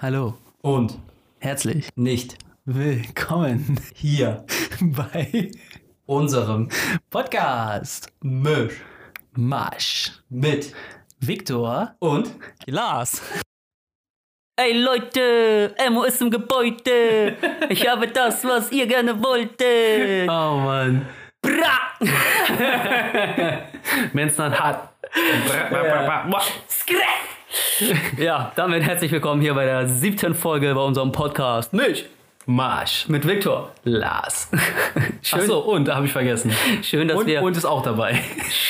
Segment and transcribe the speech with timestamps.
[0.00, 0.98] Hallo, Und
[1.40, 4.44] herzlich nicht willkommen hier
[4.80, 5.50] bei
[6.06, 6.68] unserem
[7.10, 8.74] Podcast Misch
[9.32, 10.12] Marsch.
[10.28, 10.72] mit
[11.20, 12.30] Viktor und
[12.66, 13.22] Lars.
[14.56, 17.36] Ey Leute, Emo ist im Gebäude.
[17.68, 20.28] Ich habe das, was ihr gerne wolltet.
[20.30, 21.06] Oh Mann.
[21.42, 21.78] Bra!
[24.12, 24.94] Wenn's dann hat.
[26.68, 26.96] Skrä!
[27.00, 27.39] Ja,
[28.56, 31.72] damit herzlich willkommen hier bei der siebten Folge bei unserem Podcast.
[31.72, 32.06] Mich
[32.46, 33.08] Marsch.
[33.08, 33.72] mit Viktor.
[33.84, 34.50] Lars.
[35.22, 36.52] Schön, Achso, und, da habe ich vergessen.
[36.82, 38.20] schön, dass Und, wir, und ist auch dabei.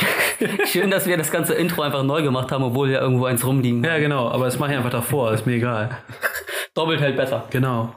[0.67, 3.85] schön, dass wir das ganze Intro einfach neu gemacht haben, obwohl hier irgendwo eins rumliegen.
[3.85, 5.99] Ja, genau, aber das mache ich einfach davor, ist mir egal.
[6.75, 7.45] Doppelt hält besser.
[7.51, 7.95] Genau.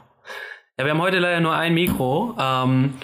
[0.78, 2.36] Ja, wir haben heute leider nur ein Mikro.
[2.38, 2.94] Ähm,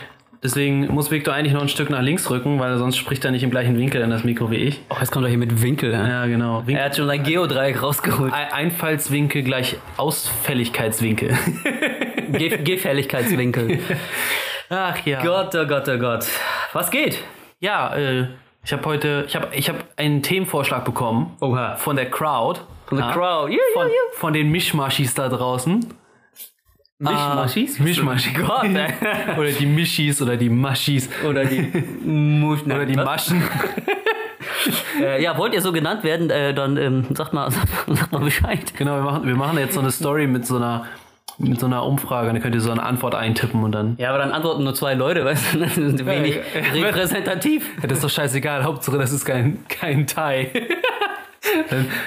[0.43, 3.43] deswegen muss Viktor eigentlich noch ein Stück nach links rücken, weil sonst spricht er nicht
[3.43, 4.81] im gleichen Winkel in das Mikro wie ich.
[4.91, 5.93] Oh, jetzt kommt er hier mit Winkel.
[5.93, 6.07] Ja.
[6.09, 6.59] Ja, genau.
[6.67, 8.33] Winkel Er hat schon sein Geodreieck rausgeholt.
[8.33, 11.37] Ein- Einfallswinkel gleich Ausfälligkeitswinkel.
[12.33, 13.79] Ge Gefälligkeitswinkel.
[14.71, 15.23] Ach ja.
[15.23, 16.27] Gott, oh Gott, oh Gott.
[16.73, 17.19] Was geht?
[17.59, 18.29] Ja, äh,
[18.65, 21.77] ich habe heute, ich habe ich hab einen Themenvorschlag bekommen Oha.
[21.77, 22.61] von der Crowd.
[22.87, 23.09] Von der.
[23.09, 23.53] Crowd.
[23.53, 24.19] Ja, Von, ja, ja.
[24.19, 25.81] von den Mischmaschis da draußen.
[27.01, 27.81] Mischmaschis?
[27.81, 28.35] Ah, Mischmaschis.
[28.35, 28.93] Gott, ey.
[29.39, 31.09] oder die Mischis oder die Maschis.
[31.27, 31.63] Oder die
[32.05, 32.95] Musch Oder die?
[32.97, 33.43] Maschen.
[35.01, 38.75] Äh, ja, wollt ihr so genannt werden, äh, dann ähm, sagt, mal, sagt, mal- Bescheid.
[38.77, 40.85] Genau, wir machen, wir machen jetzt so eine Story mit so einer,
[41.39, 42.27] mit so einer Umfrage.
[42.31, 43.95] Dann könnt ihr so eine Antwort eintippen und dann.
[43.97, 46.39] Ja, aber dann antworten nur zwei Leute, weißt du, das ist wenig
[46.75, 47.67] repräsentativ.
[47.81, 48.65] Das ist doch scheißegal.
[48.65, 50.51] Hauptsache, das ist kein, kein Thai.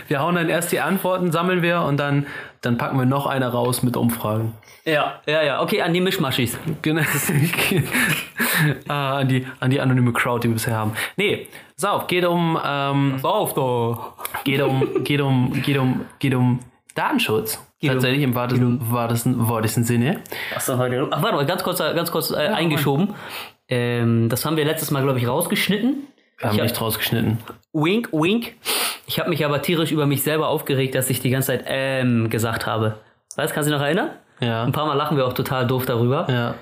[0.08, 2.28] Wir hauen dann erst die Antworten, sammeln wir und dann,
[2.62, 4.54] dann packen wir noch eine raus mit Umfragen.
[4.86, 5.62] Ja, ja, ja.
[5.62, 6.58] Okay, an die Mischmaschis.
[6.82, 7.02] Genau.
[8.88, 10.94] ah, an, die, an die anonyme Crowd, die wir bisher haben.
[11.16, 14.14] Nee, pass auf, geht um, ähm, Auf da.
[14.44, 16.60] geht um, geht um, geht um, geht um
[16.96, 17.60] Datenschutz.
[17.82, 20.22] um- Tatsächlich im wahrsten, wahrsten, wahrsten Sinne.
[20.54, 20.70] Was?
[20.70, 23.14] Ach, warte mal, ganz kurz, äh, ganz kurz äh, eingeschoben.
[23.70, 26.08] Ähm, das haben wir letztes Mal, glaube ich, rausgeschnitten.
[26.38, 27.38] Wir haben Ich hab- nicht rausgeschnitten.
[27.74, 28.54] Wink, wink.
[29.08, 32.30] Ich habe mich aber tierisch über mich selber aufgeregt, dass ich die ganze Zeit ähm
[32.30, 33.00] gesagt habe.
[33.36, 34.12] Weißt, kannst du dich noch erinnern?
[34.44, 34.64] Ja.
[34.64, 36.28] Ein paar Mal lachen wir auch total doof darüber.
[36.30, 36.56] Ja.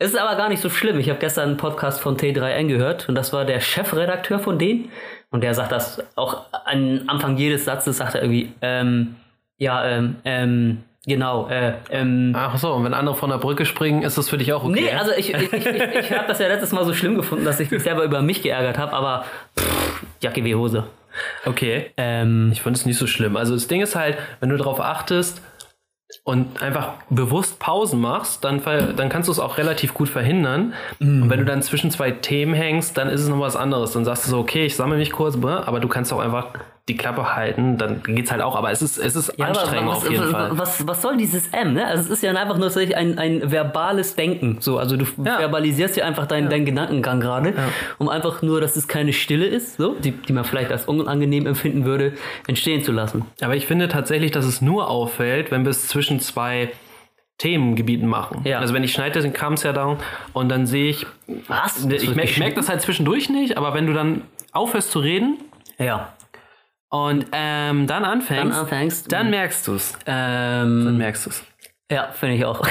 [0.00, 0.98] Es ist aber gar nicht so schlimm.
[1.00, 4.90] Ich habe gestern einen Podcast von T3N gehört und das war der Chefredakteur von denen.
[5.30, 9.16] Und der sagt das auch am Anfang jedes Satzes, sagt er irgendwie, ähm,
[9.58, 12.32] ja, ähm, ähm, genau, äh, ähm.
[12.36, 14.84] Ach so, und wenn andere von der Brücke springen, ist das für dich auch okay?
[14.84, 17.58] Nee, also ich, ich, ich, ich, habe das ja letztes Mal so schlimm gefunden, dass
[17.58, 19.24] ich mich selber über mich geärgert habe, aber
[19.58, 20.84] pff, Jacke wie Hose.
[21.44, 21.90] okay.
[21.96, 23.36] Ähm, Ich finde es nicht so schlimm.
[23.36, 25.42] Also das Ding ist halt, wenn du darauf achtest
[26.24, 30.74] und einfach bewusst Pausen machst, dann, dann kannst du es auch relativ gut verhindern.
[31.22, 33.92] Und wenn du dann zwischen zwei Themen hängst, dann ist es noch was anderes.
[33.92, 36.48] Dann sagst du so, okay, ich sammle mich kurz, bäh, aber du kannst auch einfach
[36.88, 38.56] die Klappe halten, dann geht's halt auch.
[38.56, 40.50] Aber es ist, es ist Ja, anstrengend was, auf jeden was, Fall.
[40.58, 41.74] Was, was soll dieses M?
[41.74, 41.86] Ne?
[41.86, 44.56] Also es ist ja einfach nur ein, ein verbales Denken.
[44.60, 45.38] So, also du Ja.
[45.38, 47.54] verbalisierst ja einfach deinen, deinen Gedankengang gerade,
[47.98, 51.46] um einfach nur, dass es keine Stille ist, so, die, die man vielleicht als unangenehm
[51.46, 52.12] empfinden würde,
[52.46, 53.24] entstehen zu lassen.
[53.40, 56.70] Aber ich finde tatsächlich, dass es nur auffällt, wenn wir es zwischen zwei
[57.38, 58.40] Themengebieten machen.
[58.44, 58.58] Ja.
[58.58, 59.98] Also wenn ich schneide den Comes ja down
[60.32, 61.06] und dann sehe ich,
[61.46, 61.84] Was?
[61.86, 64.22] ich merke das halt zwischendurch nicht, aber wenn du dann
[64.52, 65.38] aufhörst zu reden
[65.78, 66.12] Ja.
[66.90, 69.12] Und ähm, dann anfängst, Dann anfängst.
[69.12, 69.92] dann merkst du es.
[70.06, 71.44] Ähm, Dann merkst du es.
[71.90, 72.66] Ja, finde ich auch.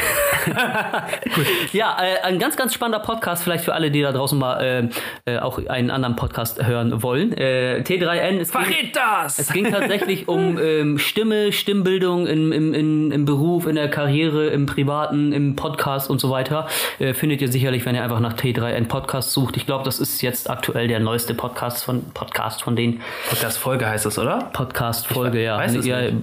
[1.73, 4.89] Ja, äh, ein ganz, ganz spannender Podcast, vielleicht für alle, die da draußen mal
[5.25, 7.33] äh, äh, auch einen anderen Podcast hören wollen.
[7.33, 9.39] Äh, T3N, es ging, Verriet das!
[9.39, 14.47] es ging tatsächlich um ähm, Stimme, Stimmbildung im, im, im, im Beruf, in der Karriere,
[14.47, 16.67] im Privaten, im Podcast und so weiter.
[16.99, 19.57] Äh, findet ihr sicherlich, wenn ihr einfach nach T3N Podcast sucht.
[19.57, 24.05] Ich glaube, das ist jetzt aktuell der neueste Podcast von Podcast von den Podcast-Folge heißt
[24.05, 24.49] das, oder?
[24.53, 25.57] Podcast-Folge, ja.
[25.57, 26.15] weiß es ja, nicht.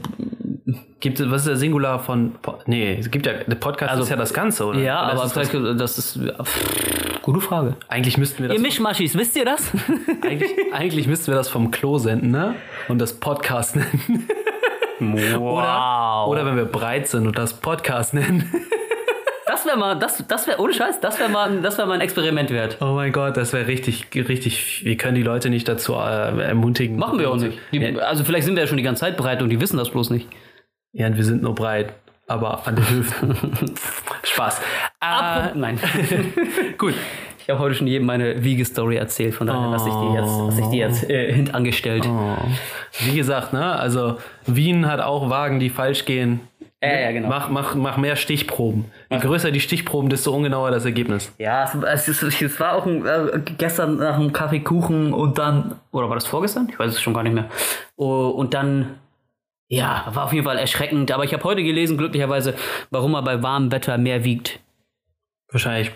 [1.04, 4.16] Gibt es, was ist der Singular von, nee, es gibt ja, der Podcast ist ja
[4.16, 4.78] das Ganze, oder?
[4.78, 6.18] Also, ja Oder aber ist das, vielleicht, das ist.
[6.42, 7.76] Pff, gute Frage.
[7.88, 9.70] eigentlich müssten wir das, Ihr Mischmaschis, wisst ihr das?
[10.22, 12.54] eigentlich, eigentlich müssten wir das vom Klo senden, ne?
[12.88, 14.26] Und das Podcast nennen.
[15.38, 18.50] Oder, oder wenn wir breit sind und das Podcast nennen.
[19.46, 22.00] Das wäre mal, das, das wäre, ohne Scheiß, das wäre mal, das wäre mal ein
[22.00, 22.78] Experiment wert.
[22.80, 24.86] Oh mein Gott, das wäre richtig, richtig.
[24.86, 26.96] Wir können die Leute nicht dazu äh, ermutigen.
[26.96, 27.58] Machen wir auch nicht.
[27.72, 29.90] Die, Also vielleicht sind wir ja schon die ganze Zeit bereit und die wissen das
[29.90, 30.28] bloß nicht.
[30.94, 31.92] Ja, und wir sind nur breit,
[32.26, 33.36] aber an den Hüften.
[34.22, 34.60] Spaß.
[35.02, 35.78] Äh, Nein.
[36.78, 36.94] gut.
[37.40, 40.60] Ich habe heute schon jedem meine Wiegestory erzählt, von daher lasse ich die jetzt, lasse
[40.62, 42.08] ich die jetzt äh, hintangestellt.
[43.00, 43.76] Wie gesagt, ne?
[43.76, 46.40] Also Wien hat auch Wagen, die falsch gehen.
[46.82, 47.28] Ja, ja, genau.
[47.28, 48.86] Mach, mach, mach mehr Stichproben.
[49.10, 51.32] Je größer die Stichproben, desto ungenauer das Ergebnis.
[51.38, 56.08] Ja, es, es, es war auch ein, äh, gestern nach einem Kaffeekuchen und dann, oder
[56.08, 56.68] war das vorgestern?
[56.70, 57.50] Ich weiß es schon gar nicht mehr.
[57.96, 58.98] Oh, und dann
[59.68, 61.10] Ja, war auf jeden Fall erschreckend.
[61.10, 62.54] Aber ich habe heute gelesen, glücklicherweise,
[62.90, 64.60] warum er bei warmem Wetter mehr wiegt.
[65.50, 65.90] Wahrscheinlich,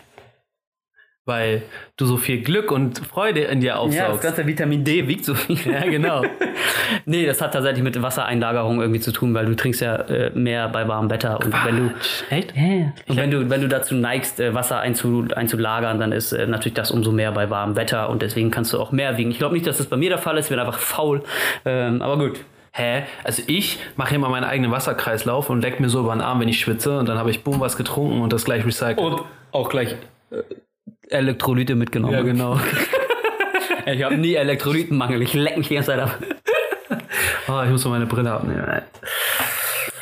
[1.29, 1.62] weil
[1.97, 4.23] du so viel Glück und Freude in dir aufsaugst.
[4.23, 5.59] ganze Vitamin D wiegt so viel.
[5.70, 6.25] Ja, genau.
[7.05, 10.69] nee, das hat tatsächlich mit Wassereinlagerung irgendwie zu tun, weil du trinkst ja äh, mehr
[10.69, 11.38] bei warmem Wetter.
[11.38, 11.94] Und wenn du,
[12.31, 12.55] Echt?
[13.06, 16.75] und wenn du, wenn du dazu neigst, äh, Wasser einzu, einzulagern, dann ist äh, natürlich
[16.75, 19.31] das umso mehr bei warmem Wetter und deswegen kannst du auch mehr wiegen.
[19.31, 21.23] Ich glaube nicht, dass das bei mir der Fall ist, ich bin einfach faul.
[21.67, 22.41] Ähm, aber gut.
[22.79, 23.03] Hä?
[23.25, 26.49] Also ich mache immer meinen eigenen Wasserkreislauf und leck mir so über den Arm, wenn
[26.49, 28.99] ich schwitze und dann habe ich boom was getrunken und das gleich recycelt.
[28.99, 29.97] Und auch gleich
[30.31, 30.37] äh,
[31.09, 32.15] Elektrolyte mitgenommen.
[32.15, 32.59] ja, genau.
[33.87, 35.23] Ich habe nie Elektrolytenmangel.
[35.23, 36.19] Ich leck mich die ganze Zeit ab.
[37.49, 38.83] Oh, ich muss mal meine Brille abnehmen.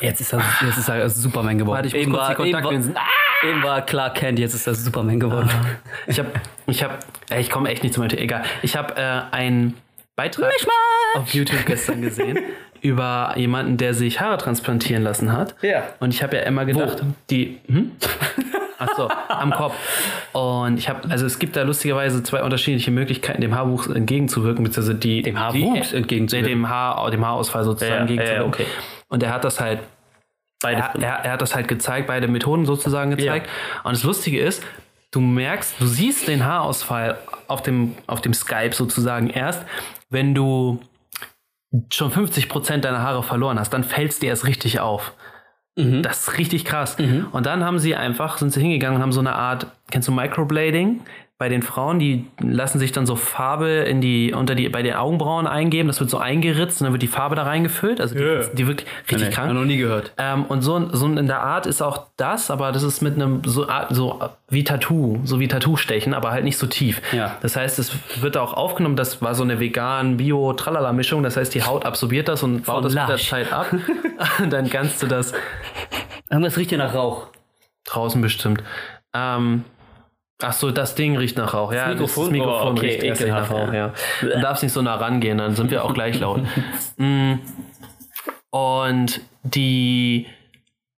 [0.01, 1.85] Jetzt ist er, jetzt ist er Superman geworden.
[1.85, 3.05] Warte, ich kurz die eben, war,
[3.45, 5.49] eben war Clark Kent, jetzt ist er Superman geworden.
[6.09, 6.33] Ich habe,
[6.67, 6.95] ich habe,
[7.39, 8.23] ich komme echt nicht zu meinem Thema.
[8.23, 8.43] Egal.
[8.63, 9.77] Ich habe äh, einen
[10.17, 10.51] Beitrag
[11.15, 12.39] auf YouTube gestern gesehen
[12.83, 15.55] über jemanden, der sich Haare transplantieren lassen hat.
[15.63, 15.85] Ja.
[16.01, 17.93] Und ich habe ja immer gedacht, die, hm?
[18.79, 19.75] Ach so, am Kopf.
[20.33, 24.99] Und ich habe, also es gibt da lustigerweise zwei unterschiedliche Möglichkeiten, dem Haarwuchs entgegenzuwirken, beziehungsweise
[24.99, 26.51] die Dem Haarwuchs die, entgegenzuwirken?
[26.51, 28.49] Dem, Haar, dem Haarausfall sozusagen Ja, ja, entgegenzuwirken.
[28.53, 28.67] okay.
[29.09, 29.81] Und er hat das halt
[30.61, 30.81] Beide.
[30.81, 33.49] er, er, er hat das halt gezeigt, beide Methoden sozusagen gezeigt.
[33.85, 34.63] Und das Lustige ist,
[35.11, 39.63] du merkst, du siehst den Haarausfall auf dem, auf dem Skype sozusagen erst,
[40.11, 40.81] wenn du
[41.91, 45.13] schon 50% deiner Haare verloren hast, dann fällst dir erst richtig auf.
[46.03, 46.97] Das ist richtig krass.
[47.33, 50.13] Und dann haben sie einfach, sind sie hingegangen und haben so eine Art, kennst du
[50.13, 51.01] Microblading?
[51.39, 54.95] Bei den Frauen, die lassen sich dann so Farbe in die, unter die, bei den
[54.95, 58.01] Augenbrauen eingeben, das wird so eingeritzt und dann wird die Farbe da reingefüllt.
[58.01, 58.41] Also die, Ja.
[58.55, 59.49] die wirklich richtig Nee, krank.
[59.51, 60.13] hab noch nie gehört.
[60.17, 63.43] Ähm, und so, so in der Art ist auch das, aber das ist mit einem
[63.45, 64.19] so, Art- so
[64.49, 67.03] wie Tattoo, so wie Tattoo-Stechen, aber halt nicht so tief.
[67.13, 67.37] Ja.
[67.43, 67.93] Das heißt, es
[68.23, 72.43] wird auch aufgenommen, das war so eine vegan Bio-Tralala-Mischung, das heißt, die Haut absorbiert das
[72.45, 73.17] und baut das mit der.
[73.19, 73.67] Zeit ab.
[74.43, 75.35] und dann kannst du das
[76.31, 77.27] Irgendwas riecht hier nach Rauch.
[77.85, 78.63] draußen bestimmt.
[79.13, 79.65] Ähm,
[80.43, 81.73] Ach so, das Ding riecht nach Rauch.
[81.73, 82.25] Ja, Mikrofon?
[82.25, 83.75] das Mikrofon Oh, okay, riecht ekelhaft, nach Rauch, ja.
[83.75, 83.93] ja.
[84.21, 86.41] Du darfst nicht so nah rangehen, dann sind wir auch gleich laut.
[86.99, 87.35] Mm.
[88.51, 90.27] Und die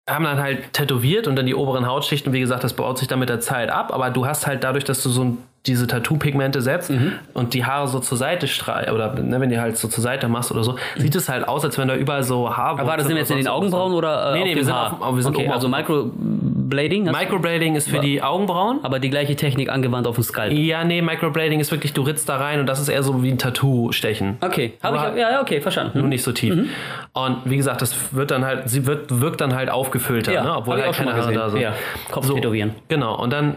[0.10, 3.20] haben dann halt tätowiert und dann die oberen Hautschichten, wie gesagt, das baut sich dann
[3.20, 6.92] mit der Zeit ab, aber du hast halt dadurch, dass du so diese Tattoo-Pigmente setzt
[6.92, 7.14] Mhm.
[7.34, 10.30] und die Haare so zur Seite strahlst, oder ne, wenn die halt so zur Seite
[10.30, 13.08] machst oder so, sieht es halt aus, als wenn da überall so Haare Aber das
[13.08, 14.98] denn jetzt in den Augenbrauen oder äh, Nee, nee, wir dem sind Haar?
[15.02, 15.72] auf- wir sind okay, also auf-
[16.68, 18.80] Microblading, Microblading ist für die Augenbrauen.
[18.84, 20.52] aber die gleiche Technik angewandt auf den Skalp.
[20.52, 23.30] Ja, nee, Microblading ist wirklich, du ritzt da rein und das ist eher so wie
[23.32, 24.38] ein Tattoo-Stechen.
[24.42, 26.00] Okay, habe Aber- ich, ja, okay, verstanden.
[26.00, 26.54] Nur nicht so tief.
[27.14, 30.56] Und wie gesagt, das wird dann halt, sie wird, wirkt dann halt aufgefüllter, Ja, ne?
[30.58, 31.62] obwohl halt keine Haare da sind.
[31.62, 31.74] Ja,
[32.12, 32.36] Kopf So.
[32.36, 32.76] tätowieren.
[32.90, 33.56] Genau, und dann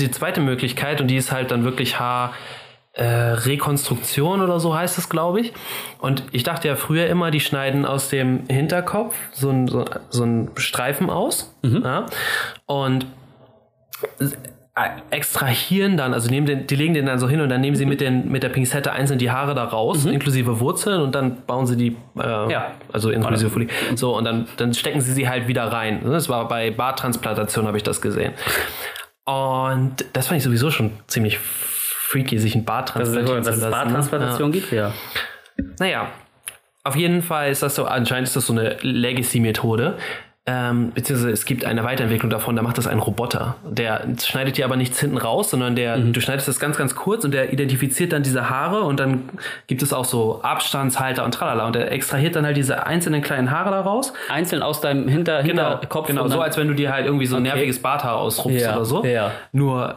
[0.00, 2.32] die zweite Möglichkeit, und die ist halt dann wirklich Haar.
[2.98, 5.52] Äh, Rekonstruktion oder so heißt es, glaube ich.
[6.00, 10.48] Und ich dachte ja früher immer, die schneiden aus dem Hinterkopf so einen so, so
[10.56, 11.54] Streifen aus.
[11.62, 12.06] Ja?
[12.66, 13.06] Und
[14.20, 14.26] äh,
[15.10, 17.86] extrahieren dann, also nehmen den, die legen den dann so hin und dann nehmen sie
[17.86, 21.66] mit, den, mit der Pinzette einzeln die Haare da raus, inklusive Wurzeln und dann bauen
[21.66, 22.72] sie die, äh, Ja.
[22.92, 23.68] also inklusive Folie.
[23.94, 26.00] So, und dann, dann stecken sie sie halt wieder rein.
[26.04, 28.32] Das war bei Barttransplantation, habe ich das gesehen.
[29.24, 31.38] Und das fand ich sowieso schon ziemlich
[32.08, 33.84] freaky, sich ein Bart Das ist transplantieren gut, dass zu es lassen.
[33.84, 34.88] Barttransplantation gibt, ja.
[34.88, 34.92] Ja.
[35.78, 36.06] Naja,
[36.84, 39.94] auf jeden Fall ist das so, anscheinend ist das so eine Legacy-Methode.
[40.50, 43.56] Ähm, beziehungsweise es gibt eine Weiterentwicklung davon, da macht das ein Roboter.
[43.68, 46.14] Der schneidet dir aber nichts hinten raus, sondern der, Mhm.
[46.14, 49.28] du schneidest das ganz, ganz kurz und der identifiziert dann diese Haare und dann
[49.66, 53.50] gibt es auch so Abstandshalter und tralala und der extrahiert dann halt diese einzelnen kleinen
[53.50, 54.14] Haare da raus.
[54.30, 56.06] Einzeln aus deinem Hinter Genau, Hinterkopf.
[56.06, 58.84] genau so als wenn du dir halt irgendwie so ein nerviges Barthaar ausrupfst Ja, oder
[58.86, 59.04] so.
[59.04, 59.32] ja.
[59.52, 59.96] Nur,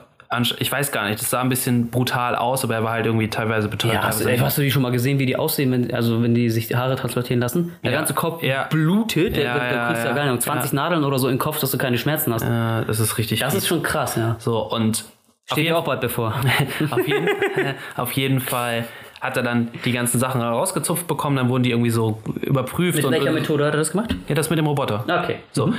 [0.60, 3.28] ich weiß gar nicht, das sah ein bisschen brutal aus, aber er war halt irgendwie
[3.30, 3.94] teilweise betäubt.
[3.94, 6.34] Ja, hast, ey, hast du die schon mal gesehen, wie die aussehen, wenn, also wenn
[6.34, 7.74] die sich die Haare transplantieren lassen?
[7.84, 7.98] Der Ja.
[7.98, 8.68] ganze Kopf Ja.
[8.70, 10.24] blutet, Ja, da, da ja, kriegst du ja ja.
[10.24, 12.44] gar nicht 20 Nadeln oder so im Kopf, dass du keine Schmerzen hast.
[12.44, 13.42] Äh, das ist richtig.
[13.42, 14.36] Das ist schon krass, ja.
[14.40, 15.04] so und
[15.52, 16.34] Steht dir auch bald bevor.
[16.92, 17.28] auf, jeden,
[17.98, 18.86] auf jeden Fall
[19.20, 23.12] hat er dann die ganzen Sachen rausgezupft bekommen, dann wurden die irgendwie so überprüft Mit
[23.12, 24.16] welcher Methode hat er das gemacht?
[24.30, 25.04] Ja, das mit dem Roboter.
[25.08, 25.38] Okay.
[25.52, 25.74] So.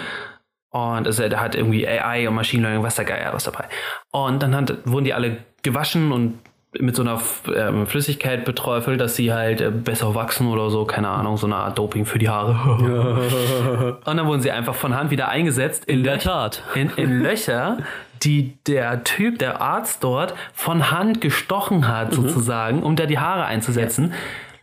[0.73, 3.65] Und es, der hat irgendwie AI und Machine Learning, was da geil was dabei.
[4.11, 6.39] Und dann hat, wurden die alle gewaschen und
[6.79, 7.21] mit so einer
[7.55, 11.57] ähm, Flüssigkeit beträufelt, dass sie halt äh, besser wachsen oder so, keine Ahnung, so eine
[11.57, 13.99] Art Doping für die Haare.
[14.05, 16.63] und dann wurden sie einfach von Hand wieder eingesetzt in, der Löch- Tat.
[16.75, 17.77] in, in Löcher,
[18.23, 23.45] die der Typ, der Arzt dort, von Hand gestochen hat, sozusagen, um da die Haare
[23.45, 24.15] einzusetzen.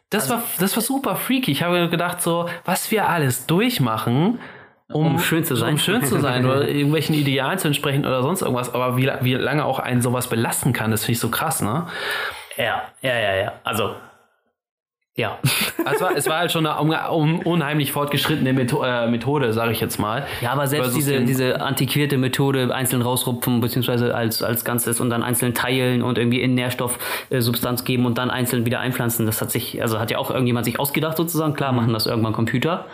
[0.09, 1.51] Das, war, das war super freaky.
[1.51, 4.39] Ich habe gedacht, so, was wir alles durchmachen,
[4.91, 5.73] um, Um schön zu sein.
[5.73, 8.73] Um schön zu sein oder irgendwelchen Idealen zu entsprechen oder sonst irgendwas.
[8.73, 11.85] Aber wie, wie lange auch einen sowas belasten kann, das finde ich so krass, ne?
[12.57, 13.53] Ja, ja, ja, ja.
[13.63, 13.95] Also,
[15.15, 15.37] Ja.
[15.85, 19.71] Also es, war, es war halt schon eine un- un- unheimlich fortgeschrittene äh, Methode, sage
[19.71, 20.27] ich jetzt mal.
[20.41, 25.23] Ja, aber selbst diese, diese antiquierte Methode, einzeln rausrupfen, beziehungsweise als, als Ganzes und dann
[25.23, 29.81] einzeln teilen und irgendwie in Nährstoffsubstanz geben und dann einzeln wieder einpflanzen, das hat sich,
[29.81, 31.53] also hat ja auch irgendjemand sich ausgedacht sozusagen.
[31.53, 32.85] Klar, machen das irgendwann Computer.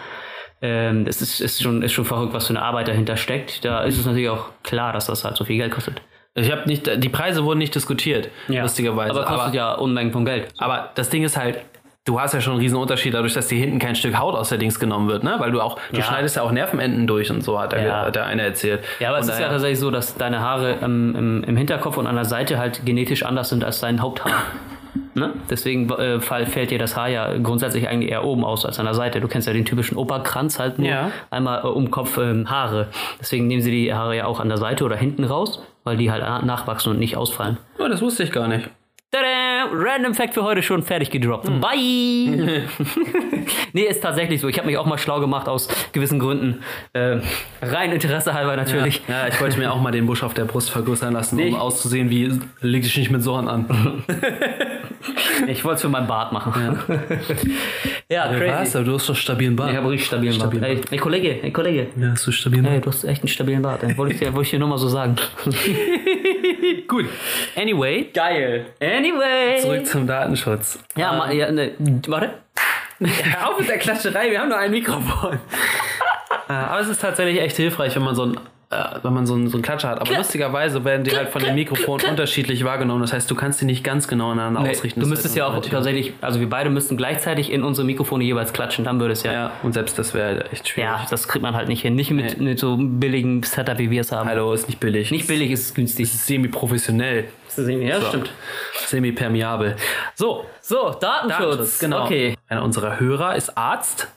[0.62, 3.66] Ähm, das ist, ist, schon, ist schon verrückt, was für eine Arbeit dahinter steckt.
[3.66, 6.02] Da ist es natürlich auch klar, dass das halt so viel Geld kostet.
[6.34, 9.12] Ich habe nicht, die Preise wurden nicht diskutiert, lustigerweise.
[9.12, 10.48] Aber kostet ja Unmengen von Geld.
[10.58, 11.60] Aber das Ding ist halt,
[12.04, 14.50] du hast ja schon einen riesen Unterschied dadurch, dass dir hinten kein Stück Haut aus
[14.50, 15.36] der Dings genommen wird, ne?
[15.40, 16.04] Weil du auch, du Ja.
[16.04, 18.02] schneidest ja auch Nervenenden durch und so, hat der, Ja.
[18.06, 18.84] hat der eine erzählt.
[19.00, 21.96] Ja, aber es Und ist ja tatsächlich so, dass deine Haare ähm, im, im Hinterkopf
[21.98, 24.34] und an der Seite halt genetisch anders sind als dein Haupthaar.
[25.14, 25.34] Ne?
[25.50, 28.94] Deswegen äh, fällt dir das Haar ja grundsätzlich eigentlich eher oben aus als an der
[28.94, 29.22] Seite.
[29.22, 31.12] Du kennst ja den typischen Operkranz halt nur Ja.
[31.32, 32.88] einmal äh, um Kopf ähm, Haare.
[33.20, 36.12] Deswegen nehmen sie die Haare ja auch an der Seite oder hinten raus, weil die
[36.12, 37.58] halt na- nachwachsen und nicht ausfallen.
[37.80, 38.70] Oh, das wusste ich gar nicht.
[39.12, 39.26] Tada!
[39.72, 41.48] Random Fact für heute schon fertig gedroppt.
[41.48, 41.60] Hm.
[41.62, 42.64] Bye!
[43.74, 44.48] nee, ist tatsächlich so.
[44.48, 46.60] Ich habe mich auch mal schlau gemacht aus gewissen Gründen.
[46.94, 47.20] Äh,
[47.62, 49.02] rein Interesse halber natürlich.
[49.08, 51.56] Ja, ich wollte mir auch mal den Busch auf der Brust vergrößern lassen, Nee, um
[51.56, 54.04] auszusehen wie, leg dich nicht mit Sorn an.
[55.48, 56.80] Ich wollte es für meinen Bart machen.
[58.10, 58.38] Ja, Was?
[58.38, 58.78] crazy.
[58.78, 59.72] Aber du hast doch stabilen Bart.
[59.72, 60.52] Ich habe richtig stabilen Bart.
[60.54, 61.88] Stabilen Ey, ey, Kollege, ey, Kollege.
[61.96, 63.84] Ja, hast du stabilen Ey, du hast echt einen stabilen Bart.
[63.84, 63.98] Ey.
[63.98, 65.16] Wollte ich dir, wollte ich dir nur mal so sagen.
[66.88, 67.06] Gut.
[67.56, 68.66] Anyway, Geil.
[68.82, 69.60] Anyway.
[69.62, 70.80] zurück zum Datenschutz.
[70.96, 71.72] Ja, ma, ja ne,
[72.08, 72.30] warte.
[73.00, 75.40] Hör auf mit der Klatscherei, wir haben nur ein Mikrofon.
[76.48, 78.38] Äh, Aber es ist tatsächlich echt hilfreich, wenn man so ein
[78.72, 80.02] äh, wenn man so einen, so einen Klatscher hat.
[80.02, 83.02] Aber lustigerweise werden die halt von den Mikrofonen unterschiedlich wahrgenommen.
[83.02, 85.00] Das heißt, du kannst die nicht ganz genau aneinander Nee, ausrichten.
[85.00, 88.24] du müsstest ist ja halt auch tatsächlich, also wir beide müssten gleichzeitig in unsere Mikrofone
[88.24, 89.32] jeweils klatschen, dann würde es ja.
[89.34, 90.90] Ja, und selbst das wäre halt echt schwierig.
[90.90, 91.96] Ja, das kriegt man halt nicht hin.
[91.96, 94.28] Nicht mit, mit so einem billigen Setup, wie wir es haben.
[94.30, 95.12] Hallo, ist nicht billig.
[95.12, 96.04] Nicht billig, ist es günstig.
[96.06, 97.26] ist semi-professionell.
[97.58, 98.08] Ja, So.
[98.08, 98.32] stimmt.
[98.86, 99.76] Semi-permeabel.
[100.16, 101.40] So, So, Datenschutz.
[101.40, 102.04] Datenschutz, genau.
[102.06, 102.36] Okay.
[102.48, 104.08] Einer unserer Hörer ist Arzt.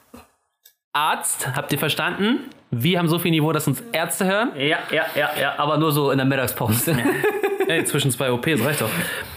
[0.93, 2.49] Arzt, habt ihr verstanden?
[2.71, 4.51] Wir haben so viel Niveau, dass uns Ärzte hören.
[4.55, 6.95] Ja, ja, ja, ja, aber nur so in der Mittagspause.
[7.67, 8.89] Ey, zwischen zwei OPs, reicht doch.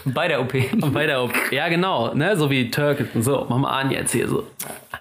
[0.05, 0.53] Bei der OP.
[0.91, 1.33] Bei der OP.
[1.51, 2.35] Ja, genau, ne?
[2.35, 3.05] So wie Turk.
[3.19, 4.47] So, mach mal an jetzt hier so.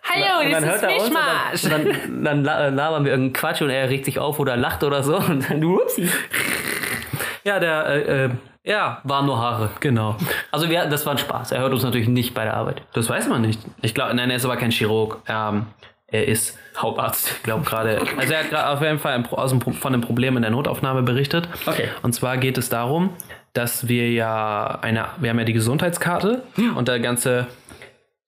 [0.02, 3.62] Hallo, Und dann hört er uns und dann- dann, dann la- labern wir irgendeinen Quatsch
[3.62, 6.06] und er regt sich auf oder lacht oder so und dann, upsi.
[7.44, 8.30] Ja, der, äh, äh,
[8.64, 9.70] ja, Waren nur Haare.
[9.80, 10.16] genau.
[10.50, 11.52] Also wir, das war ein Spaß.
[11.52, 12.82] Er hört uns natürlich nicht bei der Arbeit.
[12.92, 13.60] Das weiß man nicht.
[13.80, 15.22] Ich glaube, nein, er ist aber kein Chirurg.
[15.26, 15.66] Ähm,
[16.12, 17.30] er ist Hauptarzt.
[17.38, 18.00] Ich glaube gerade.
[18.16, 20.42] Also er hat gerade auf jeden Fall ein aus dem, Pro- von einem Problem in
[20.42, 21.48] der Notaufnahme berichtet.
[21.66, 21.88] Okay.
[22.02, 23.10] Und zwar geht es darum,
[23.52, 26.42] dass wir ja eine, wir haben ja die Gesundheitskarte
[26.76, 27.46] und der ganze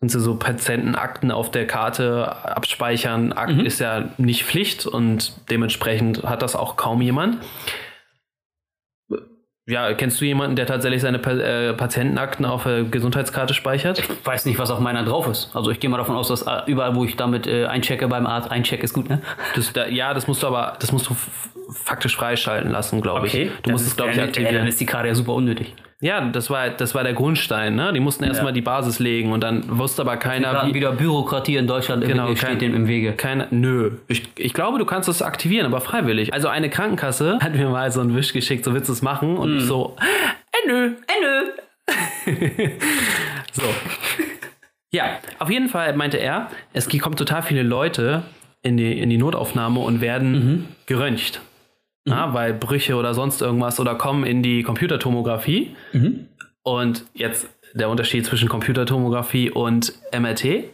[0.01, 6.43] ganze so Patientenakten auf der Karte abspeichern Akt ist ja nicht Pflicht und dementsprechend hat
[6.43, 7.39] das auch kaum jemand.
[9.67, 13.99] Ja, kennst du jemanden, der tatsächlich seine Pa- äh, Patientenakten auf der Gesundheitskarte speichert?
[13.99, 15.51] Ich weiß nicht, was auf meiner drauf ist.
[15.57, 18.27] Also ich gehe mal davon aus, dass äh, überall, wo ich damit äh, einchecke beim
[18.27, 19.23] Arzt, eincheck ist gut, ne?
[19.55, 21.17] Das, da, ja, das musst du aber, das musst du
[21.71, 23.33] faktisch freischalten lassen, glaube ich.
[23.63, 24.67] Du musst es, glaube ich, Ey, dann aktivieren.
[24.67, 25.73] ist die Karte ja super unnötig.
[26.05, 27.91] Ja, das war, das war der Grundstein, ne?
[27.95, 30.75] Die mussten erstmal die Basis legen und dann wusste aber keiner, wie.
[30.75, 33.13] wieder Bürokratie in Deutschland im- Genau, steht kein- dem im Wege.
[33.13, 33.93] Keiner, nö.
[34.09, 36.35] Ich, ich glaube, du kannst es aktivieren, aber freiwillig.
[36.35, 39.39] Also eine Krankenkasse hat mir mal so einen Wisch geschickt, so willst du es machen?
[39.39, 39.57] Und Mhm.
[39.59, 40.87] ich so, äh, nö.
[40.89, 41.51] Äh, nö.
[43.53, 43.63] So.
[44.91, 48.25] Ja, auf jeden Fall meinte er, es kommen total viele Leute
[48.63, 50.65] in die, in die Notaufnahme und werden Mhm.
[50.87, 51.41] geröntgt.
[52.07, 55.75] Ja, weil Brüche oder sonst irgendwas oder kommen in die Computertomographie.
[55.93, 56.29] Mhm.
[56.63, 60.65] Und jetzt der Unterschied zwischen Computertomographie und MRT.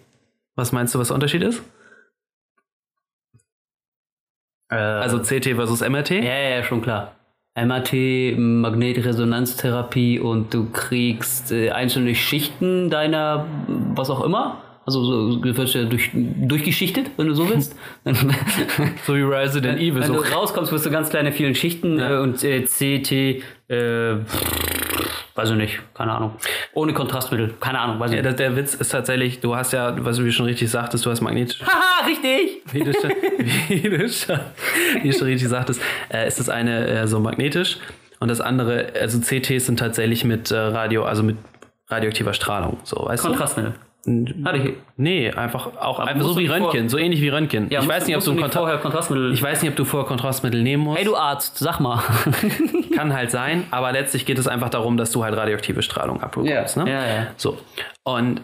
[0.57, 1.63] Was meinst du, was der Unterschied ist?
[4.69, 6.11] Also CT versus MRT?
[6.11, 7.17] Ja, ja, ja, schon klar.
[7.57, 14.63] MRT, Magnetresonanztherapie und du kriegst äh, einzelne Schichten deiner, was auch immer.
[14.91, 17.77] Also so, du wirst ja durch, durchgeschichtet, wenn du so willst.
[19.07, 20.01] So wie Resident Evil.
[20.01, 20.15] wenn So.
[20.15, 22.19] du rauskommst, wirst du ganz kleine vielen Schichten Ja.
[22.19, 23.13] äh, und äh, CT,
[23.69, 24.17] äh,
[25.37, 26.33] weiß ich nicht, keine Ahnung.
[26.75, 28.39] Ohne Kontrastmittel, keine Ahnung, weiß ich Ja, nicht.
[28.39, 31.21] der, der Witz ist tatsächlich, du hast ja, was du schon richtig sagtest, du hast
[31.21, 31.63] magnetisch.
[31.63, 32.63] Haha, richtig!
[32.73, 33.11] Wie du schon,
[33.69, 34.41] wie du schon,
[35.03, 35.81] wie du schon richtig sagtest,
[36.13, 37.79] äh, ist das eine äh, so magnetisch
[38.19, 41.37] und das andere, also CTs sind tatsächlich mit äh, Radio, also mit
[41.89, 42.79] radioaktiver Strahlung.
[42.85, 43.73] So, weißt Kontrastmittel.
[43.73, 43.90] du?
[44.07, 44.75] Hatte ich.
[44.97, 47.69] Nee, einfach auch einfach musst so du wie Röntgen, so ähnlich wie Röntgen.
[47.71, 49.33] Ja, ich weiß nicht, ob du nicht Kontra vorher Kontrastmittel.
[49.33, 50.99] ich weiß nicht, ob du vorher Kontrastmittel nehmen musst.
[50.99, 52.02] hey, du Arzt, sag mal.
[52.97, 56.76] Kann halt sein, aber letztlich geht es einfach darum, dass du halt radioaktive Strahlung abbekommst.
[56.76, 56.90] Ja, ne?
[56.90, 57.26] ja, ja.
[57.37, 57.59] So.
[58.02, 58.40] Und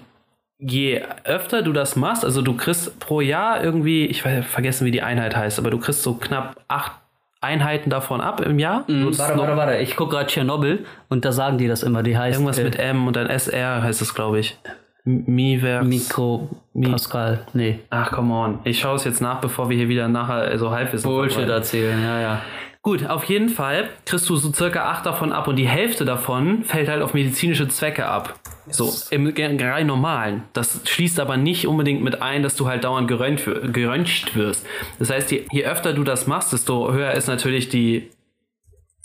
[0.58, 4.90] je öfter du das machst, also du kriegst pro Jahr irgendwie, ich weiß, vergessen, wie
[4.90, 6.92] die Einheit heißt, aber du kriegst so knapp acht
[7.40, 8.88] Einheiten davon ab im Jahr.
[8.88, 9.76] Ist Warte, warte, warte.
[9.76, 12.02] Ich gucke gerade Tschernobyl und da sagen die das immer.
[12.02, 12.36] Die heißt.
[12.36, 14.58] Irgendwas äh, mit M und dann SR heißt es, glaube ich.
[15.06, 15.82] Miver.
[15.84, 16.48] Mikro
[16.82, 17.46] Pascal.
[17.54, 17.78] Nee.
[17.90, 18.58] Ach, come on.
[18.64, 21.54] Ich schaue es jetzt nach, bevor wir hier wieder nachher so Halbwissen Bullshit verbreiten.
[21.56, 22.42] erzählen, ja, ja.
[22.82, 26.62] Gut, auf jeden Fall kriegst du so circa acht davon ab und die Hälfte davon
[26.64, 28.38] fällt halt auf medizinische Zwecke ab.
[28.68, 30.42] So, im rein normalen.
[30.52, 34.66] Das schließt aber nicht unbedingt mit ein, dass du halt dauernd geröntgt, wir- geröntgt wirst.
[34.98, 38.10] Das heißt, je, je öfter du das machst, desto höher ist natürlich die,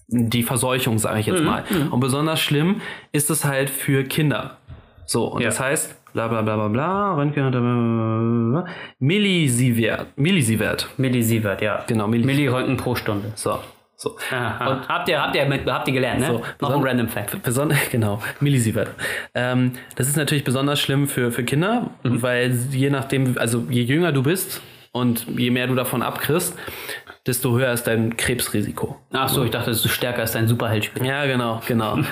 [0.08, 1.63] die Verseuchung, sage ich jetzt mal.
[1.91, 2.81] Und besonders schlimm
[3.12, 4.58] ist es halt für Kinder.
[5.12, 5.48] So, und Ja.
[5.50, 10.08] das heißt, bla bla bla bla bla, Röntgen, bla, bla, bla, bla, Millisievert.
[10.15, 10.88] Millisievert.
[10.98, 11.84] Millisievert, ja.
[11.86, 13.34] Genau, Milli- Milliröntgen pro Stunde.
[13.36, 13.60] So,
[13.98, 14.12] so.
[14.12, 16.27] Und habt ihr, habt ihr, mit, habt ihr gelernt, ne?
[16.27, 17.36] So, Noch ein random Fact.
[17.91, 18.91] Genau, Millisievert.
[19.36, 22.22] Ähm, das ist natürlich besonders schlimm für, für Kinder, Mhm.
[22.22, 24.62] weil je nachdem, also je jünger du bist
[24.94, 26.56] und je mehr du davon abkriegst,
[27.27, 28.98] desto höher ist dein Krebsrisiko.
[29.12, 31.06] Ach so, ich dachte, es ist stärker als dein Superheldspiel.
[31.06, 32.00] Ja, genau, genau.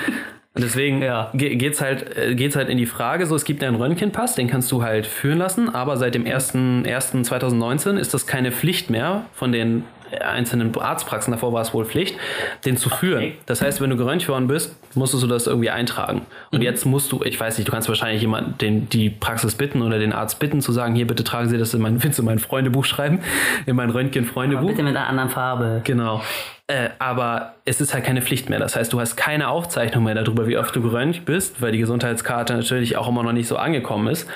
[0.60, 1.30] Deswegen Ja.
[1.34, 4.70] geht's halt, äh, geht's halt in die Frage, so es gibt einen Röntgenpass, den kannst
[4.72, 9.84] du halt führen lassen, aber seit dem 1.1.2019 ist das keine Pflicht mehr von den
[10.18, 12.16] einzelnen Arztpraxen, davor war es wohl Pflicht,
[12.64, 13.32] den zu führen.
[13.46, 16.22] Das heißt, wenn du geröntgt worden bist, musstest du das irgendwie eintragen.
[16.50, 19.82] Und jetzt musst du, ich weiß nicht, du kannst wahrscheinlich jemanden, den, die Praxis bitten
[19.82, 22.24] oder den Arzt bitten, zu sagen, hier bitte tragen Sie das in mein, willst du
[22.24, 23.20] mein Freundebuch schreiben,
[23.66, 24.66] in mein Röntgen-Freundebuch.
[24.66, 25.80] Bitte mit einer anderen Farbe.
[25.84, 26.22] Genau.
[26.70, 28.60] Äh, aber es ist halt keine Pflicht mehr.
[28.60, 31.78] Das heißt, du hast keine Aufzeichnung mehr darüber, wie oft du geröntgt bist, weil die
[31.78, 34.28] Gesundheitskarte natürlich auch immer noch nicht so angekommen ist.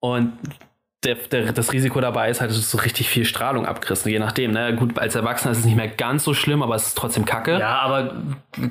[0.00, 0.32] Und
[1.04, 4.04] der, der, das Risiko dabei ist halt, dass du so richtig viel Strahlung abkriegst.
[4.06, 4.50] Je nachdem.
[4.50, 4.74] Ne?
[4.74, 7.56] Gut, als Erwachsener ist es nicht mehr ganz so schlimm, aber es ist trotzdem kacke.
[7.56, 8.16] Ja, aber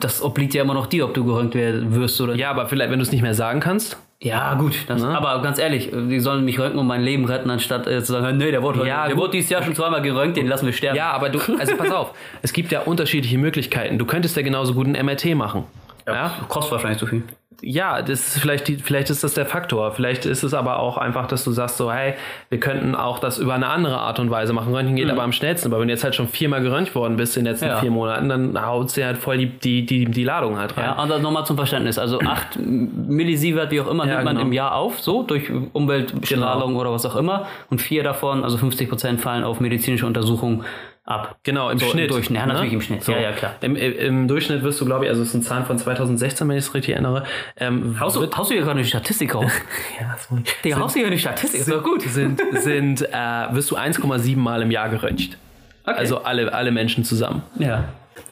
[0.01, 2.41] das obliegt ja immer noch dir, ob du geröntgt wirst oder nicht.
[2.41, 3.97] Ja, aber vielleicht, wenn du es nicht mehr sagen kannst.
[4.21, 4.75] Ja, gut.
[4.87, 8.13] Das, Aber ganz ehrlich, die sollen mich röntgen und mein Leben retten, anstatt äh, zu
[8.13, 9.23] sagen, nee, der wurde, Ja, der gut.
[9.25, 10.97] wurde dieses Jahr schon zweimal geröntgt, den lassen wir sterben.
[10.97, 13.99] Ja, aber du, also pass auf, es gibt ja unterschiedliche Möglichkeiten.
[13.99, 15.65] Du könntest ja genauso gut ein MRT machen.
[16.07, 16.31] Ja?
[16.47, 17.23] Kostet wahrscheinlich zu viel.
[17.61, 19.91] Ja, das ist vielleicht, die, vielleicht ist das der Faktor.
[19.91, 22.13] Vielleicht ist es aber auch einfach, dass du sagst so, hey,
[22.49, 24.73] wir könnten auch das über eine andere Art und Weise machen.
[24.73, 25.71] Röntgen geht aber am schnellsten.
[25.71, 27.77] Aber wenn du jetzt halt schon viermal geröntgt worden bist in den letzten Ja.
[27.77, 30.85] vier Monaten, dann haut dir halt voll die, die, die, die Ladung halt rein.
[30.97, 31.97] Ja, und nochmal zum Verständnis.
[31.97, 34.47] Also 8 Millisievert, wie auch immer, Ja, nimmt man genau.
[34.47, 37.47] im Jahr auf, so durch Umweltstrahlung oder was auch immer.
[37.69, 40.63] Und vier davon, also 50 Prozent, fallen auf medizinische Untersuchungen
[41.07, 41.39] ab.
[41.43, 42.11] Genau, im So, im Schnitt.
[42.11, 42.39] Durchschnitt.
[42.39, 43.07] Ja, natürlich im Schnitt.
[43.07, 43.55] Ja, ja, klar.
[43.61, 46.57] Im, im, Im Durchschnitt wirst du, glaube ich, also es sind Zahlen von 2016, wenn
[46.57, 47.23] ich es richtig erinnere.
[47.57, 49.51] Ähm, Haust du, haust du hier gerade eine Statistik raus?
[49.99, 51.61] ja, so, Digga, haust du hier eine Statistik?
[51.61, 52.01] Ist doch gut.
[52.01, 53.13] sind, sind äh,
[53.51, 55.37] wirst du 1,7 Mal im Jahr geröntgt.
[55.83, 57.43] Also alle, alle Menschen zusammen.
[57.57, 57.85] Ja.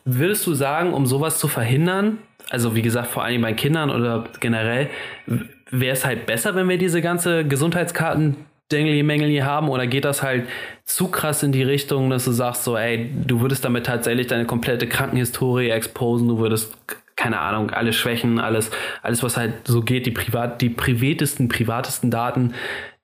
[0.03, 2.17] Würdest du sagen, um sowas zu verhindern,
[2.49, 4.89] also wie gesagt, vor allem bei Kindern oder generell,
[5.71, 8.35] wäre es halt besser, wenn wir diese ganze Gesundheitskarten
[8.75, 10.47] Dengeli Mengeli haben oder geht das halt
[10.83, 14.45] zu krass in die Richtung, dass du sagst so, ey, du würdest damit tatsächlich deine
[14.45, 16.73] komplette Krankenhistorie exposen, du würdest
[17.15, 22.11] keine Ahnung, alle Schwächen, alles, alles was halt so geht, die privat, die privatesten, privatesten
[22.11, 22.53] Daten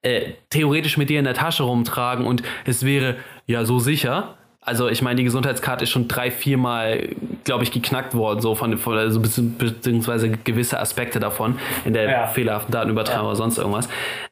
[0.02, 3.16] äh, theoretisch mit dir in der Tasche rumtragen und es wäre
[3.48, 4.36] ja so sicher.
[4.64, 7.08] Also ich meine, die Gesundheitskarte ist schon drei, viermal,
[7.46, 12.10] glaube ich, geknackt worden, so von, von also bezieh- beziehungsweise gewisse Aspekte davon in der
[12.10, 12.28] Ja.
[12.28, 13.88] fehlerhaften Datenübertragung oder sonst irgendwas.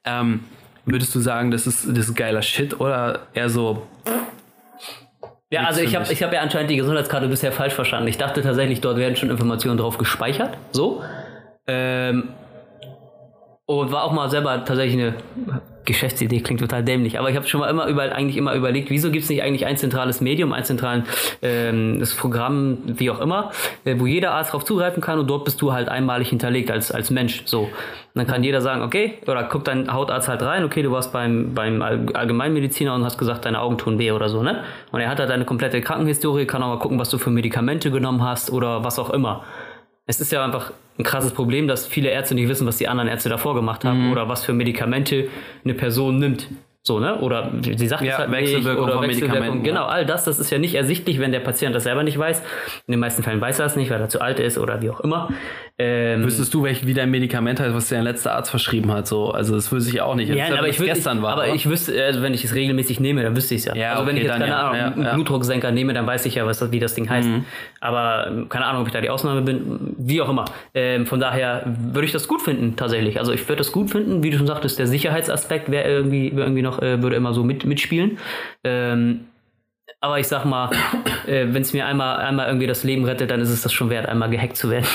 [0.06, 0.42] Ähm,
[0.92, 3.88] würdest du sagen, das ist, das ist geiler Shit oder eher so,
[5.52, 8.08] Ja, also ich habe ich hab ja anscheinend die Gesundheitskarte bisher falsch verstanden.
[8.08, 10.58] Ich dachte tatsächlich, dort werden schon Informationen drauf gespeichert.
[10.72, 11.04] So.
[11.68, 12.30] Ähm,
[13.66, 15.16] und war auch mal selber tatsächlich eine
[15.90, 19.10] Geschäftsidee, klingt total dämlich, aber ich habe schon mal immer über, eigentlich immer überlegt, wieso
[19.12, 21.04] gibt es nicht eigentlich ein zentrales Medium, ein zentrales
[21.42, 23.52] ähm, Programm, wie auch immer,
[23.86, 26.92] äh, wo jeder Arzt drauf zugreifen kann und dort bist du halt einmalig hinterlegt als,
[26.92, 27.42] als Mensch.
[27.46, 27.62] So.
[27.62, 27.72] Und
[28.14, 31.54] dann kann jeder sagen, okay, oder guckt dein Hautarzt halt rein, okay, du warst beim,
[31.56, 34.64] beim All- Allgemeinmediziner und hast gesagt, deine Augen tun weh oder so, ne?
[34.92, 37.92] Und er hat halt deine komplette Krankenhistorie, kann auch mal gucken, was du für Medikamente
[37.92, 39.44] genommen hast oder was auch immer.
[40.06, 43.10] Es ist ja einfach ein krasses Problem, dass viele Ärzte nicht wissen, was die anderen
[43.10, 44.12] Ärzte davor gemacht haben Mhm.
[44.12, 45.30] oder was für Medikamente
[45.64, 46.50] eine Person nimmt.
[46.82, 47.20] So, ne?
[47.20, 49.40] Oder sie sagt Ja, es halt Wechselwirkung oder Wechselwirkung.
[49.40, 52.18] Medikamenten, Genau, all das, das ist ja nicht ersichtlich, wenn der Patient das selber nicht
[52.18, 52.40] weiß.
[52.88, 54.90] In den meisten Fällen weiß er es nicht, weil er zu alt ist oder wie
[54.90, 55.30] auch immer.
[55.82, 59.08] Ähm, wüsstest du, welch, wie dein Medikament heißt, was dir dein letzter Arzt verschrieben hat?
[59.08, 60.34] So, also das wüsste ich auch nicht.
[60.34, 61.34] ja, aber wenn ich wüsste, gestern war.
[61.34, 61.56] aber oder?
[61.56, 63.76] ich wüsste, also wenn ich es regelmäßig nehme, dann wüsste ich es ja.
[63.76, 64.60] Ja, also wenn okay, ich jetzt keine ja.
[64.60, 65.12] Ahnung, einen ja.
[65.12, 65.16] Mhm.
[65.16, 67.30] Blutdrucksenker nehme, dann weiß ich ja, was, wie das Ding heißt.
[67.80, 70.46] Aber ähm, keine Ahnung, ob ich da die Ausnahme bin, wie auch immer.
[70.74, 73.18] Ähm, von daher würde ich das gut finden, tatsächlich.
[73.18, 76.44] Also ich würde das gut finden, wie du schon sagtest, der Sicherheitsaspekt wäre irgendwie, wär
[76.44, 78.20] irgendwie noch, äh, würde immer so mit, mitspielen.
[78.64, 79.22] Ähm,
[80.02, 80.70] aber ich sag mal,
[81.28, 83.90] äh, wenn es mir einmal, einmal irgendwie das Leben rettet, dann ist es das schon
[83.90, 84.86] wert, einmal gehackt zu werden.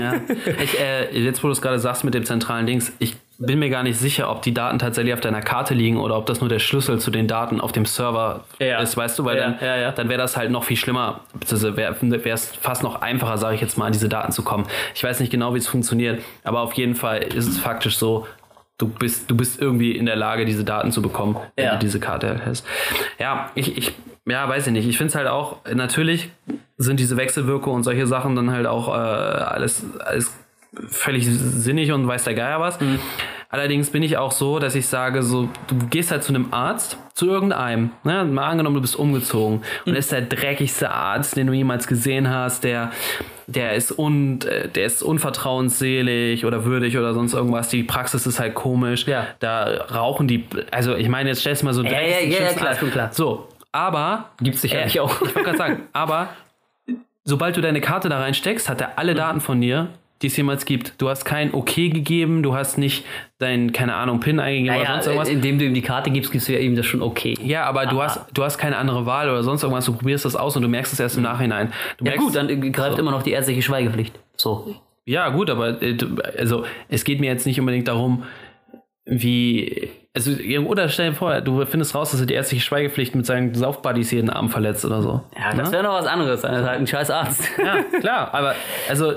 [0.00, 0.14] Ja.
[0.62, 3.70] Ich, äh, jetzt, wo du es gerade sagst mit dem zentralen Dings, ich bin mir
[3.70, 6.48] gar nicht sicher, ob die Daten tatsächlich auf deiner Karte liegen oder ob das nur
[6.48, 8.80] der Schlüssel zu den Daten auf dem Server Ja.
[8.80, 9.92] ist, weißt du, weil Ja, dann, ja.
[9.92, 11.20] dann wäre das halt noch viel schlimmer.
[11.38, 11.94] Beziehungsweise wäre
[12.34, 14.66] es fast noch einfacher, sage ich jetzt mal, an diese Daten zu kommen.
[14.92, 18.26] Ich weiß nicht genau, wie es funktioniert, aber auf jeden Fall ist es faktisch so,
[18.78, 21.72] du bist, du bist irgendwie in der Lage, diese Daten zu bekommen, wenn Ja.
[21.74, 22.64] du diese Karte hast.
[23.18, 23.92] Ja, ich, ich,
[24.26, 24.88] ja, weiß ich nicht.
[24.88, 26.30] Ich finde es halt auch, natürlich
[26.76, 30.32] sind diese Wechselwirkungen und solche Sachen dann halt auch äh, alles, alles
[30.88, 32.80] völlig sinnig und weiß der Geier was.
[32.80, 32.98] Mhm.
[33.50, 36.98] Allerdings bin ich auch so, dass ich sage, so, du gehst halt zu einem Arzt,
[37.14, 38.24] zu irgendeinem, ne?
[38.24, 42.62] mal angenommen, du bist umgezogen und ist der dreckigste Arzt, den du jemals gesehen hast,
[42.64, 42.90] der,
[43.48, 47.68] der ist un, äh, der ist unvertrauensselig oder würdig oder sonst irgendwas.
[47.70, 49.06] Die Praxis ist halt komisch.
[49.06, 49.26] Ja.
[49.40, 52.58] Da rauchen die, also ich meine, jetzt stellst du mal so ja, ja, ja, schlimmsten
[52.60, 53.08] klar, klar.
[53.12, 55.14] So, aber Gibt's sicherlich äh, auch.
[55.22, 56.28] Ich wollte gerade sagen, aber
[57.24, 58.92] sobald du deine Karte da reinsteckst, hat er Mhm.
[58.96, 59.88] alle Daten von dir,
[60.22, 61.00] die es jemals gibt.
[61.00, 63.04] Du hast kein Okay gegeben, du hast nicht
[63.38, 65.28] dein, keine Ahnung, PIN eingegeben oder Naja, sonst irgendwas.
[65.28, 67.36] indem du ihm die Karte gibst, gibst du ja ihm das schon okay.
[67.42, 69.84] ja, aber du hast, du hast keine andere Wahl oder sonst irgendwas.
[69.84, 71.72] Du probierst das aus und du merkst es erst im Nachhinein.
[71.98, 74.18] Du Ja merkst, gut, dann äh, greift immer noch die ärztliche Schweigepflicht.
[74.36, 74.74] So.
[75.04, 75.96] Ja, gut, aber äh,
[76.36, 78.24] also es geht mir jetzt nicht unbedingt darum,
[79.06, 79.88] wie.
[80.18, 80.32] Also,
[80.66, 84.10] oder stell dir vor, du findest raus, dass er die ärztliche Schweigepflicht mit seinen Saufbuddies
[84.10, 85.22] jeden Abend verletzt oder so.
[85.38, 86.40] Ja, das wäre noch was anderes.
[86.40, 87.44] Dann ist halt ein scheiß Arzt.
[87.64, 88.54] Ja, klar, aber
[88.88, 89.12] also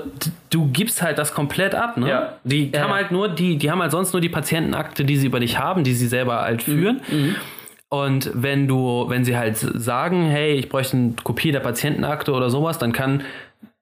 [0.50, 2.08] du gibst halt das komplett ab, ne?
[2.08, 2.32] Ja.
[2.44, 2.96] Die Ja, haben ja.
[2.96, 5.84] halt nur die, die haben halt sonst nur die Patientenakte, die sie über dich haben,
[5.84, 6.72] die sie selber halt Mhm.
[6.72, 7.00] führen.
[7.88, 12.48] Und wenn du, wenn sie halt sagen, hey, ich bräuchte eine Kopie der Patientenakte oder
[12.48, 13.22] sowas, dann kann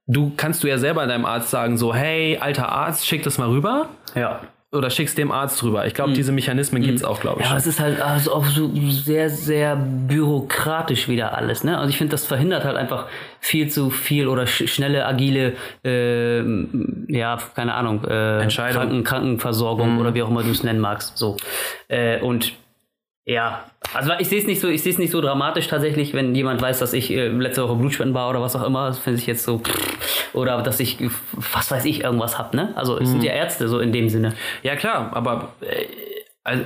[0.07, 3.49] du kannst du ja selber deinem Arzt sagen, so, hey, alter Arzt, schick das mal
[3.49, 3.89] rüber.
[4.17, 4.41] Ja.
[4.73, 5.85] Oder schickst dem Arzt rüber.
[5.87, 7.47] Ich glaube, diese Mechanismen gibt's auch, glaube ich.
[7.47, 7.47] Mhm.
[7.47, 11.65] Ja, aber es ist halt also auch so sehr, sehr bürokratisch wieder alles.
[11.65, 11.77] Ne?
[11.77, 13.09] Also ich finde, das verhindert halt einfach
[13.41, 18.47] viel zu viel oder sch schnelle, agile, ähm, ja, keine Ahnung, äh.
[18.47, 21.19] Kranken Krankenversorgung oder wie auch immer du es nennen magst.
[21.19, 21.37] So.
[21.89, 22.53] Äh, und
[23.27, 26.35] ja, also ich sehe es nicht so, ich sehe es nicht so dramatisch tatsächlich, wenn
[26.35, 29.27] jemand weiß, dass ich äh, letzte Woche Blutspenden war oder was auch immer, finde ich
[29.27, 29.61] jetzt so
[30.33, 31.11] oder dass ich äh,
[31.53, 32.73] was weiß ich irgendwas hab, ne?
[32.77, 34.35] Also es sind ja Ärzte so in dem Sinne.
[34.63, 35.87] Ja, klar, aber äh,
[36.43, 36.65] also,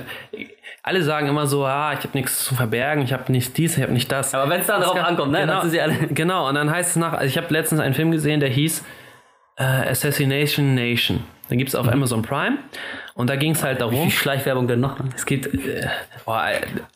[0.83, 3.83] alle sagen immer so, ah, ich habe nichts zu verbergen, ich habe nicht dies, ich
[3.83, 4.33] habe nicht das.
[4.33, 6.55] Aber wenn es dann drauf kann- ankommt, ne, genau, dann sind sie alle Genau, und
[6.55, 8.83] dann heißt es nach, also ich habe letztens einen Film gesehen, der hieß
[9.57, 11.23] äh, Assassination Nation.
[11.49, 12.57] Den gibt es auf Amazon Prime.
[13.13, 14.97] Und da ging es halt Wie darum, Schleichwerbung denn noch?
[15.15, 15.87] es geht, äh,
[16.25, 16.45] boah,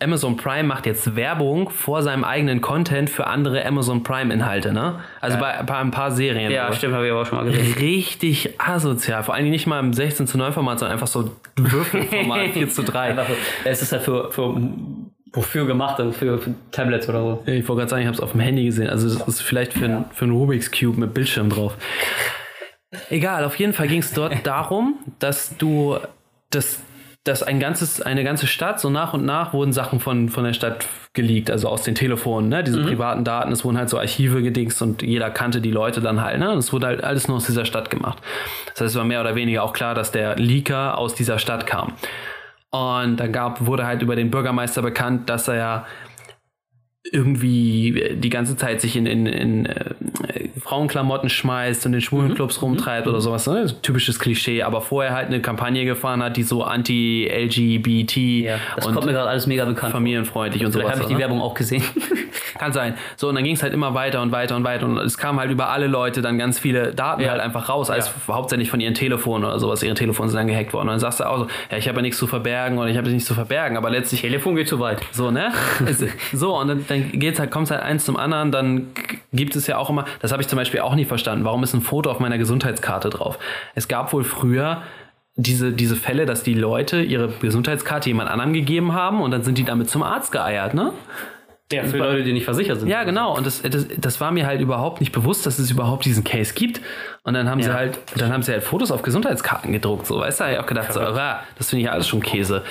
[0.01, 4.99] Amazon Prime macht jetzt Werbung vor seinem eigenen Content für andere Amazon Prime Inhalte, ne?
[5.21, 6.51] Also bei, bei ein paar Serien.
[6.51, 7.73] Ja, stimmt, habe ich aber auch schon mal gesehen.
[7.79, 9.23] Richtig asozial.
[9.23, 12.83] Vor allem nicht mal im 16 zu 9 Format, sondern einfach so Würfelformat 4 zu
[12.83, 13.09] 3.
[13.11, 13.33] Einfach so,
[13.63, 14.55] Es ist halt für, für
[15.31, 17.43] wofür gemacht und für, für Tablets oder so.
[17.45, 18.89] Ich wollte gerade sagen, ich habe es auf dem Handy gesehen.
[18.89, 21.75] Also das ist vielleicht für, ein, für einen Rubik's Cube mit Bildschirm drauf.
[23.09, 25.97] Egal, auf jeden Fall ging es dort darum, dass du
[26.49, 26.81] das
[27.25, 30.53] dass ein ganzes, eine ganze Stadt, so nach und nach wurden Sachen von, von der
[30.53, 32.63] Stadt geleakt, also aus den Telefonen, ne?
[32.63, 36.21] diese privaten Daten, es wurden halt so Archive gedingst und jeder kannte die Leute dann
[36.21, 36.49] halt, ne?
[36.49, 38.17] Und es wurde halt alles nur aus dieser Stadt gemacht.
[38.67, 41.67] Das heißt, es war mehr oder weniger auch klar, dass der Leaker aus dieser Stadt
[41.67, 41.93] kam.
[42.71, 45.85] Und dann gab, wurde halt über den Bürgermeister bekannt, dass er ja
[47.11, 49.85] irgendwie die ganze Zeit sich in, in, in äh,
[50.59, 53.47] Frauenklamotten schmeißt und in schwulen Clubs rumtreibt oder sowas.
[53.47, 53.67] Ne?
[53.81, 58.93] Typisches Klischee, aber vorher halt eine Kampagne gefahren hat, die so anti-LGBT Ja, das und
[58.93, 59.93] kommt mir gerade alles mega bekannt.
[59.93, 60.95] familienfreundlich und Vielleicht sowas.
[60.95, 61.19] habe ich die ne?
[61.21, 61.83] Werbung auch gesehen.
[62.59, 62.95] Kann sein.
[63.15, 64.85] So, und dann ging es halt immer weiter und weiter und weiter.
[64.85, 67.29] Und es kam halt über alle Leute dann ganz viele Daten Ja.
[67.31, 69.81] halt einfach raus, als hauptsächlich von ihren Telefonen oder sowas.
[69.81, 70.89] Ihre Telefone sind dann gehackt worden.
[70.89, 72.97] Und dann sagst du auch so, ja, ich habe ja nichts zu verbergen oder ich
[72.97, 74.99] habe nichts zu verbergen, aber letztlich Telefon geht zu weit.
[75.11, 75.53] so, ne?
[76.33, 78.87] So, und dann, dann geht's halt, kommt halt eins zum anderen, dann
[79.33, 81.73] gibt es ja auch immer, das habe ich zum Beispiel auch nie verstanden, warum ist
[81.73, 83.37] ein Foto auf meiner Gesundheitskarte drauf?
[83.75, 84.81] Es gab wohl früher
[85.35, 89.57] diese, diese Fälle, dass die Leute ihre Gesundheitskarte jemand anderem gegeben haben und dann sind
[89.57, 90.91] die damit zum Arzt geeiert, ne?
[91.71, 92.89] Ja, für Leute, die nicht versichert sind.
[92.89, 93.37] Ja, genau.
[93.37, 96.55] Und das, das, das war mir halt überhaupt nicht bewusst, dass es überhaupt diesen Case
[96.55, 96.81] gibt.
[97.21, 97.75] Und dann haben sie Ja.
[97.75, 100.07] halt, dann haben sie halt Fotos auf Gesundheitskarten gedruckt.
[100.07, 102.63] So, weißt du, hab ich auch gedacht, so, das finde ich ja alles schon Käse.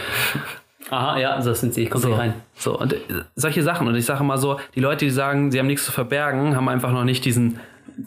[0.90, 1.82] Aha, ja, das sind sie.
[1.84, 2.34] Ich komme So, rein.
[2.56, 2.96] so, und äh,
[3.36, 3.86] solche Sachen.
[3.88, 6.68] Und ich sage mal so, die Leute, die sagen, sie haben nichts zu verbergen, haben
[6.68, 7.60] einfach noch nicht diesen,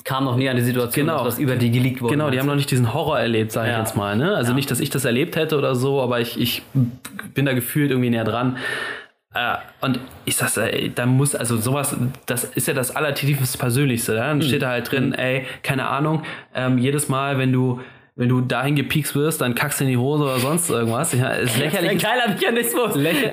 [0.06, 1.18] Kam noch nie an die Situation, Genau.
[1.18, 2.14] dass was über die geleakt wurde.
[2.14, 3.80] genau, die haben noch nicht diesen Horror erlebt, sage ich Ja.
[3.80, 4.16] jetzt mal.
[4.16, 4.34] Ne?
[4.36, 6.62] Also nicht, dass ich das erlebt hätte oder so, aber ich, ich
[7.34, 8.56] bin da gefühlt irgendwie näher dran.
[9.34, 11.94] Äh, und ich sag's, ey, da muss, also sowas,
[12.26, 14.16] das ist ja das allertiefste Persönlichste.
[14.16, 14.28] Ja?
[14.30, 16.24] Dann steht da halt drin, ey, keine Ahnung,
[16.56, 17.82] ähm, jedes Mal, wenn du,
[18.16, 21.14] wenn du dahin gepiekst wirst, dann kackst du in die Hose oder sonst irgendwas.
[21.14, 21.92] Ja, ist lächerlich.
[21.92, 22.96] Ein geiler Mechanismus.
[22.96, 23.32] Lächer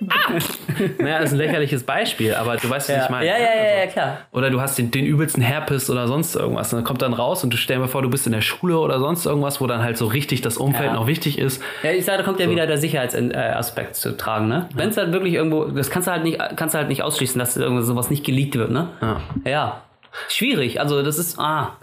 [0.98, 3.04] naja, das ist ein lächerliches Beispiel, aber du weißt, was Ja.
[3.04, 3.26] ich meine.
[3.26, 4.18] ja, ja, ja, ja, klar.
[4.30, 6.72] Oder du hast den, den übelsten Herpes oder sonst irgendwas.
[6.72, 8.78] Und dann kommt dann raus und du stell dir vor, du bist in der Schule
[8.78, 10.94] oder sonst irgendwas, wo dann halt so richtig das Umfeld Ja.
[10.94, 11.60] noch wichtig ist.
[11.82, 14.68] Ja, ich sage, da kommt ja wieder der Sicherheitsaspekt zu tragen, ne?
[14.74, 17.38] Wenn es halt wirklich irgendwo, das kannst du halt nicht, kannst du halt nicht ausschließen,
[17.38, 18.88] dass irgendwo sowas nicht geleakt wird, ne?
[19.00, 19.20] Ja.
[19.44, 19.82] Ja.
[20.28, 21.76] Schwierig, also das ist, ah.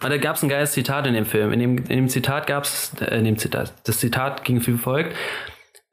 [0.00, 1.52] Aber da gab es ein geiles Zitat in dem Film.
[1.52, 4.76] In dem, in dem Zitat gab es, äh, in dem Zitat, das Zitat ging wie
[4.76, 5.14] folgt.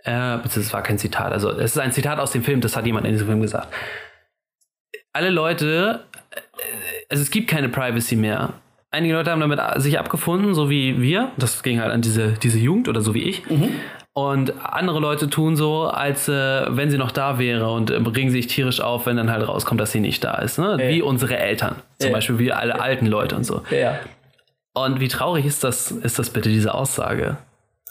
[0.04, 2.86] Äh, es war kein Zitat, also es ist ein Zitat aus dem Film, das hat
[2.86, 3.74] jemand in diesem Film gesagt.
[5.14, 6.40] Alle Leute, äh,
[7.10, 8.54] also es gibt keine Privacy mehr.
[8.92, 11.32] Einige Leute haben damit sich abgefunden, so wie wir.
[11.38, 13.42] Das ging halt an diese, diese Jugend oder so wie ich.
[14.16, 18.30] Und andere Leute tun so, als äh, wenn sie noch da wäre und äh, regen
[18.30, 20.60] sich tierisch auf, wenn dann halt rauskommt, dass sie nicht da ist.
[20.60, 20.78] Ne?
[20.80, 20.90] Ja.
[20.90, 21.76] Wie unsere Eltern.
[21.98, 22.16] Zum Ja.
[22.18, 23.64] Beispiel wie alle alten Leute und so.
[23.72, 24.00] Ja.
[24.74, 27.38] Und wie traurig ist das, ist das bitte, diese Aussage?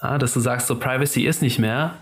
[0.00, 1.94] Ja, dass du sagst, so Privacy ist nicht mehr.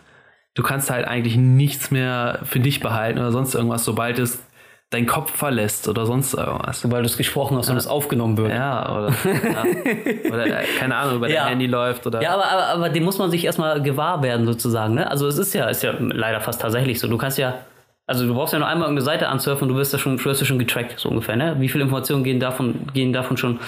[0.54, 4.42] Du kannst halt eigentlich nichts mehr für dich behalten oder sonst irgendwas, sobald es
[4.90, 6.80] deinen Kopf verlässt oder sonst irgendwas.
[6.80, 8.50] Sobald du es gesprochen hast und es aufgenommen wird.
[8.50, 10.32] Ja, oder, ja.
[10.32, 11.42] oder äh, keine Ahnung, über Ja.
[11.42, 12.20] dein Handy läuft oder.
[12.20, 14.94] Ja, aber, aber, aber dem muss man sich erstmal gewahr werden, sozusagen.
[14.94, 15.08] Ne?
[15.08, 17.06] Also es ist ja, ist ja leider fast tatsächlich so.
[17.06, 17.54] Du kannst ja,
[18.08, 20.24] also du brauchst ja nur einmal irgendeine Seite ansurfen und du wirst ja schon, du
[20.24, 21.36] wirst ja schon getrackt, so ungefähr.
[21.36, 21.54] Ne?
[21.60, 23.60] Wie viele Informationen gehen davon, gehen davon schon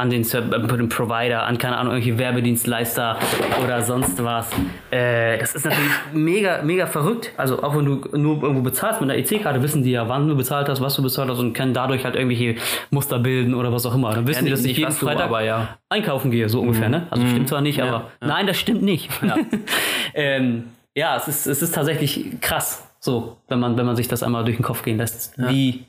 [0.00, 3.18] an den, äh, den Provider, an keine Ahnung, irgendwelche Werbedienstleister
[3.64, 4.48] oder sonst was.
[4.92, 7.32] Äh, das ist natürlich mega, mega verrückt.
[7.36, 10.36] Also auch wenn du nur irgendwo bezahlst mit einer EC-Karte, wissen die ja, wann du
[10.36, 12.54] bezahlt hast, was du bezahlt hast und können dadurch halt irgendwelche
[12.90, 14.14] Muster bilden oder was auch immer.
[14.14, 15.76] Dann wissen Ja, die, dass nicht- ich jeden du, Freitag aber ja.
[15.88, 17.08] einkaufen gehe, so ungefähr, ne?
[17.10, 19.10] Also stimmt zwar nicht, Ja, aber nein, das stimmt nicht.
[19.20, 19.34] Ja,
[20.14, 24.44] ähm, es, ist, es ist tatsächlich krass, so, wenn man, wenn man sich das einmal
[24.44, 25.84] durch den Kopf gehen lässt, wie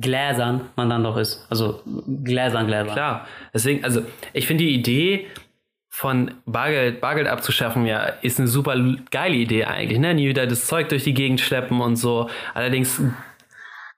[0.00, 1.46] gläsern man dann doch ist.
[1.50, 1.82] Also
[2.24, 2.94] gläsern, gläsern.
[2.94, 3.26] Klar.
[3.52, 5.26] Deswegen, also ich finde die Idee
[5.88, 8.76] von Bargeld, Bargeld abzuschaffen, ja, ist eine super
[9.10, 9.98] geile Idee eigentlich.
[9.98, 10.14] Ne?
[10.14, 12.30] Nie wieder das Zeug durch die Gegend schleppen und so.
[12.54, 13.02] Allerdings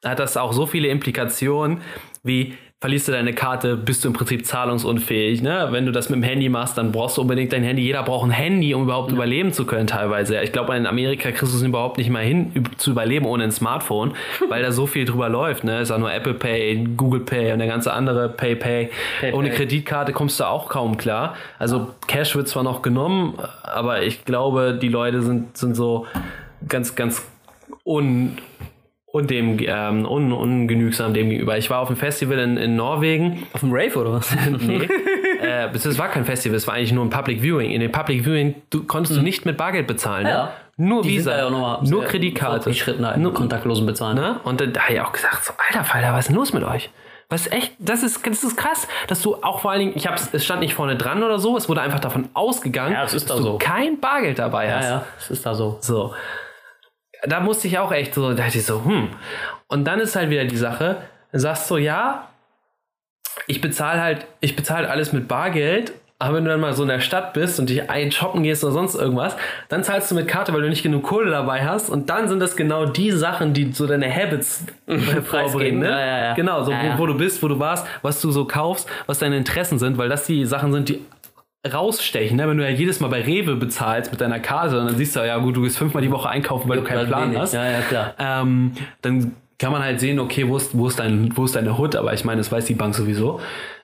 [0.05, 1.81] hat das auch so viele Implikationen,
[2.23, 5.41] wie verlierst du deine Karte, bist du im Prinzip zahlungsunfähig.
[5.41, 5.69] Ne?
[5.71, 7.81] Wenn du das mit dem Handy machst, dann brauchst du unbedingt dein Handy.
[7.81, 10.43] Jeder braucht ein Handy, um überhaupt überleben zu können teilweise.
[10.43, 13.53] Ich glaube, in Amerika kriegst du es überhaupt nicht mal hin, zu überleben ohne ein
[13.53, 14.15] Smartphone,
[14.49, 15.63] weil da so viel drüber läuft.
[15.63, 15.81] Ne?
[15.81, 18.91] Ist auch nur Apple Pay, Google Pay und der ganze andere PayPay.
[19.21, 19.39] PayPay.
[19.39, 21.37] Ohne Kreditkarte kommst du auch kaum klar.
[21.61, 26.07] Also Cash wird zwar noch genommen, aber ich glaube, die Leute sind, sind so
[26.67, 27.23] ganz, ganz
[27.85, 28.39] un,
[29.13, 31.57] und dem ähm, un, ungenügsam dem gegenüber.
[31.59, 33.47] Ich war auf einem Festival in, in Norwegen.
[33.53, 34.35] Auf dem Rave oder was?
[34.59, 34.89] Nee.
[35.43, 37.71] äh, es war kein Festival, es war eigentlich nur ein Public Viewing.
[37.73, 40.25] In dem Public Viewing du, konntest du nicht mit Bargeld bezahlen.
[40.25, 40.31] Ne?
[40.31, 40.53] Ja.
[40.79, 42.55] Nur Die Visa, nochmal nur Kreditkarte.
[42.63, 44.17] fortgeschrittener im Nur, kontaktlosen Bezahlen.
[44.17, 44.41] ne?
[44.45, 46.65] Und dann da habe ich auch gesagt, so, alter Falter, was ist denn los mit
[46.65, 46.91] euch?
[47.29, 50.29] Was echt, das ist, das ist krass, dass du auch vor allen Dingen, ich hab's,
[50.33, 53.25] es stand nicht vorne dran oder so, es wurde einfach davon ausgegangen, Ja, ist dass
[53.27, 53.59] da du so.
[53.59, 54.85] kein Bargeld dabei hast.
[54.85, 55.79] Ja, ja, es ist da so.
[55.81, 56.13] So.
[57.27, 59.09] Da musste ich auch echt so, da dachte ich so, hm.
[59.69, 60.99] Und dann ist halt wieder die Sache,
[61.33, 62.29] du sagst so, ja,
[63.47, 66.89] ich bezahle halt, ich bezahle alles mit Bargeld, aber wenn du dann mal so in
[66.89, 69.37] der Stadt bist und dich ein shoppen gehst oder sonst irgendwas,
[69.69, 72.39] dann zahlst du mit Karte, weil du nicht genug Kohle dabei hast und dann sind
[72.39, 75.91] das genau die Sachen, die so deine Habits hervorbringen, ne?
[75.91, 76.35] Ja, ja, ja.
[76.35, 76.71] Genau, so.
[76.71, 79.99] Wo, wo du bist, wo du warst, was du so kaufst, was deine Interessen sind,
[79.99, 81.01] weil das die Sachen sind, die
[81.71, 82.49] rausstechen, ne?
[82.49, 85.21] wenn du ja jedes Mal bei Rewe bezahlst mit deiner Karte und dann siehst du
[85.21, 87.39] ja gut, du gehst fünfmal die Woche einkaufen, weil du keinen Plan wenig.
[87.39, 87.55] hast.
[87.55, 88.15] Ja, ja, klar.
[88.19, 91.79] Ähm, dann kann man halt sehen, okay, wo ist, wo ist, dein, wo ist deine
[91.79, 93.41] Hood, aber ich meine, das weiß die Bank sowieso.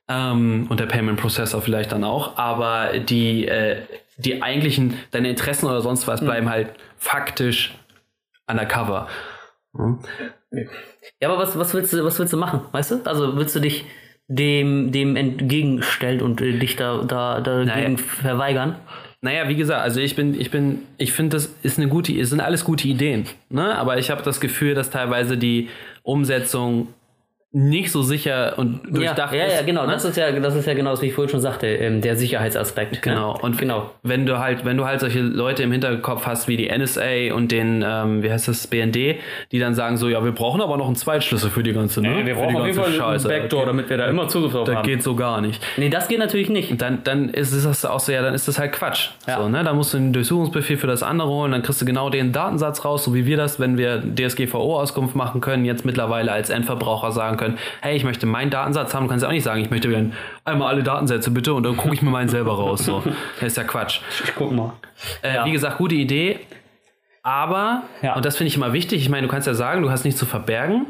[0.08, 3.82] Ähm, und der Payment Processor vielleicht dann auch, aber die, äh,
[4.16, 7.76] die eigentlichen, deine Interessen oder sonst was bleiben halt faktisch
[8.48, 9.06] undercover.
[11.20, 13.02] Ja, aber was, was, willst du, was willst du machen, weißt du?
[13.04, 13.84] Also willst du dich
[14.28, 17.96] dem, dem entgegenstellen und äh, dich da, da dagegen Naja.
[17.96, 18.76] verweigern?
[19.20, 22.30] Naja, wie gesagt, also ich bin, ich bin, ich finde, das ist eine gute, es
[22.30, 23.76] sind alles gute Ideen, ne?
[23.76, 25.68] Aber ich habe das Gefühl, dass teilweise die
[26.04, 26.88] Umsetzung
[27.50, 29.86] nicht so sicher und durchdacht ja, ja, ja, genau.
[29.86, 29.92] ne?
[29.92, 32.14] Das ist ja, das ist ja genau das, wie ich vorhin schon sagte, ähm, der
[32.14, 33.00] Sicherheitsaspekt.
[33.00, 33.32] Genau.
[33.32, 33.38] Ne?
[33.40, 33.90] Und genau.
[34.02, 37.50] wenn du halt, wenn du halt solche Leute im Hinterkopf hast wie die NSA und
[37.50, 39.16] den, ähm, wie heißt das, BND,
[39.50, 42.18] die dann sagen so, ja, wir brauchen aber noch einen Zweitschlüssel für die ganze, ne?
[42.18, 45.62] für die ganze damit wir da immer Zugriff drauf Das geht so gar nicht.
[45.78, 46.78] Nee, das geht natürlich nicht.
[46.82, 49.08] Dann, dann ist das auch so, ja, dann ist das halt Quatsch.
[49.26, 49.38] Ja.
[49.38, 49.64] So, ne?
[49.64, 52.84] Da musst du einen Durchsuchungsbefehl für das andere holen, dann kriegst du genau den Datensatz
[52.84, 57.37] raus, so wie wir das, wenn wir DSGVO-Auskunft machen können, jetzt mittlerweile als Endverbraucher sagen
[57.38, 59.88] können, hey, ich möchte meinen Datensatz haben, du kannst ja auch nicht sagen, ich möchte
[59.88, 60.12] gerne
[60.44, 62.84] einmal alle Datensätze bitte und dann gucke ich mir meinen selber raus.
[62.84, 63.02] So.
[63.40, 64.00] Das ist ja Quatsch.
[64.24, 64.74] Ich guck mal.
[65.22, 65.44] Äh, Ja.
[65.46, 66.40] Wie gesagt, gute Idee.
[67.22, 68.14] Aber, Ja.
[68.16, 70.20] und das finde ich immer wichtig, ich meine, du kannst ja sagen, du hast nichts
[70.20, 70.86] zu verbergen,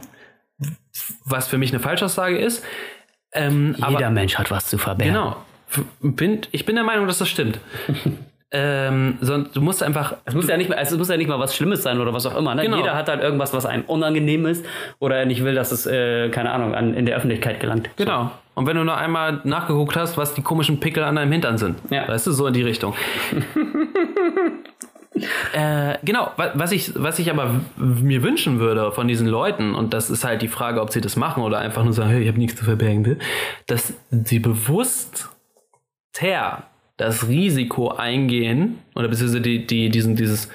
[1.25, 2.65] was für mich eine Falschaussage ist.
[3.33, 5.15] Ähm, aber, Mensch hat was zu verbergen.
[5.15, 5.37] genau.
[6.01, 7.61] Bin, ich bin der Meinung, dass das stimmt.
[8.51, 10.15] ähm, sondern du musst einfach.
[10.25, 12.25] Es muss ja nicht mal, es muss ja nicht mal was Schlimmes sein oder was
[12.27, 12.55] auch immer.
[12.55, 12.63] Ne?
[12.63, 12.79] Genau.
[12.79, 14.65] Jeder hat halt irgendwas, was einem unangenehm ist
[15.01, 17.91] oder er nicht will, dass es, äh, keine Ahnung, an, in der Öffentlichkeit gelangt.
[17.97, 18.31] Genau.
[18.55, 21.79] Und wenn du noch einmal nachgeguckt hast, was die komischen Pickel an deinem Hintern sind.
[21.91, 22.09] Ja.
[22.09, 22.95] Weißt du, so in die Richtung.
[25.53, 29.93] Äh, genau, wa- was ich, was ich aber mir wünschen würde von diesen Leuten, und
[29.93, 32.29] das ist halt die Frage, ob sie das machen oder einfach nur sagen, hey, ich
[32.29, 33.19] habe nichts zu verbergen,
[33.67, 35.29] dass sie bewusst
[36.99, 40.51] das Risiko eingehen, oder beziehungsweise die, die, diesen, dieses,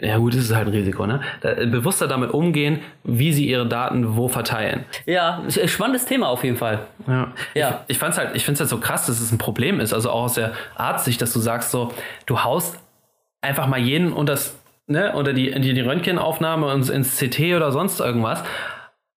[0.00, 1.20] ja gut, das ist halt ein Risiko, ne?
[1.42, 4.84] Da, bewusster damit umgehen, wie sie ihre Daten wo verteilen.
[5.04, 6.80] Ja, ein spannendes Thema auf jeden Fall.
[7.06, 7.32] Ja.
[7.54, 7.84] Ja.
[7.86, 10.10] Ich, ich fand's halt, ich find's halt so krass, dass es ein Problem ist, also
[10.10, 11.92] auch aus der Arztsicht, dass du sagst so,
[12.26, 12.78] du haust
[13.42, 17.72] einfach mal jeden unter das, ne, unter die, die, die Röntgenaufnahme ins, ins CT oder
[17.72, 18.42] sonst irgendwas,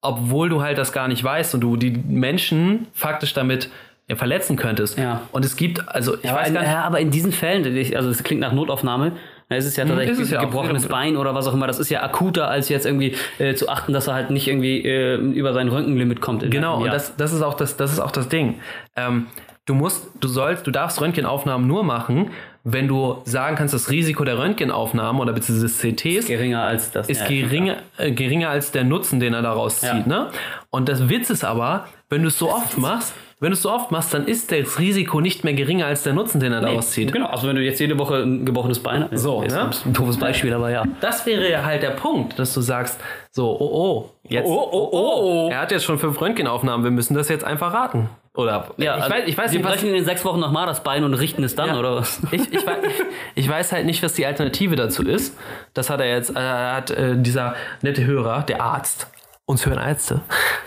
[0.02, 3.70] obwohl du halt das gar nicht weißt und du die Menschen faktisch damit
[4.10, 4.98] ja, verletzen könntest.
[4.98, 5.22] Ja.
[5.32, 7.65] Und es gibt, also ich Ja, weiß gar nicht, ja, aber in diesen Fällen,
[7.96, 9.13] also es klingt nach Notaufnahme,
[9.50, 10.43] ist es ja tatsächlich ist es ja auch.
[10.46, 11.67] gebrochenes Bein oder was auch immer.
[11.67, 14.84] Das ist ja akuter, als jetzt irgendwie äh, zu achten, dass er halt nicht irgendwie
[14.86, 16.50] äh, über sein Röntgenlimit kommt.
[16.52, 18.56] Genau, und das, das ist auch das, das ist auch das Ding.
[18.98, 19.28] Ähm,
[19.65, 22.32] du musst, du sollst, du darfst Röntgenaufnahmen nur machen,
[22.65, 27.08] wenn du sagen kannst, das Risiko der Röntgenaufnahmen oder beziehungsweise des CTs geringer als das.
[27.08, 30.08] ist ja, geringer, äh, geringer als der Nutzen, den er daraus zieht.
[30.08, 30.30] Ne?
[30.70, 33.71] Und das Witz ist aber, wenn du es so oft machst, wenn du es so
[33.71, 36.89] oft machst, dann ist das Risiko nicht mehr geringer als der Nutzen, den er daraus
[36.91, 37.13] zieht.
[37.13, 39.21] Genau, also wenn du jetzt jede Woche ein gebrochenes Bein hast.
[39.21, 39.69] So, ist ne?
[39.86, 40.84] ein doofes Beispiel, aber ja.
[41.02, 44.89] Das wäre ja halt der Punkt, dass du sagst, so, oh, oh, jetzt, Oh, oh,
[44.91, 45.50] oh.
[45.52, 48.10] er hat jetzt schon fünf Röntgenaufnahmen, wir müssen das jetzt einfach raten.
[48.34, 50.84] Oder, Ja, ich, weiß, ich weiß nicht, was, brechen in den sechs Wochen nochmal das
[50.84, 51.80] Bein und richten es dann, Ja.
[51.80, 52.19] oder was?
[52.32, 52.78] ich, ich, weiß,
[53.36, 55.38] ich weiß halt nicht, was die Alternative dazu ist.
[55.73, 59.08] Das hat er jetzt, äh, hat äh, dieser nette Hörer, der Arzt,
[59.48, 60.22] uns hören Ärzte,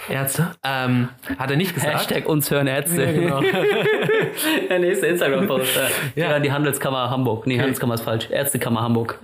[0.08, 1.94] Ärzte, ähm, hat er nicht gesagt.
[1.94, 3.04] Hashtag uns hören Ärzte.
[3.04, 3.40] Ja, genau.
[4.70, 5.78] Der nächste Instagram-Post.
[6.16, 6.30] ja.
[6.30, 6.38] Ja.
[6.38, 7.46] die Handelskammer Hamburg.
[7.46, 8.28] Nee, Handelskammer ist falsch.
[8.30, 9.18] Ärztekammer Hamburg.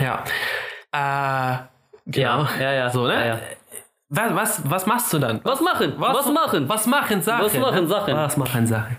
[0.00, 0.24] Ja.
[0.92, 1.58] Äh,
[2.06, 2.46] genau.
[2.58, 2.90] Ja, ja, ja.
[2.90, 3.14] So, ne?
[3.14, 3.40] Ja, ja.
[4.08, 5.40] Was, was, was machst du dann?
[5.44, 5.94] Was machen?
[5.98, 6.68] Was, machen?
[6.68, 7.44] Was machen Sachen?
[7.44, 8.14] Was machen Sachen?
[8.14, 8.96] Was machen Sachen?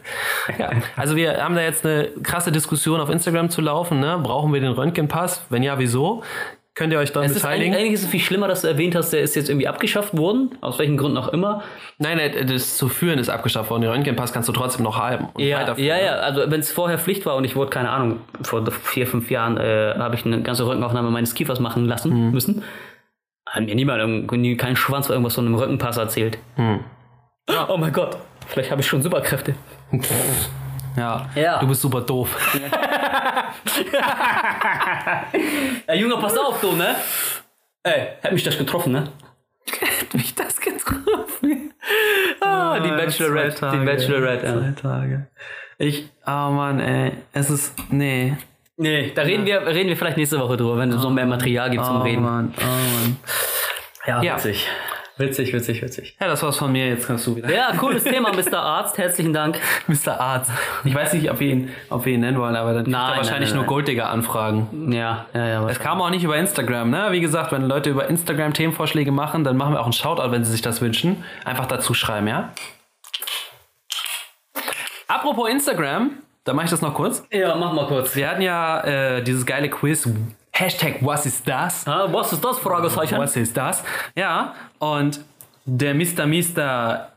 [0.59, 0.71] Ja.
[0.95, 3.99] Also wir haben da jetzt eine krasse Diskussion auf Instagram zu laufen.
[3.99, 4.19] Ne?
[4.21, 5.45] Brauchen wir den Röntgenpass?
[5.49, 6.21] Wenn ja, wieso?
[6.75, 7.93] Könnt ihr euch daran Es ist eigentlich, beteiligen?
[7.93, 10.57] ist es viel schlimmer, dass du erwähnt hast, der ist jetzt irgendwie abgeschafft worden.
[10.59, 11.63] Aus welchen Gründen auch immer.
[11.99, 13.83] Nein, nein, das zu führen ist abgeschafft worden.
[13.83, 15.29] Den Röntgenpass kannst du trotzdem noch haben.
[15.33, 16.11] und Ja, ja, ja.
[16.15, 19.55] Also wenn es vorher Pflicht war und ich wurde, keine Ahnung, vor vier, fünf Jahren
[19.57, 22.31] äh, habe ich eine ganze Rückenaufnahme meines Kiefers machen lassen Mhm.
[22.31, 22.63] müssen.
[23.47, 26.37] Hat mir niemand, irgendwie kein Schwanz irgendwas von einem Rückenpass erzählt.
[26.57, 26.81] Mhm.
[27.69, 28.17] Oh mein Gott.
[28.47, 29.55] Vielleicht habe ich schon Superkräfte.
[30.97, 31.29] Ja.
[31.35, 31.59] Ja.
[31.59, 32.29] Du bist super doof.
[35.87, 36.95] Ey, Junge, pass auf, du, ne?
[37.83, 39.09] Ey, hat mich das getroffen, ne?
[40.01, 41.73] Hat mich das getroffen?
[42.39, 43.85] Ah, die Bachelorette, die.
[43.85, 44.53] Bachelorette, ja.
[44.53, 45.27] Zwei Tage.
[45.79, 47.13] Ich, oh Mann, ey.
[47.33, 48.35] Es ist, nee.
[48.77, 51.69] Nee, da reden wir, reden wir vielleicht nächste Woche drüber, wenn es noch mehr Material
[51.69, 52.21] gibt zum oh Reden.
[52.23, 53.17] Mann, oh Mann.
[54.05, 54.35] Ja, Ja.
[54.35, 54.67] witzig.
[55.17, 56.17] Witzig, witzig, witzig.
[56.19, 56.89] Ja, das war's von mir.
[56.89, 57.49] Jetzt kannst du wieder.
[57.49, 58.59] Ja, cooles Thema, Mr.
[58.59, 58.97] Arzt.
[58.97, 59.57] Herzlichen Dank.
[59.87, 60.19] Mr.
[60.19, 60.51] Arzt.
[60.83, 63.17] Ich weiß nicht, ob wir ihn, ob wir ihn nennen wollen, aber dann Nein, er
[63.17, 64.91] wahrscheinlich nein, nein, nur Golddigger-Anfragen.
[64.91, 65.69] Ja, ja, ja.
[65.69, 67.07] Es kam auch nicht über Instagram, ne?
[67.11, 70.43] Wie gesagt, wenn Leute über Instagram Themenvorschläge machen, dann machen wir auch einen Shoutout, wenn
[70.43, 71.23] sie sich das wünschen.
[71.45, 72.51] Einfach dazu schreiben, ja?
[75.07, 76.11] Apropos Instagram,
[76.43, 77.25] da mache ich das noch kurz.
[77.31, 78.15] Ja, mach mal kurz.
[78.17, 80.09] Wir hatten ja äh, dieses geile Quiz.
[80.57, 81.85] Hashtag was ist das?
[81.85, 82.59] Ah, was ist das?
[82.59, 83.17] Fragezeichen.
[83.17, 83.83] Was ist das?
[84.15, 85.19] Ja, und
[85.65, 86.25] der Mr.
[86.25, 87.09] Mr.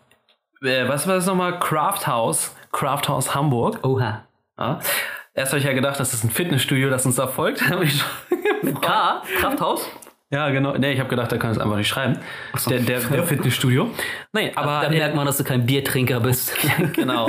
[0.60, 1.60] Äh, was war das nochmal?
[1.60, 2.56] Crafthouse.
[2.72, 3.84] Crafthouse Hamburg.
[3.84, 4.24] Oha.
[4.58, 4.80] Ja.
[5.34, 7.60] Erst habe ich ja gedacht, das ist ein Fitnessstudio, das uns da folgt.
[7.60, 9.88] Schon K, Krafthaus.
[10.30, 10.74] Ja, genau.
[10.76, 12.18] Nee, ich habe gedacht, der kann es einfach nicht schreiben.
[12.68, 13.90] Der, der, der Fitnessstudio.
[14.32, 16.52] Nee, aber Da merkt man, dass du kein Biertrinker bist.
[16.94, 17.28] genau.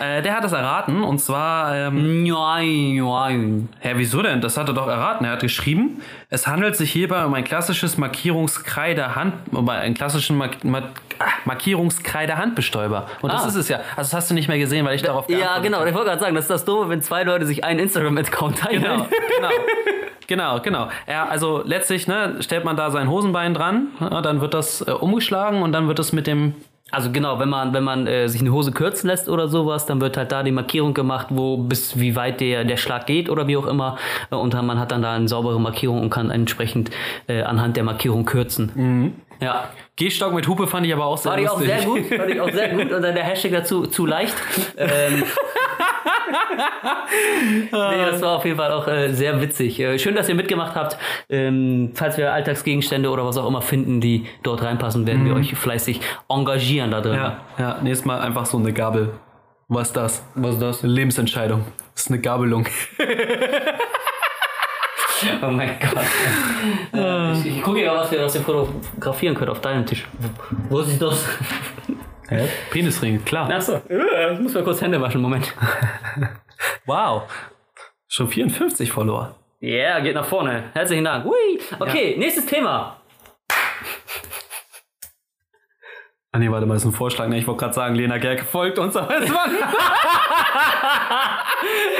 [0.00, 3.68] äh, der hat das erraten und zwar, ähm, Nein, nein.
[3.80, 4.40] Hä, wieso denn?
[4.40, 5.24] Das hat er doch erraten.
[5.24, 10.64] Er hat geschrieben, es handelt sich hierbei um ein klassisches Markierungskreide-Hand, um einen klassischen Mark
[10.64, 10.84] Mark
[11.20, 13.06] ah, Markierungskreide-Handbestäuber.
[13.20, 13.48] Und das Ah.
[13.48, 13.76] ist es ja.
[13.96, 15.84] Also das hast du nicht mehr gesehen, weil ich darauf Ja, genau.
[15.84, 18.82] Ich wollte gerade sagen, das ist das Doofe, wenn zwei Leute sich einen Instagram-Account teilen.
[18.82, 19.48] Genau, genau.
[20.32, 20.88] Genau, genau.
[21.06, 24.90] Ja, also letztlich ne, stellt man da sein Hosenbein dran, ja, dann wird das äh,
[24.90, 26.54] umgeschlagen und dann wird es mit dem
[26.90, 30.00] Also genau, wenn man, wenn man äh, sich eine Hose kürzen lässt oder sowas, dann
[30.00, 33.46] wird halt da die Markierung gemacht, wo bis wie weit der, der Schlag geht oder
[33.46, 33.98] wie auch immer.
[34.30, 36.90] Und dann, man hat dann da eine saubere Markierung und kann entsprechend
[37.26, 39.12] äh, anhand der Markierung kürzen.
[39.42, 39.68] Ja.
[39.96, 41.78] Gehstock mit Hupe fand ich aber auch sehr Fand ich auch lustig.
[41.78, 42.92] sehr gut, fand ich auch sehr gut.
[42.92, 44.34] Und dann der Hashtag dazu zu leicht.
[44.76, 45.24] Ähm,
[47.72, 49.80] nee, das war auf jeden Fall auch äh, sehr witzig.
[49.80, 50.96] Äh, schön, dass ihr mitgemacht habt.
[51.28, 55.54] Ähm, falls wir Alltagsgegenstände oder was auch immer finden, die dort reinpassen, werden wir euch
[55.54, 57.16] fleißig engagieren da drin.
[57.16, 59.10] Ja, ja, nächstes Mal einfach so eine Gabel.
[59.68, 60.24] Was ist das?
[60.34, 60.84] Was ist das?
[60.84, 61.64] Eine Lebensentscheidung.
[61.94, 62.66] Das ist eine Gabelung.
[65.42, 66.04] Oh mein Gott.
[66.94, 70.06] äh, ich, ich gucke ja, was wir, was wir fotografieren können auf deinem Tisch.
[70.68, 71.26] Wo ist das?
[72.28, 72.48] Hä?
[72.70, 73.50] Penisring, klar.
[73.50, 75.52] Achso, ich muss mal kurz Hände waschen, Moment.
[76.86, 77.22] Wow.
[78.08, 79.34] Schon 54 Follower.
[79.60, 80.64] Yeah, geht nach vorne.
[80.74, 81.24] Herzlichen Dank.
[81.24, 81.60] Hui.
[81.78, 82.96] Okay, nächstes Thema.
[86.34, 87.28] Ah nee, warte mal, das ist ein Vorschlag.
[87.28, 87.36] Ne?
[87.36, 88.96] Ich wollte gerade sagen, Lena Gerke folgt uns.
[88.98, 89.46] Aber es war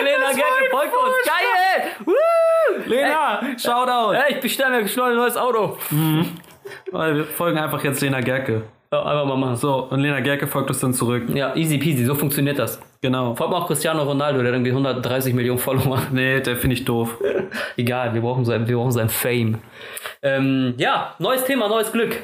[0.02, 1.14] Lena Gerke folgt uns.
[1.26, 1.90] Geil!
[2.06, 2.88] Woo!
[2.90, 4.14] Lena, Shoutout.
[4.14, 5.76] Ey, ich bestelle mir schnell ein neues Auto.
[6.90, 8.62] Weil Wir folgen einfach jetzt Lena Gerke.
[8.90, 9.56] Ja, einfach mal machen.
[9.56, 11.24] So, und Lena Gerke folgt uns dann zurück.
[11.34, 12.80] Ja, easy peasy, so funktioniert das.
[13.02, 13.34] Genau.
[13.34, 16.00] Folgt mal auch Cristiano Ronaldo, der hat irgendwie 130 Millionen Follower.
[16.10, 17.18] Nee, der finde ich doof.
[17.76, 19.58] Egal, wir brauchen sein, wir brauchen sein Fame.
[20.22, 22.16] Ähm, ja, neues Thema, neues Glück.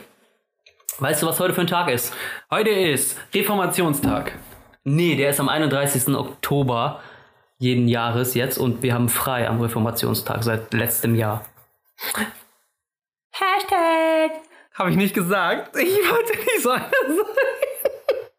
[1.01, 2.13] Weißt du, was heute für ein Tag ist?
[2.51, 4.33] Heute ist Reformationstag.
[4.83, 6.09] Nee, der ist am 31.
[6.17, 7.01] Oktober
[7.59, 11.45] jeden Jahres jetzt und wir haben frei am Reformationstag seit letztem Jahr.
[13.31, 14.41] Hashtag!
[14.75, 15.77] Habe ich nicht gesagt.
[15.77, 17.58] Ich wollte nicht so einer sein.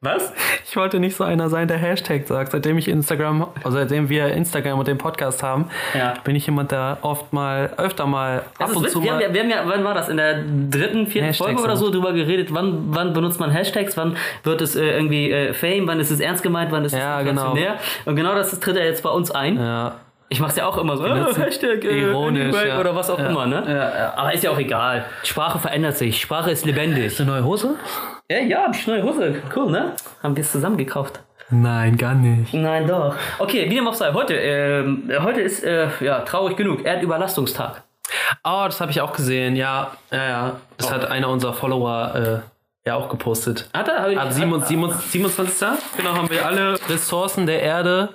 [0.01, 0.31] Was?
[0.65, 2.53] Ich wollte nicht so einer sein, der Hashtag sagt.
[2.53, 6.13] Seitdem ich Instagram, also seitdem wir Instagram und den Podcast haben, Ja.
[6.23, 9.23] bin ich jemand, der oft mal, öfter mal, ab und zu wir, haben mal.
[9.27, 10.07] ja, wir haben ja, wann war das?
[10.07, 10.35] In der
[10.69, 14.61] dritten, vierten Hashtags Folge oder so drüber geredet, wann, wann benutzt man Hashtags, wann wird
[14.61, 17.57] es äh, irgendwie äh, Fame, wann ist es ernst gemeint, wann ist es Ja, genau.
[18.05, 19.57] Und genau das tritt er jetzt bei uns ein.
[19.57, 19.95] Ja.
[20.31, 22.79] Ich mach's ja auch immer so, benutzen Hashtag äh, ironisch, ja.
[22.79, 23.27] oder was auch Ja.
[23.29, 23.63] immer, ne?
[23.67, 24.13] Ja, ja.
[24.15, 25.05] Aber ist ja auch egal.
[25.23, 27.19] Sprache verändert sich, Sprache ist lebendig.
[27.19, 27.75] eine neue Hose?
[28.29, 29.41] Ja, ja, hab ich neue Hose.
[29.55, 29.93] Cool, ne?
[30.21, 31.19] Haben wir es zusammen gekauft.
[31.49, 32.53] Nein, gar nicht.
[32.53, 33.15] Nein, doch.
[33.39, 37.81] Okay, wie dem auch sei, heute, ähm, heute ist, äh, ja, traurig genug, Erdüberlastungstag.
[38.43, 39.55] Oh, das habe ich auch gesehen.
[39.55, 40.51] Ja, ja, ja.
[40.77, 42.13] Das hat einer unserer Follower
[42.45, 43.67] äh, ja auch gepostet.
[43.73, 44.03] Hat er?
[44.03, 45.09] Hab ich, Ab 27.
[45.11, 45.67] 27.
[45.97, 48.09] Genau, haben wir alle Ressourcen der Erde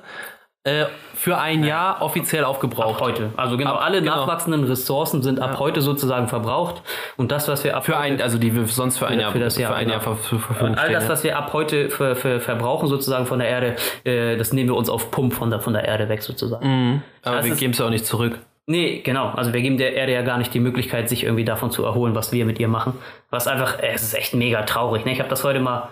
[0.65, 3.01] äh, für ein Jahr offiziell aufgebraucht.
[3.01, 3.31] heute.
[3.37, 4.17] Also genau, Ab- alle genau.
[4.17, 6.83] nachwachsenden Ressourcen sind ab heute sozusagen verbraucht.
[7.17, 9.39] Und das, was wir ab Für ein, also die wir sonst für ein Jahr, für
[9.39, 9.95] das Jahr, für ein genau.
[10.03, 13.27] Jahr ver- zur Verfügung Und all das, was wir ab heute für, für verbrauchen sozusagen
[13.27, 16.09] von der Erde, äh, das nehmen wir uns auf Pump von der, von der Erde
[16.09, 17.03] weg sozusagen.
[17.23, 18.39] Aber das wir geben es auch nicht zurück.
[18.67, 19.29] Nee, genau.
[19.29, 22.15] Also wir geben der Erde ja gar nicht die Möglichkeit, sich irgendwie davon zu erholen,
[22.15, 22.95] was wir mit ihr machen.
[23.29, 25.05] Was einfach, äh, es ist echt mega traurig.
[25.05, 25.13] Ne?
[25.13, 25.91] Ich habe das heute mal,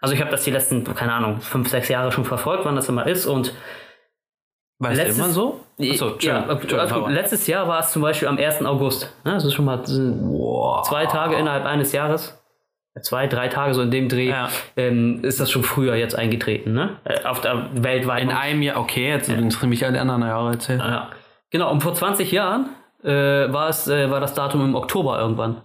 [0.00, 2.88] also ich habe das die letzten, keine Ahnung, fünf, sechs Jahre schon verfolgt, wann das
[2.88, 3.26] immer ist.
[3.26, 3.52] Und
[4.80, 5.60] Weißt Letztes- immer so?
[5.78, 8.64] Achso, ja, also letztes Jahr war es zum Beispiel am 1.
[8.66, 9.14] August.
[9.24, 9.34] Ne?
[9.34, 12.36] Das ist schon mal äh, zwei Tage innerhalb eines Jahres.
[13.02, 14.48] Zwei, drei Tage so in dem Dreh Ja.
[14.76, 16.96] ähm, ist das schon früher jetzt eingetreten, ne?
[17.04, 18.22] Äh, Auf der weltweit.
[18.22, 20.80] In einem Jahr, okay, jetzt interessieren mich alle anderen Jahre erzählen.
[20.80, 21.08] Ja.
[21.50, 22.70] Genau, und vor 20 Jahren
[23.04, 23.08] äh,
[23.52, 25.58] war, es, äh, war das Datum im Oktober irgendwann.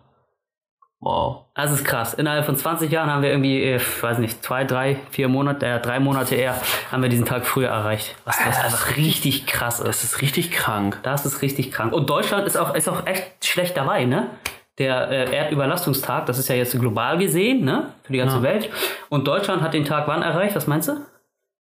[1.05, 1.43] Wow.
[1.53, 2.15] Das ist krass.
[2.15, 5.63] Innerhalb von 20 Jahren haben wir irgendwie, äh, ich weiß nicht, zwei, drei, vier Monate,
[5.67, 6.55] äh, drei Monate eher,
[6.91, 8.15] haben wir diesen Tag früher erreicht.
[8.25, 9.87] Was, was einfach richtig krass ist.
[9.87, 10.97] Das ist richtig krank.
[11.03, 11.93] Das ist richtig krank.
[11.93, 14.31] Und Deutschland ist auch, ist auch echt schlecht dabei, ne?
[14.79, 17.93] Der äh, Erdüberlastungstag, das ist ja jetzt global gesehen, ne?
[18.01, 18.41] Für die ganze Ja.
[18.41, 18.71] Welt.
[19.09, 20.55] Und Deutschland hat den Tag wann erreicht?
[20.55, 21.05] Was meinst du?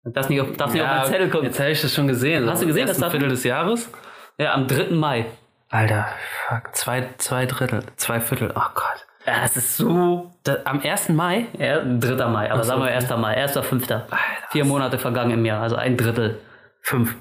[0.04, 1.44] Das nicht auf, darf nicht auf meinen Zettel kommen.
[1.44, 2.48] jetzt habe ich das schon gesehen.
[2.48, 3.90] Hast du gesehen, das das Viertel des Jahres?
[4.38, 4.94] Ja, am 3.
[4.94, 5.26] Mai.
[5.68, 6.08] Alter,
[6.48, 6.74] fuck.
[6.74, 8.50] Zwei, zwei Drittel, zwei Viertel.
[8.56, 9.06] Oh Gott.
[9.26, 10.30] Ja, das ist so.
[10.42, 11.08] Da, am 1.
[11.10, 11.46] Mai?
[11.58, 12.26] Ja, 3.
[12.28, 13.08] Mai, aber sagen wir 1.
[13.16, 13.58] Mai, 1.
[13.58, 13.86] 5.
[14.50, 16.38] Vier Monate vergangen im Jahr, also ein Drittel.
[16.82, 17.16] Fünf.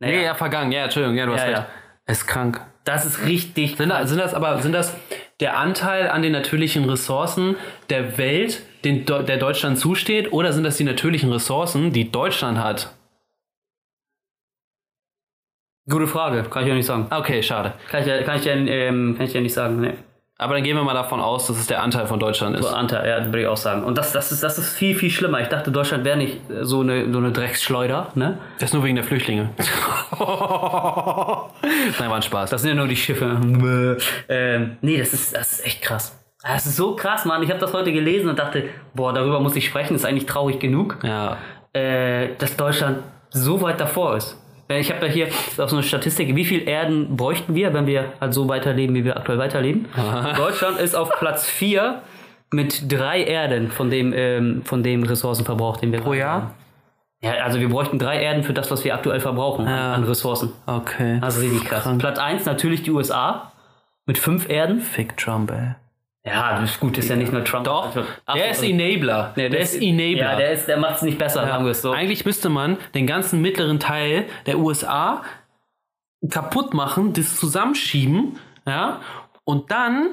[0.00, 0.72] Nee, ja, vergangen.
[0.72, 1.58] Ja, Entschuldigung, ja, du hast Ja, recht.
[1.58, 1.66] ja.
[2.06, 2.60] Es ist krank.
[2.84, 3.76] Das ist richtig.
[3.76, 4.94] Sind das, sind das aber, sind das
[5.40, 7.56] der Anteil an den natürlichen Ressourcen
[7.90, 12.92] der Welt, den, der Deutschland zusteht, oder sind das die natürlichen Ressourcen, die Deutschland hat?
[15.88, 17.06] Gute Frage, kann ich ja nicht sagen.
[17.10, 17.74] Okay, schade.
[17.88, 19.80] Kann ich ja, kann ich ja, ähm, kann ich ja nicht sagen.
[19.80, 19.94] Nee.
[20.38, 22.66] Aber dann gehen wir mal davon aus, dass es der Anteil von Deutschland ist.
[22.66, 23.84] Anteil, ja, würde ich auch sagen.
[23.84, 25.40] Und das, das, ist, das ist viel, viel schlimmer.
[25.40, 28.36] Ich dachte, Deutschland wäre nicht so eine, so eine Drecksschleuder, ne?
[28.58, 29.48] Das ist nur wegen der Flüchtlinge.
[30.18, 30.28] Nein,
[32.10, 32.50] war ein Spaß.
[32.50, 33.40] Das sind ja nur die Schiffe.
[34.28, 36.14] ähm, nee, das ist, das ist echt krass.
[36.42, 37.42] Das ist so krass, Mann.
[37.42, 39.94] Ich habe das heute gelesen und dachte, boah, darüber muss ich sprechen.
[39.94, 41.38] Das ist eigentlich traurig genug, ja.
[41.72, 42.98] äh, dass Deutschland
[43.30, 44.36] so weit davor ist.
[44.68, 47.86] Äh, Ich habe ja hier auf so eine Statistik, wie viel Erden bräuchten wir, wenn
[47.86, 49.86] wir halt so weiterleben, wie wir aktuell weiterleben.
[50.36, 52.02] Deutschland ist auf Platz 4
[52.52, 56.54] mit drei Erden von dem, ähm, von dem Ressourcenverbrauch, den wir Pro Jahr?
[57.22, 59.94] Ja, also wir bräuchten drei Erden für das, was wir aktuell verbrauchen Ja.
[59.94, 60.52] an Ressourcen.
[60.66, 61.18] Okay.
[61.26, 61.88] Ist richtig krass.
[61.98, 63.52] Platz 1 natürlich die USA
[64.04, 64.80] mit fünf Erden.
[64.80, 65.74] Fick Trump, ey.
[66.26, 67.64] Ja, das ist gut, ist ja nicht nur Trump.
[67.64, 67.96] Doch,
[68.26, 69.32] Ach, der ist also- Enabler.
[69.36, 70.16] Nee, der ist Enabler.
[70.32, 71.92] Ja, der, ist, der macht es nicht besser, sagen wir es so.
[71.92, 75.22] Eigentlich müsste man den ganzen mittleren Teil der USA
[76.28, 79.00] kaputt machen, das zusammenschieben, ja,
[79.44, 80.10] und dann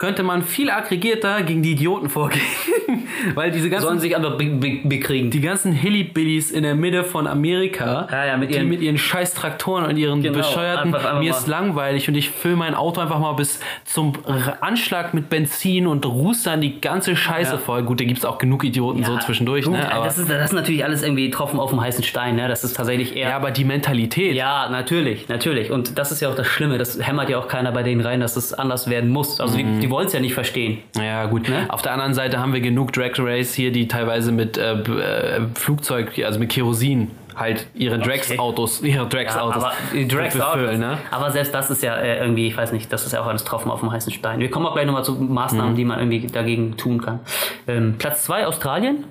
[0.00, 2.40] könnte man viel aggregierter gegen die Idioten vorgehen.
[3.34, 5.30] Weil diese ganzen, Sollen sich aber be be bekriegen.
[5.30, 8.96] die ganzen Hillybillies in der Mitte von Amerika, Ja, ja, mit die ihren- mit ihren
[8.96, 12.56] scheiß Traktoren und ihren Genau, bescheuerten, einfach- einfach mir mal- ist langweilig und ich fülle
[12.56, 14.14] mein Auto einfach mal bis zum
[14.62, 17.58] Anschlag mit Benzin und ruß dann die ganze Scheiße Ja.
[17.58, 17.82] voll.
[17.82, 19.92] Gut, da gibt's auch genug Idioten so zwischendurch, Gut, ne?
[19.92, 22.36] Aber, das, ist, das ist natürlich alles irgendwie Tropfen auf dem heißen Stein.
[22.36, 22.48] Ne?
[22.48, 23.28] Das ist tatsächlich eher.
[23.28, 24.34] ja, aber die Mentalität.
[24.34, 25.70] Ja, natürlich, natürlich.
[25.70, 26.78] Und das ist ja auch das Schlimme.
[26.78, 29.40] Das hämmert ja auch keiner bei denen rein, dass es anders werden muss.
[29.40, 29.74] Also Mhm.
[29.74, 30.78] die, die wollen es ja nicht verstehen.
[30.96, 31.48] Ja, gut.
[31.48, 31.66] Ne?
[31.68, 35.40] Auf der anderen Seite haben wir genug Drag Race hier, die teilweise mit äh, äh,
[35.54, 40.98] Flugzeug, also mit Kerosin halt ihre Drags-Autos, ihre Drags-Autos aber die Drags befüllen, ne?
[41.10, 43.44] Aber selbst das ist ja äh, irgendwie, ich weiß nicht, das ist ja auch alles
[43.44, 44.40] Tropfen auf dem heißen Stein.
[44.40, 47.20] Wir kommen auch gleich nochmal zu Maßnahmen, die man irgendwie dagegen tun kann.
[47.66, 49.04] Ähm, Platz 2 Australien.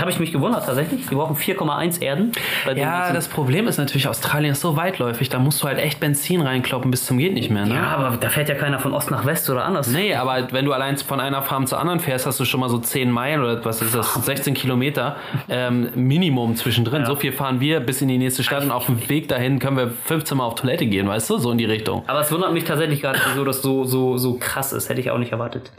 [0.00, 1.06] Habe ich mich gewundert tatsächlich.
[1.06, 2.32] Die brauchen 4,1 Erden.
[2.76, 6.40] Ja, das Problem ist natürlich, Australien ist so weitläufig, da musst du halt echt Benzin
[6.40, 7.74] reinkloppen bis zum geht nicht mehr, ne?
[7.74, 9.88] ja, aber da fährt ja keiner von Ost nach West oder anders.
[9.88, 12.68] Nee, aber wenn du allein von einer Farm zur anderen fährst, hast du schon mal
[12.68, 15.16] so 10 Meilen oder was ist das, 16 Kilometer
[15.48, 17.06] ähm, Minimum zwischendrin.
[17.06, 19.76] So viel fahren wir bis in die nächste Stadt und auf dem Weg dahin können
[19.76, 21.38] wir 15 Mal auf Toilette gehen, weißt du?
[21.38, 22.02] So in die Richtung.
[22.06, 24.88] Aber es wundert mich tatsächlich gerade, wieso das so, so, so krass ist.
[24.88, 25.70] Hätte ich auch nicht erwartet.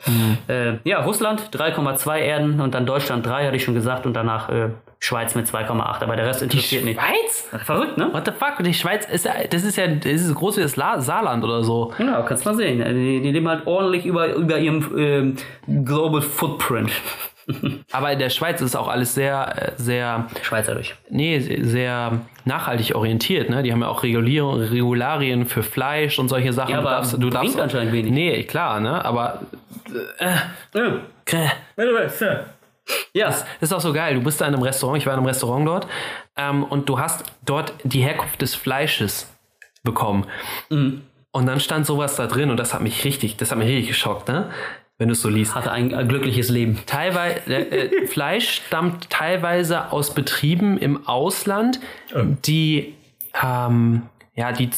[0.48, 4.50] Äh, ja, Russland 3,2 Erden und dann Deutschland 3, hatte ich schon gesagt, und danach
[4.50, 6.02] äh, Schweiz mit 2,8.
[6.02, 7.00] Aber der Rest interessiert nicht.
[7.00, 7.50] Schweiz?
[7.66, 8.10] Verrückt, ne?
[8.14, 8.58] What the fuck?
[8.60, 11.02] Und die Schweiz ist ja, das ist ja, das ist so groß wie das La
[11.02, 11.92] Saarland oder so.
[11.98, 12.80] Genau, kannst mal sehen.
[12.80, 15.36] Die, die leben halt ordentlich über, über ihrem ähm,
[15.86, 16.92] Global Footprint.
[17.92, 20.96] Aber in der Schweiz ist auch alles sehr, äh, sehr, Schweizerisch.
[21.10, 23.64] nee, sehr nachhaltig orientiert, ne?
[23.64, 26.72] Die haben ja auch Regulierung, Regularien für Fleisch und solche Sachen.
[26.72, 28.12] Ja, du aber darfst, du darfst anscheinend wenig.
[28.12, 29.04] Nee, klar, ne?
[29.04, 29.42] Aber
[30.20, 32.46] äh, Ja,
[33.60, 34.16] Das ist auch so geil.
[34.16, 35.88] Du bist da in einem Restaurant, ich war in einem Restaurant dort,
[36.36, 39.32] ähm, und du hast dort die Herkunft des Fleisches
[39.84, 40.26] bekommen.
[41.32, 43.88] Und dann stand sowas da drin und das hat mich richtig, das hat mich richtig
[43.88, 44.50] geschockt, ne?
[45.00, 45.56] Wenn du es so liest.
[45.56, 46.80] hatte ein, ein glückliches Leben.
[46.86, 51.80] Teilweise, äh, Fleisch stammt teilweise aus Betrieben im Ausland,
[52.46, 52.94] die
[53.42, 54.04] ähm,
[54.36, 54.70] ja, die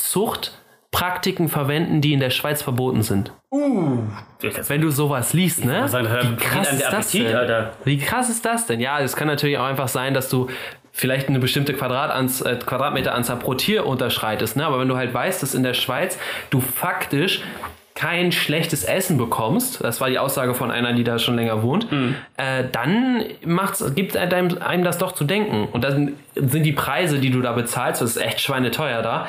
[0.96, 3.32] Zuchtpraktiken verwenden, die in der Schweiz verboten sind.
[3.52, 5.88] Wenn du sowas liest, ne?
[5.88, 7.36] sagen, Wie krass ist das Appetit, denn?
[7.36, 7.72] Alter.
[7.84, 8.80] Wie krass ist das denn?
[8.80, 10.48] Ja, es kann natürlich auch einfach sein, dass du
[10.92, 14.66] vielleicht eine bestimmte Quadratanz äh, Quadratmeteranzahl pro Tier unterschreitest, ne?
[14.66, 16.18] Aber wenn du halt weißt, dass in der Schweiz
[16.50, 17.42] du faktisch
[17.96, 21.88] kein schlechtes Essen bekommst, das war die Aussage von einer, die da schon länger wohnt,
[22.38, 25.68] äh, dann macht's, gibt einem, einem das doch zu denken.
[25.72, 29.28] Und dann sind die Preise, die du da bezahlst, das ist echt schweineteuer da,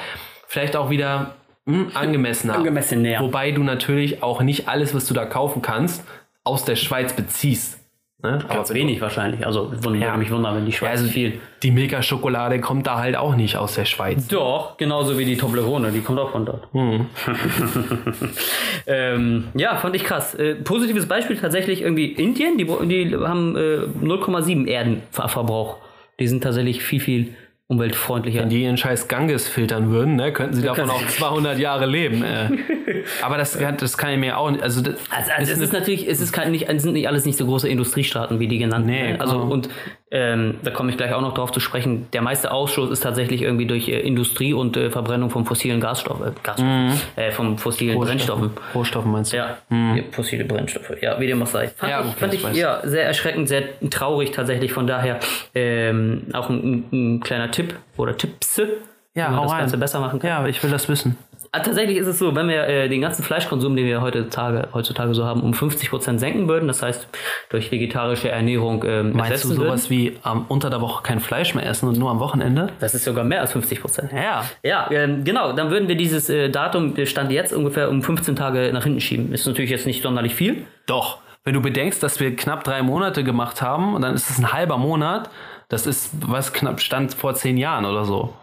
[0.48, 1.35] vielleicht auch wieder
[1.66, 2.54] hm, angemessener.
[2.56, 3.20] Angemessen näher.
[3.20, 6.04] Wobei du natürlich auch nicht alles, was du da kaufen kannst,
[6.44, 7.80] aus der Schweiz beziehst.
[8.22, 8.40] Ne?
[8.44, 9.44] Aber Ganz wenig wahrscheinlich.
[9.44, 10.16] Also würde Ja.
[10.16, 11.38] mich wundern, wenn die ja, Schweiz also viel.
[11.62, 14.26] die Milka-Schokolade kommt da halt auch nicht aus der Schweiz.
[14.28, 16.66] Doch, genauso wie die Toblerone, die kommt auch von dort.
[16.72, 17.06] Hm.
[18.86, 20.34] ähm, ja, fand ich krass.
[20.34, 25.78] Äh, positives Beispiel tatsächlich irgendwie Indien, die, die haben äh, 0,7 Erdenverbrauch.
[26.18, 27.34] Die sind tatsächlich viel, viel
[27.68, 28.42] umweltfreundlicher.
[28.42, 32.22] Wenn die ihren scheiß Ganges filtern würden, ne, könnten sie davon auch 200 Jahre leben.
[32.22, 32.50] Äh.
[33.22, 34.62] Aber das, das kann ich mir auch nicht.
[34.62, 37.36] Also, das, Also, also es ist natürlich, es ist kein, nicht, sind nicht alles nicht
[37.36, 38.88] so große Industriestaaten wie die genannten.
[38.88, 39.20] Nee, ne?
[39.20, 39.52] also genau.
[39.52, 39.68] und
[40.10, 42.06] ähm, da komme ich gleich auch noch drauf zu sprechen.
[42.12, 46.28] Der meiste Ausstoß ist tatsächlich irgendwie durch äh, Industrie und äh, Verbrennung von fossilen Gasstoffen,
[46.28, 48.50] äh, Gasstoffen äh, von fossilen Brennstoffen.
[48.74, 49.38] Rohstoffen meinst du?
[49.38, 50.92] Ja, ja, fossile Brennstoffe.
[51.02, 51.68] Ja, wie dem auch sei.
[51.68, 54.72] Fand Ja, ich, okay, fand ich ja, sehr erschreckend, sehr traurig tatsächlich.
[54.72, 55.18] Von daher
[55.54, 59.60] ähm, auch ein, ein kleiner Tipp oder Tipps, wie Ja, man hau das rein.
[59.60, 60.28] Ganze besser machen kann.
[60.30, 61.16] Ja, ich will das wissen.
[61.52, 65.14] Ah, tatsächlich ist es so, wenn wir äh, den ganzen Fleischkonsum, den wir heutzutage, heutzutage
[65.14, 67.08] so haben, um 50% senken würden, das heißt
[67.48, 71.20] durch vegetarische Ernährung ähm, Meinst du ersetzen würden, sowas wie ähm, unter der Woche kein
[71.20, 72.68] Fleisch mehr essen und nur am Wochenende?
[72.80, 74.14] das ist sogar mehr als 50%.
[74.14, 74.44] Ja.
[74.62, 78.36] Ja, ähm, genau, dann würden wir dieses äh, Datum, der Stand jetzt ungefähr um 15
[78.36, 79.32] Tage nach hinten schieben.
[79.32, 80.66] Ist natürlich jetzt nicht sonderlich viel.
[80.86, 81.18] Doch.
[81.44, 84.52] Wenn du bedenkst, dass wir knapp drei Monate gemacht haben und dann ist es ein
[84.52, 85.30] halber Monat,
[85.68, 88.34] das ist was knapp stand vor zehn Jahren oder so.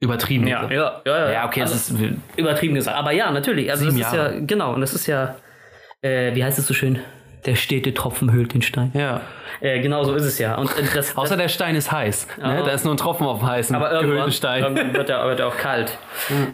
[0.00, 0.46] Übertrieben.
[0.46, 1.02] ja, ja.
[1.06, 1.98] Ja, okay, also, das ist.
[2.36, 2.98] übertrieben gesagt.
[2.98, 3.70] Aber ja, natürlich.
[3.70, 5.36] Also das ist ja, genau, und das ist ja,
[6.02, 7.00] äh, wie heißt es so schön?
[7.46, 8.90] Der stete Tropfen höhlt den Stein.
[8.94, 9.20] Ja.
[9.60, 10.56] Äh, genau so ist es ja.
[10.56, 12.26] Und äh, das, Außer der Stein ist heiß.
[12.42, 12.62] Ne?
[12.64, 14.62] Da ist nur ein Tropfen auf dem heißen Aber irgendwann, Stein.
[14.62, 15.96] irgendwann wird er, wird er auch kalt.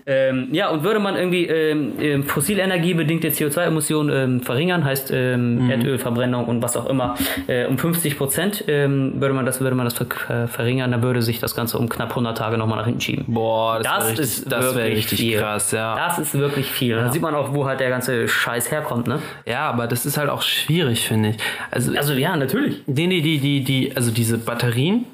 [0.06, 6.44] Ähm, ja, und würde man irgendwie ähm, ähm, fossilenergiebedingte CO2-Emissionen ähm, verringern, heißt ähm, Erdölverbrennung
[6.46, 7.14] und was auch immer,
[7.46, 10.06] äh, um 50 Prozent ähm, würde man das, würde man das ver
[10.48, 13.24] verringern, dann würde sich das Ganze um knapp 100 Tage nochmal nach hinten schieben.
[13.28, 15.38] Boah, das, Das wär richtig, ist das wirklich richtig viel.
[15.38, 15.96] krass, ja.
[15.96, 16.96] Das ist wirklich viel.
[16.96, 19.20] Da sieht man auch, wo halt der ganze Scheiß herkommt, ne?
[19.46, 21.36] Ja, aber das ist halt auch schwierig, finde ich.
[21.70, 22.82] Also, Also ja, natürlich.
[22.86, 25.04] nee, nee, die, die, die, also diese Batterien,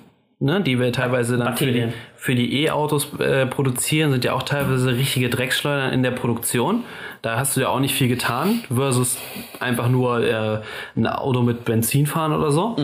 [0.41, 1.95] ne, die wir teilweise dann für die, Bakterien.
[2.17, 6.85] für die E-Autos äh, produzieren, sind ja auch teilweise richtige Dreckschleudern in der Produktion.
[7.23, 9.19] Da hast du ja auch nicht viel getan, versus
[9.59, 10.61] einfach nur äh,
[10.97, 12.77] ein Auto mit Benzin fahren oder so.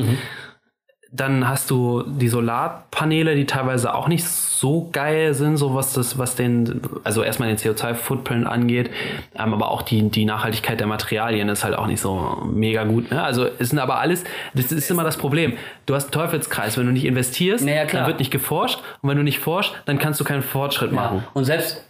[1.16, 6.18] Dann hast du die Solarpaneele, die teilweise auch nicht so geil sind, so was das,
[6.18, 8.90] was den, also erstmal den CO2-Footprint angeht,
[9.36, 13.12] ähm, aber auch die, die Nachhaltigkeit der Materialien ist halt auch nicht so mega gut.
[13.12, 13.22] Ne?
[13.22, 15.52] Also es sind aber alles, das ist immer das Problem.
[15.86, 19.16] Du hast einen Teufelskreis, wenn du nicht investierst, Naja, dann wird nicht geforscht und wenn
[19.16, 21.22] du nicht forschst, dann kannst du keinen Fortschritt machen.
[21.34, 21.84] Und selbst,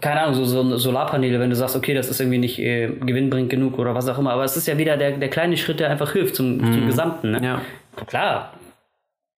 [0.00, 3.50] keine Ahnung, so, so Solarpaneele, wenn du sagst, okay, das ist irgendwie nicht äh, gewinnbringend
[3.50, 5.90] genug oder was auch immer, aber es ist ja wieder der, der kleine Schritt, der
[5.90, 7.32] einfach hilft zum, zum Gesamten.
[7.32, 7.40] Ne?
[7.42, 7.60] Ja.
[8.06, 8.52] Klar,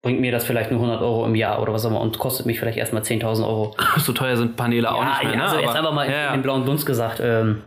[0.02, 2.46] bringt mir das vielleicht nur 100 Euro im Jahr oder was auch immer und kostet
[2.46, 3.76] mich vielleicht erstmal 10.000 Euro.
[3.98, 5.32] So teuer sind Paneele auch nicht mehr.
[5.32, 5.44] ja, ne?
[5.44, 6.34] also jetzt Aber- einfach mal ja, ja.
[6.34, 7.20] in blauen Dunst gesagt.
[7.24, 7.64] Ähm,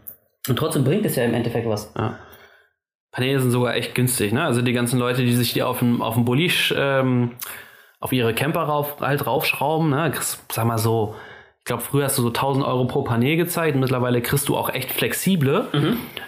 [0.48, 1.92] und trotzdem bringt es ja im Endeffekt was.
[3.10, 4.44] Paneele sind sogar echt günstig, ne?
[4.44, 7.36] Also die ganzen Leute, die sich die auf dem, auf dem Bulli ähm,
[7.98, 10.12] auf ihre Camper rauf, halt raufschrauben, ne?
[10.52, 11.16] Sag mal so,
[11.66, 13.76] glaube, früher hast du so 1000 Euro pro Panel gezeigt.
[13.76, 15.66] Mittlerweile kriegst du auch echt flexible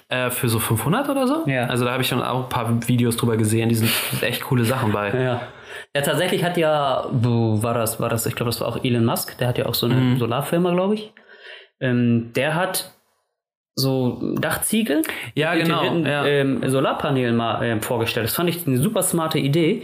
[0.09, 1.45] äh, für so 500 oder so.
[1.47, 1.51] Mhm.
[1.53, 1.66] Ja.
[1.66, 3.68] Also da habe ich schon auch ein paar Videos drüber gesehen.
[3.68, 3.91] Die sind
[4.22, 5.09] echt coole Sachen bei.
[5.11, 5.41] Ja.
[5.95, 9.05] Ja, tatsächlich hat ja, wo war das, war das, ich glaube, das war auch Elon
[9.05, 10.18] Musk, der hat ja auch so eine Mhm.
[10.18, 11.12] Solarfirma, glaube ich.
[11.80, 12.93] Ähm, der hat
[13.76, 15.03] so Dachziegel
[15.34, 16.26] Ja, mit genau, ja.
[16.26, 18.26] ähm, Solarpanelen mal ähm, vorgestellt.
[18.26, 19.82] Das fand ich eine super smarte Idee.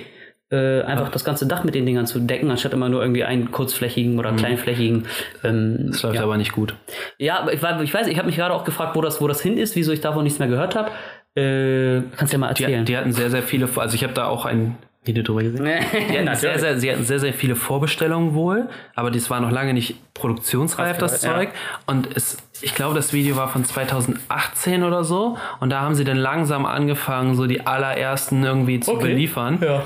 [0.55, 3.51] Äh, einfach das ganze Dach mit den Dingern zu decken, anstatt immer nur irgendwie einen
[3.51, 5.07] kurzflächigen oder kleinflächigen.
[5.43, 5.91] Ähm, Mhm.
[5.93, 6.23] Das läuft ja.
[6.23, 6.75] aber nicht gut.
[7.19, 9.27] ja, aber ich, war, ich weiß, ich habe mich gerade auch gefragt, wo das, wo
[9.29, 10.91] das hin ist, wieso ich davon nichts mehr gehört habe.
[11.37, 12.85] Äh, kannst du ja mal Die, erzählen.
[12.85, 14.77] die hatten sehr, sehr viele, also ich habe da auch ein
[15.07, 15.65] Video drüber gesehen.
[16.11, 19.51] Die hatten sehr, sehr, sie hatten sehr, sehr viele Vorbestellungen wohl, aber das war noch
[19.51, 21.35] lange nicht produktionsreif, das Ja.
[21.35, 21.51] Zeug.
[21.87, 25.37] Und es, ich glaube, das Video war von 2018 oder so.
[25.61, 29.09] Und da haben sie dann langsam angefangen, so die allerersten irgendwie zu Okay.
[29.09, 29.59] beliefern.
[29.63, 29.83] ja.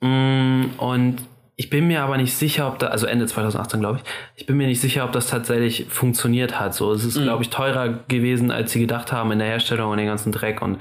[0.00, 1.16] Mm, Und
[1.58, 4.02] ich bin mir aber nicht sicher, ob da, also Ende 2018 glaube ich,
[4.40, 6.74] ich bin mir nicht sicher, ob das tatsächlich funktioniert hat.
[6.74, 7.08] So, es Mhm.
[7.08, 10.32] ist, glaube ich, teurer gewesen, als sie gedacht haben in der Herstellung und den ganzen
[10.32, 10.60] Dreck.
[10.60, 10.78] Und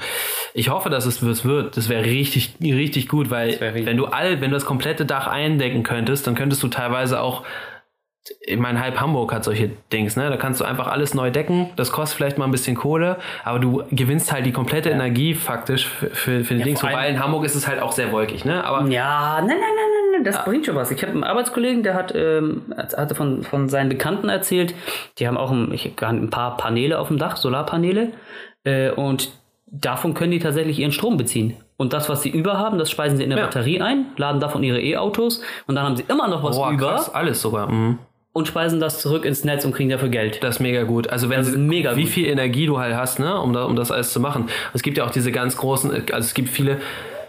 [0.53, 1.77] ich hoffe, dass es es wird.
[1.77, 5.27] Das wäre richtig, richtig gut, weil richtig wenn du all, wenn du das komplette Dach
[5.27, 7.43] eindecken könntest, dann könntest du teilweise auch
[8.41, 10.29] ich meine, halb Hamburg hat solche Dings, ne?
[10.29, 11.69] Da kannst du einfach alles neu decken.
[11.75, 15.85] Das kostet vielleicht mal ein bisschen Kohle, aber du gewinnst halt die komplette Energie faktisch
[15.87, 16.79] für, für, für den Dings.
[16.79, 18.63] vor allem- Wobei in Hamburg ist es halt auch sehr wolkig, ne?
[18.63, 20.89] Aber Ja, nein, nein, nein, nein, nein, das bringt schon was.
[20.91, 24.73] Ich habe einen Arbeitskollegen, der hat, ähm, hatte von, von seinen Bekannten erzählt,
[25.19, 28.11] die haben auch ein, ich ein paar Paneele auf dem Dach, Solarpaneele,
[28.63, 29.29] äh, und
[29.67, 31.57] davon können die tatsächlich ihren Strom beziehen.
[31.77, 33.45] Und das, was sie über haben, das speisen sie in der Ja.
[33.45, 36.91] Batterie ein, laden davon ihre E-Autos und dann haben sie immer noch was Boah, über
[36.93, 37.69] krass, alles sogar.
[37.69, 37.99] Mhm.
[38.35, 40.43] Und speisen das zurück ins Netz und kriegen dafür Geld.
[40.43, 41.07] Das ist mega gut.
[41.07, 42.11] Also wenn ist mega wie gut.
[42.11, 44.49] viel Energie du halt hast, ne, um, da, um das alles zu machen.
[44.73, 46.81] Es gibt ja auch diese ganz großen, also es gibt viele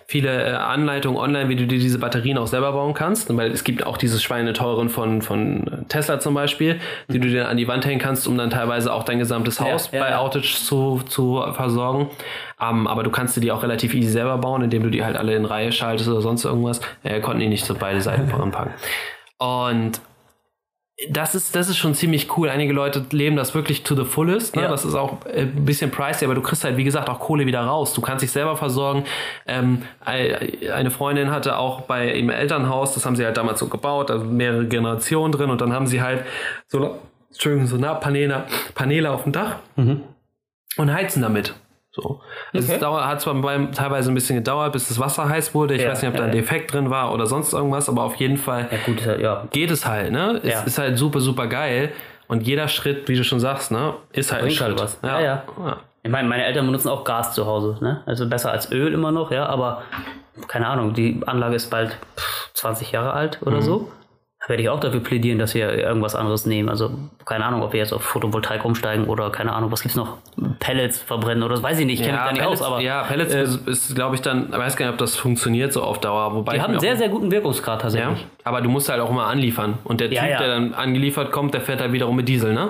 [0.09, 3.34] viele äh, Anleitungen online, wie du dir diese Batterien auch selber bauen kannst.
[3.36, 7.57] Weil es gibt auch dieses schweineteuren von, von Tesla zum Beispiel, die du dir an
[7.57, 10.18] die Wand hängen kannst, um dann teilweise auch dein gesamtes Haus ja, bei ja.
[10.18, 12.11] Outage zu, zu versorgen.
[12.61, 15.16] Ähm, aber du kannst dir die auch relativ easy selber bauen, indem du die halt
[15.16, 16.80] alle in Reihe schaltest oder sonst irgendwas.
[17.04, 18.72] Äh, konnten die nicht so beide Seiten voranpacken.
[19.38, 20.00] Und
[21.11, 22.49] das ist, das ist schon ziemlich cool.
[22.49, 24.57] Einige Leute leben das wirklich to the fullest.
[24.57, 24.62] Ne?
[24.62, 24.68] Ja.
[24.68, 27.44] Das ist auch äh, ein bisschen pricey, aber du kriegst halt, wie gesagt, auch Kohle
[27.44, 27.92] wieder raus.
[27.92, 29.05] Du kannst dich selber versorgen.
[29.47, 33.66] Ähm, ei- eine Freundin hatte auch bei im Elternhaus, das haben sie halt damals so
[33.68, 36.24] gebaut, also mehrere Generationen drin und dann haben sie halt
[36.66, 36.99] so,
[37.30, 38.44] Entschuldigung, so Paneele,
[38.74, 39.57] Paneele auf dem Dach
[40.78, 41.55] und heizen damit.
[41.97, 42.20] So.
[42.53, 42.59] Okay.
[42.74, 45.74] Es dauert, hat zwar beim, teilweise ein bisschen gedauert, bis das Wasser heiß wurde.
[45.74, 46.40] Ich Ja, weiß nicht, ob da ja, ein ja.
[46.42, 49.44] Defekt drin war oder sonst irgendwas, aber auf jeden Fall Ja, gut, ja.
[49.51, 50.40] geht es halt, ne?
[50.44, 50.61] Es Ja.
[50.62, 51.92] ist halt super, super geil.
[52.28, 54.80] Und jeder Schritt, wie du schon sagst, ne, ist halt ein halt Schritt.
[54.80, 54.99] was.
[55.03, 55.42] Ja, ja.
[55.64, 55.76] ja.
[56.03, 58.03] Ich meine, meine Eltern benutzen auch Gas zu Hause, ne?
[58.05, 59.82] Also besser als Öl immer noch, ja, aber
[60.49, 63.49] keine Ahnung, die Anlage ist bald pff, 20 Jahre alt Mhm.
[63.49, 63.88] oder so.
[64.49, 66.68] Werde ich auch dafür plädieren, dass wir irgendwas anderes nehmen.
[66.68, 66.90] Also
[67.24, 70.18] keine Ahnung, ob wir jetzt auf Photovoltaik umsteigen oder keine Ahnung, was gibt's noch?
[70.61, 72.80] Pellets verbrennen oder das weiß ich nicht, ich kenne mich da nicht Pellets, aus, aber
[72.80, 75.72] ja, Pellets äh, ist, ist glaube ich, dann, ich weiß gar nicht, ob das funktioniert
[75.72, 76.34] so auf Dauer.
[76.34, 78.26] Wobei die haben einen sehr, sehr guten Wirkungsgrad ja, tatsächlich.
[78.44, 79.78] aber du musst halt auch mal anliefern.
[79.82, 80.38] Und der Ja, Typ, ja.
[80.38, 82.68] der dann angeliefert kommt, der fährt halt wiederum mit Diesel, ne?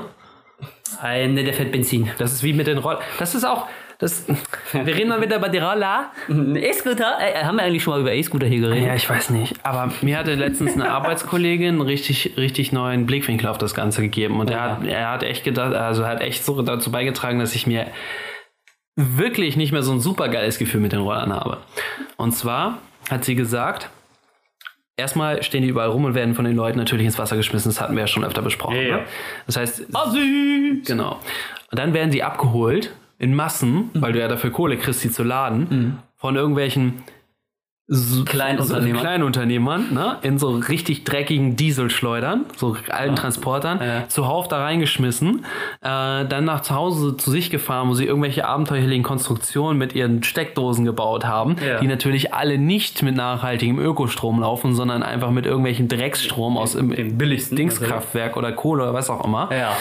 [1.02, 2.08] Ein, ne, der fährt Benzin.
[2.18, 2.96] Das ist wie mit den Roll.
[3.18, 3.66] Das ist auch.
[3.98, 4.26] Das,
[4.72, 6.10] wir reden mal wieder über die Roller.
[6.28, 7.16] Ein E-Scooter?
[7.18, 8.86] Äh, haben wir eigentlich schon mal über E-Scooter hier geredet?
[8.86, 9.54] Ja, ich weiß nicht.
[9.62, 14.38] Aber mir hatte letztens eine Arbeitskollegin einen richtig, richtig neuen Blickwinkel auf das Ganze gegeben.
[14.38, 17.54] Und er, hat, er hat echt gedacht, also er hat echt so dazu beigetragen, dass
[17.54, 17.86] ich mir
[18.96, 21.58] wirklich nicht mehr so ein super geiles Gefühl mit den Rollern habe.
[22.18, 22.78] Und zwar
[23.08, 23.88] hat sie gesagt,
[24.98, 27.70] erstmal stehen die überall rum und werden von den Leuten natürlich ins Wasser geschmissen.
[27.70, 28.76] Das hatten wir ja schon öfter besprochen.
[28.76, 28.96] Ja, ja.
[28.98, 29.04] Ne?
[29.46, 30.82] Das heißt, Assi!
[30.84, 31.18] Genau.
[31.70, 35.22] Und dann werden sie abgeholt in Massen, weil du ja dafür Kohle kriegst, sie zu
[35.22, 37.02] laden, von irgendwelchen
[37.88, 38.96] so, Kleinunternehmern.
[38.96, 44.08] so Kleinunternehmern, ne, in so richtig dreckigen Dieselschleudern, so alten Transportern, Ja.
[44.08, 45.44] zuhauf da reingeschmissen,
[45.82, 50.24] äh, dann nach zu Hause zu sich gefahren, wo sie irgendwelche abenteuerlichen Konstruktionen mit ihren
[50.24, 51.78] Steckdosen gebaut haben, Ja.
[51.78, 57.16] die natürlich alle nicht mit nachhaltigem Ökostrom laufen, sondern einfach mit irgendwelchen Drecksstrom aus Den
[57.16, 57.56] billigsten.
[57.56, 59.48] Dingskraftwerk oder Kohle oder was auch immer.
[59.52, 59.76] Ja.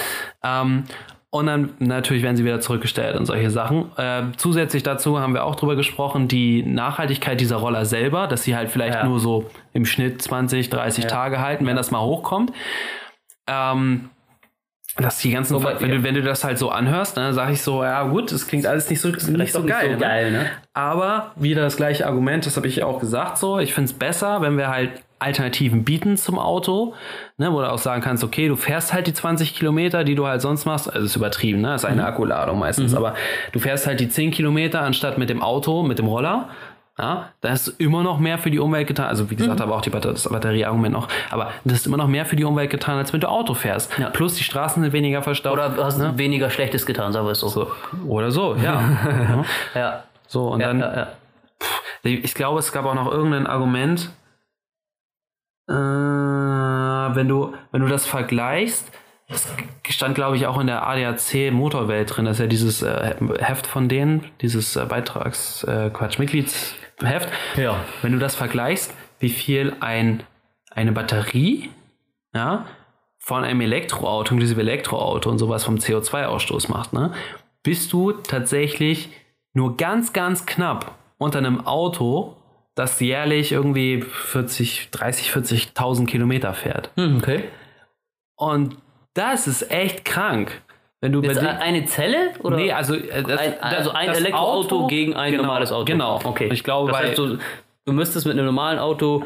[0.61, 0.83] Ähm,
[1.35, 3.91] und dann natürlich werden sie wieder zurückgestellt und solche Sachen.
[3.97, 8.55] Ähm, zusätzlich dazu haben wir auch drüber gesprochen, die Nachhaltigkeit dieser Roller selber, dass sie
[8.55, 9.05] halt vielleicht Ja.
[9.05, 12.51] nur so im Schnitt 20, 30 Tage halten, wenn das mal hochkommt.
[13.47, 14.09] Ähm,
[14.97, 17.61] dass die ganzen, Wobei- wenn, du, wenn du das halt so anhörst, dann sage ich
[17.61, 19.87] so, ja gut, das klingt alles nicht so, nicht so nicht geil.
[19.87, 19.97] so ne?
[19.97, 20.45] geil, ne?
[20.73, 23.59] Aber wieder das gleiche Argument, das habe ich auch gesagt so.
[23.59, 26.93] Ich finde es besser, wenn wir halt Alternativen bieten zum Auto,
[27.37, 30.27] ne, wo du auch sagen kannst, okay, du fährst halt die 20 Kilometer, die du
[30.27, 33.15] halt sonst machst, also ist übertrieben, ne, ist eine Akkuladung meistens, aber
[33.51, 36.49] du fährst halt die 10 Kilometer anstatt mit dem Auto, mit dem Roller.
[36.97, 39.07] Ja, da ist immer noch mehr für die Umwelt getan.
[39.07, 41.09] Also wie gesagt, aber auch die Batter das Batterieargument noch.
[41.29, 43.91] Aber das ist immer noch mehr für die Umwelt getan, als wenn du Auto fährst.
[43.97, 44.11] Ja.
[44.11, 45.57] Plus die Straßen sind weniger verstaubt.
[45.57, 47.49] Oder hast du weniger Schlechtes getan, sagen wir es so.
[47.49, 47.69] so.
[48.07, 49.43] Oder so, ja.
[49.75, 50.03] Ja.
[50.27, 51.07] so, und Ja, dann ja.
[52.03, 54.09] ich glaube, es gab auch noch irgendein Argument,
[55.67, 58.91] äh, wenn du, wenn du das vergleichst,
[59.27, 59.47] das
[59.89, 63.65] stand, glaube ich, auch in der ADAC Motorwelt drin, das ist ja dieses äh, Heft
[63.65, 67.29] von denen, dieses äh, Beitrags, äh, Quatsch, Mitgliedsheft.
[67.55, 67.77] Ja.
[68.03, 70.23] Wenn du das vergleichst, wie viel ein,
[70.69, 71.71] eine Batterie,
[72.33, 72.65] ja,
[73.17, 77.11] von einem Elektroauto, inklusive Elektroauto und sowas vom CO2-Ausstoß macht, ne,
[77.63, 79.09] bist du tatsächlich
[79.53, 82.35] nur ganz, ganz knapp unter einem Auto,
[82.75, 86.89] das jährlich irgendwie 40, 30, 40.000 Kilometer fährt.
[86.95, 87.45] Hm, okay.
[88.35, 88.77] Und
[89.13, 90.61] das ist echt krank.
[91.01, 92.31] Wenn du Jetzt eine Zelle?
[92.41, 92.57] Oder?
[92.57, 95.85] Nee, also, äh, das, ein, also ein Elektroauto Auto- gegen ein genau, normales Auto.
[95.85, 96.19] Genau.
[96.23, 96.49] Okay.
[96.51, 97.37] Ich glaube, das heißt, du,
[97.85, 99.23] du müsstest mit einem normalen Auto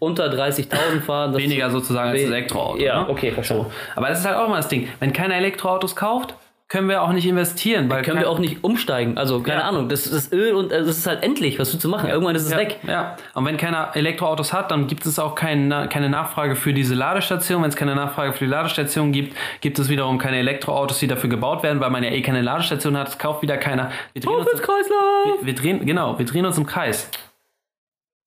[0.00, 1.36] unter 30.000 fahren.
[1.36, 2.78] weniger sozusagen als das Elektroauto.
[2.80, 3.08] Ja, ne?
[3.08, 3.66] okay, verstanden.
[3.96, 4.88] Aber das ist halt auch mal das Ding.
[5.00, 6.34] Wenn keiner Elektroautos kauft,
[6.68, 7.88] können wir auch nicht investieren.
[7.88, 9.16] Weil Können wir auch nicht umsteigen.
[9.16, 9.68] Also, keine Ja.
[9.68, 12.10] Ahnung, das ist Öl und äh, das ist halt endlich, was du zu machen.
[12.10, 12.78] Irgendwann ist es ja, weg.
[12.86, 16.94] Ja, und wenn keiner Elektroautos hat, dann gibt es auch kein, keine Nachfrage für diese
[16.94, 17.62] Ladestation.
[17.62, 21.30] Wenn es keine Nachfrage für die Ladestation gibt, gibt es wiederum keine Elektroautos, die dafür
[21.30, 23.08] gebaut werden, weil man ja eh keine Ladestation hat.
[23.08, 23.90] Es kauft wieder keiner.
[24.12, 25.38] Wir drehen, uns, Teufelskreislauf!
[25.40, 27.10] wir drehen, genau, wir drehen uns im Kreis.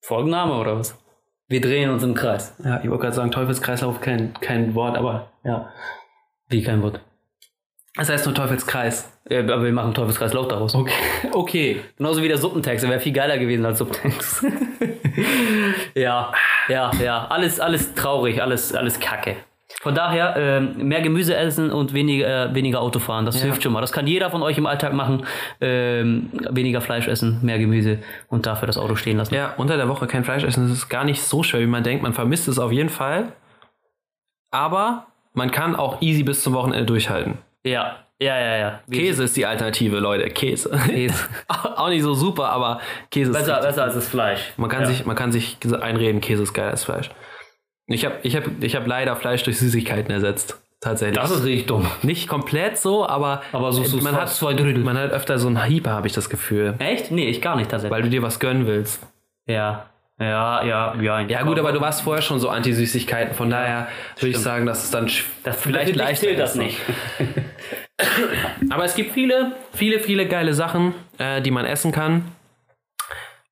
[0.03, 0.97] Folgenname oder was?
[1.47, 2.55] Wir drehen uns im Kreis.
[2.63, 5.69] Ja, ich wollte gerade sagen, Teufelskreislauf, kein, kein Wort, aber ja.
[6.47, 7.01] Wie kein Wort.
[7.95, 9.11] Das heißt nur Teufelskreis.
[9.29, 10.73] Ja, aber wir machen Teufelskreislauf daraus.
[10.75, 10.93] Okay.
[11.33, 11.81] Okay.
[11.97, 14.45] Genauso wie der Suppentext, der wäre viel geiler gewesen als Suppentext.
[15.95, 16.31] ja,
[16.67, 17.27] ja, ja.
[17.27, 19.35] Alles, alles traurig, alles, alles kacke.
[19.81, 23.25] Von daher, ähm, mehr Gemüse essen und weniger, äh, weniger Auto fahren.
[23.25, 23.45] Das Ja.
[23.45, 23.81] hilft schon mal.
[23.81, 25.25] Das kann jeder von euch im Alltag machen.
[25.59, 29.33] Ähm, weniger Fleisch essen, mehr Gemüse und dafür das Auto stehen lassen.
[29.33, 31.83] Ja, unter der Woche kein Fleisch essen, das ist gar nicht so schwer, wie man
[31.83, 32.03] denkt.
[32.03, 33.31] Man vermisst es auf jeden Fall.
[34.51, 37.37] Aber man kann auch easy bis zum Wochenende durchhalten.
[37.63, 38.57] Ja, ja, ja.
[38.57, 38.79] ja.
[38.91, 40.29] Käse ist die Alternative, Leute.
[40.29, 40.69] Käse.
[40.87, 41.15] Käse.
[41.47, 43.67] auch nicht so super, aber Käse ist Besser, richtig.
[43.69, 44.53] besser als das Fleisch.
[44.57, 44.87] Man kann, ja.
[44.87, 47.09] sich, man kann sich einreden, Käse ist geiler als Fleisch.
[47.87, 50.59] Ich habe ich hab, ich hab leider Fleisch durch Süßigkeiten ersetzt.
[50.79, 51.19] Tatsächlich.
[51.19, 51.85] Das ist richtig dumm.
[52.01, 54.83] nicht komplett so, aber, Aber so- so man, hat, zwei Drittel.
[54.83, 56.73] man hat öfter so einen Hieber, habe ich das Gefühl.
[56.79, 57.11] Echt?
[57.11, 57.95] Nee, ich gar nicht tatsächlich.
[57.95, 59.01] Weil du dir was gönnen willst.
[59.47, 59.85] ja.
[60.19, 61.19] Ja, ja, ja.
[61.21, 63.87] Ja gut, aber du warst vorher schon so Anti-Süßigkeiten, von daher
[64.19, 65.09] würde ich sagen, dass es dann
[65.43, 66.57] das vielleicht leichter zählt das ist.
[66.57, 66.77] nicht.
[68.69, 72.25] Aber es gibt viele, viele, viele geile Sachen, äh, die man essen kann,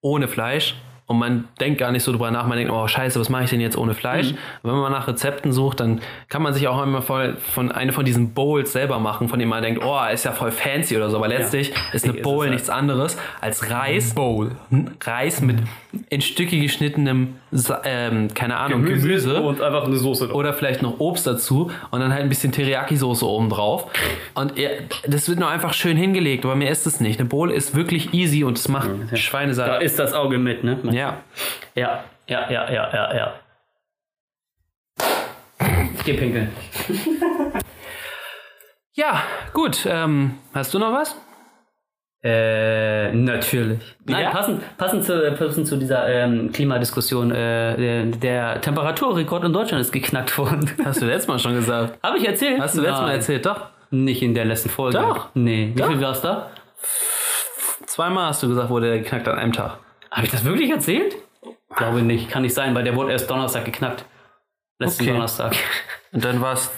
[0.01, 0.75] ohne Fleisch.
[1.09, 3.49] Und man denkt gar nicht so drüber nach, man denkt, oh scheiße, was mache ich
[3.49, 4.35] denn jetzt ohne Fleisch?
[4.61, 8.05] Wenn man nach Rezepten sucht, dann kann man sich auch immer voll von eine von
[8.05, 11.17] diesen Bowls selber machen, von denen man denkt, oh, ist ja voll fancy oder so.
[11.17, 12.51] Aber letztlich ist eine ist Bowl halt.
[12.51, 14.13] nichts anderes als Reis.
[14.13, 14.51] Bowl.
[15.01, 15.57] Reis mit
[16.09, 17.37] in Stücke geschnittenem,
[17.83, 19.41] ähm, keine Ahnung, Gemüse.
[19.41, 20.31] und einfach eine Soße.
[20.33, 23.87] Oder vielleicht noch Obst dazu und dann halt ein bisschen Teriyaki-Soße oben drauf.
[24.35, 27.19] Und er, das wird nur einfach schön hingelegt, aber mir ist es nicht.
[27.19, 29.81] Eine Bowl ist wirklich easy und es macht Da Schweinesalat.
[29.81, 30.77] ist das Auge mit, ne?
[30.91, 31.17] Ja.
[31.75, 33.33] Ja, ja, ja, ja, ja, ja.
[35.97, 36.51] Ich geh pinkeln.
[38.93, 39.21] Ja,
[39.53, 39.85] gut.
[39.89, 41.15] Ähm, hast du noch was?
[42.21, 43.79] Äh, natürlich.
[44.05, 44.29] Nein, Ja?
[44.31, 50.37] passend, passend, zu, passend zu dieser ähm, Klimadiskussion, äh, der, Temperaturrekord in Deutschland ist geknackt
[50.37, 50.69] worden.
[50.83, 51.97] Hast du letztes Mal schon gesagt.
[52.03, 52.59] Habe ich erzählt?
[52.59, 53.45] Hast du letztes Mal erzählt?
[53.45, 53.67] Doch.
[53.91, 54.99] Nicht in der letzten Folge.
[54.99, 55.29] Doch.
[55.33, 55.71] Nee.
[55.73, 55.87] Wie Doch.
[55.87, 56.49] viel war's da?
[57.85, 59.77] Zweimal hast du gesagt, wurde der geknackt an einem Tag.
[60.11, 61.15] Habe ich das wirklich erzählt?
[61.75, 62.29] Glaube nicht.
[62.29, 64.05] Kann nicht sein, weil der wurde erst Donnerstag geknackt.
[64.77, 65.13] Letzten Okay.
[65.13, 65.55] Donnerstag.
[66.11, 66.69] Und dann war es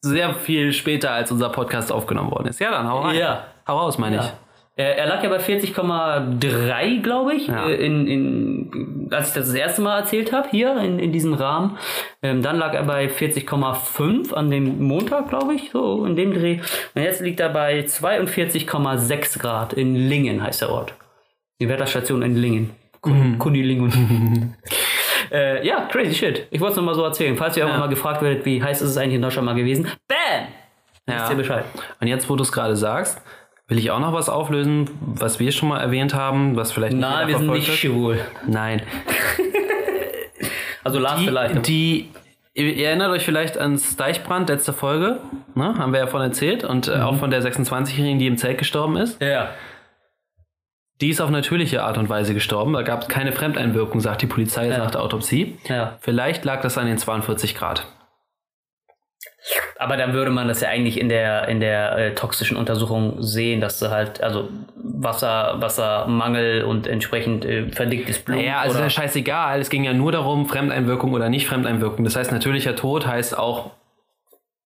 [0.00, 2.58] sehr viel später, als unser Podcast aufgenommen worden ist.
[2.60, 3.16] Ja, dann hau rein.
[3.16, 3.44] Ja.
[3.68, 4.32] Hau raus, meine ich.
[4.76, 4.84] Ja.
[4.84, 7.68] Er, er lag ja bei 40,3, glaube ich, Ja.
[7.68, 11.34] äh, in, in, als ich das das erste Mal erzählt habe, hier in, in diesem
[11.34, 11.76] Rahmen.
[12.22, 16.60] Ähm, dann lag er bei 40,5 an dem Montag, glaube ich, so in dem Dreh.
[16.94, 20.94] Und jetzt liegt er bei 42,6 Grad in Lingen, heißt der Ort.
[21.60, 22.70] Die Wetterstation in Lingen.
[23.00, 24.56] Kun Kunilingen.
[25.32, 26.46] äh, ja, crazy shit.
[26.50, 27.36] Ich wollte es nochmal so erzählen.
[27.36, 29.88] Falls ihr irgendwann mal gefragt werdet, wie heiß ist es eigentlich in Deutschland mal gewesen,
[30.08, 30.46] bam!
[31.04, 31.64] Wisst ihr Bescheid.
[32.00, 33.20] Und jetzt, wo du es gerade sagst,
[33.72, 37.00] will ich auch noch was auflösen, was wir schon mal erwähnt haben, was vielleicht nicht
[37.00, 38.20] Nein, wir sind nicht schwul.
[38.46, 38.82] Nein.
[40.84, 41.66] Also Lars Die, vielleicht.
[41.68, 42.10] die,
[42.54, 45.20] ihr erinnert euch vielleicht ans Deichbrand, letzte Folge,
[45.54, 45.78] ne?
[45.78, 46.94] haben wir ja von erzählt, und Mhm.
[46.94, 49.22] äh, auch von der 26-Jährigen, die im Zelt gestorben ist.
[49.22, 49.50] ja.
[51.00, 52.72] Die ist auf natürliche Art und Weise gestorben.
[52.74, 54.78] Da gab es keine Fremdeinwirkung, sagt die Polizei Ja.
[54.78, 55.56] nach der Autopsie.
[55.68, 55.96] Ja.
[56.00, 57.86] Vielleicht lag das an den 42 Grad.
[59.76, 63.60] Aber dann würde man das ja eigentlich in der, in der äh, toxischen Untersuchung sehen,
[63.60, 68.40] dass du halt, also Wasser, Wassermangel und entsprechend äh, verdicktes Blut.
[68.40, 69.60] Ja, also oder, ist ja scheißegal.
[69.60, 72.04] Es ging ja nur darum, Fremdeinwirkung oder nicht Fremdeinwirkung.
[72.04, 73.72] Das heißt, natürlicher Tod heißt auch,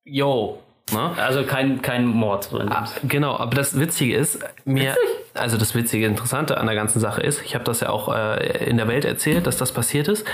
[0.04, 0.58] yo.
[0.92, 1.10] Ne?
[1.16, 2.44] also kein, kein Mord.
[2.44, 4.94] So Ah, genau, aber das Witzige ist, mir,
[5.38, 8.64] also das Witzige, Interessante an der ganzen Sache ist, ich habe das ja auch äh,
[8.68, 10.26] in der Welt erzählt, dass das passiert ist.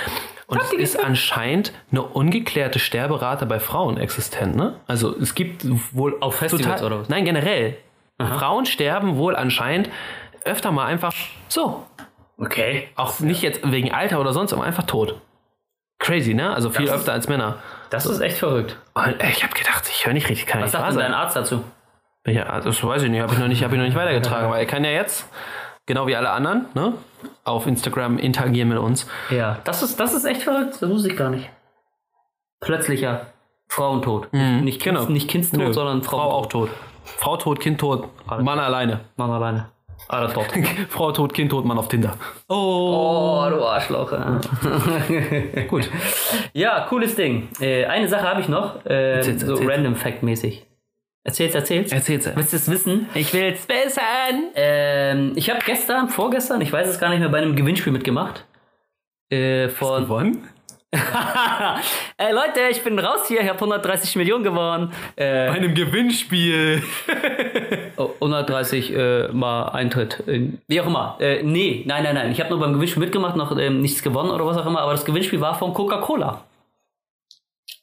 [0.46, 4.54] Und es ist anscheinend eine ungeklärte Sterberate bei Frauen existent.
[4.56, 4.74] Ne?
[4.86, 7.08] Also es gibt wohl Auf Festivals oder was?
[7.08, 7.76] Nein, generell.
[8.20, 9.88] Frauen sterben wohl anscheinend
[10.44, 11.12] öfter mal einfach
[11.48, 11.84] so.
[12.38, 12.88] Okay.
[12.96, 15.20] Auch nicht jetzt wegen Alter oder sonst, aber einfach tot.
[15.98, 16.52] Crazy, ne?
[16.52, 17.58] Also viel Das ist- öfter als Männer.
[17.90, 18.76] Das ist echt verrückt.
[18.94, 21.14] Und, ich habe gedacht, ich höre nicht richtig, kann Was nicht sagt denn dein.
[21.14, 21.62] Arzt dazu?
[22.26, 24.60] Ja, das weiß ich nicht, habe ich noch nicht, habe ich noch nicht weitergetragen, weil
[24.60, 25.28] er kann ja jetzt,
[25.86, 26.92] genau wie alle anderen, ne,
[27.44, 29.08] auf Instagram interagieren mit uns.
[29.30, 29.58] Ja.
[29.64, 30.76] Das ist, das ist echt verrückt.
[30.80, 31.50] Das wusste ich gar nicht.
[32.60, 33.26] Plötzlicher
[33.68, 34.32] Frauentod.
[34.32, 35.10] Mhm, Nicht, kind, genau.
[35.10, 36.30] nicht Kindstod, Nö, sondern Frau Frau.
[36.30, 36.70] auch tot.
[37.04, 38.08] Frau tot, Kind tot,
[38.40, 39.00] Mann alleine.
[39.16, 39.68] Mann alleine.
[40.08, 40.46] Alle tot.
[40.88, 42.12] Frau tot, Kind tot, Mann auf Tinder.
[42.48, 44.12] Oh, du Arschloch.
[44.12, 44.40] Ja.
[45.68, 45.88] Gut.
[46.52, 47.48] Ja, cooles Ding.
[47.60, 49.70] Äh, eine Sache habe ich noch, äh, Erzähl's, so erzähl's.
[49.70, 50.64] random Fact-mäßig.
[51.24, 51.92] Erzähl's, erzähl's.
[51.92, 52.28] Erzähl's.
[52.34, 53.08] Willst du es wissen?
[53.14, 54.50] Ich will's wissen.
[54.56, 58.44] Ähm, ich habe gestern, vorgestern, ich weiß es gar nicht mehr, bei einem Gewinnspiel mitgemacht.
[59.30, 60.02] Äh, von.
[60.02, 60.48] Gewonnen?
[62.18, 64.92] Ey Leute, ich bin raus hier, ich habe 130 Millionen gewonnen.
[65.16, 66.82] Äh, Bei einem Gewinnspiel.
[67.96, 70.20] oh, 130 äh, mal Eintritt.
[70.26, 71.16] In, wie auch immer.
[71.18, 72.32] Äh, nee, nein, nein, nein.
[72.32, 74.92] Ich habe nur beim Gewinnspiel mitgemacht, noch ähm, nichts gewonnen oder was auch immer, aber
[74.92, 76.44] das Gewinnspiel war von Coca-Cola.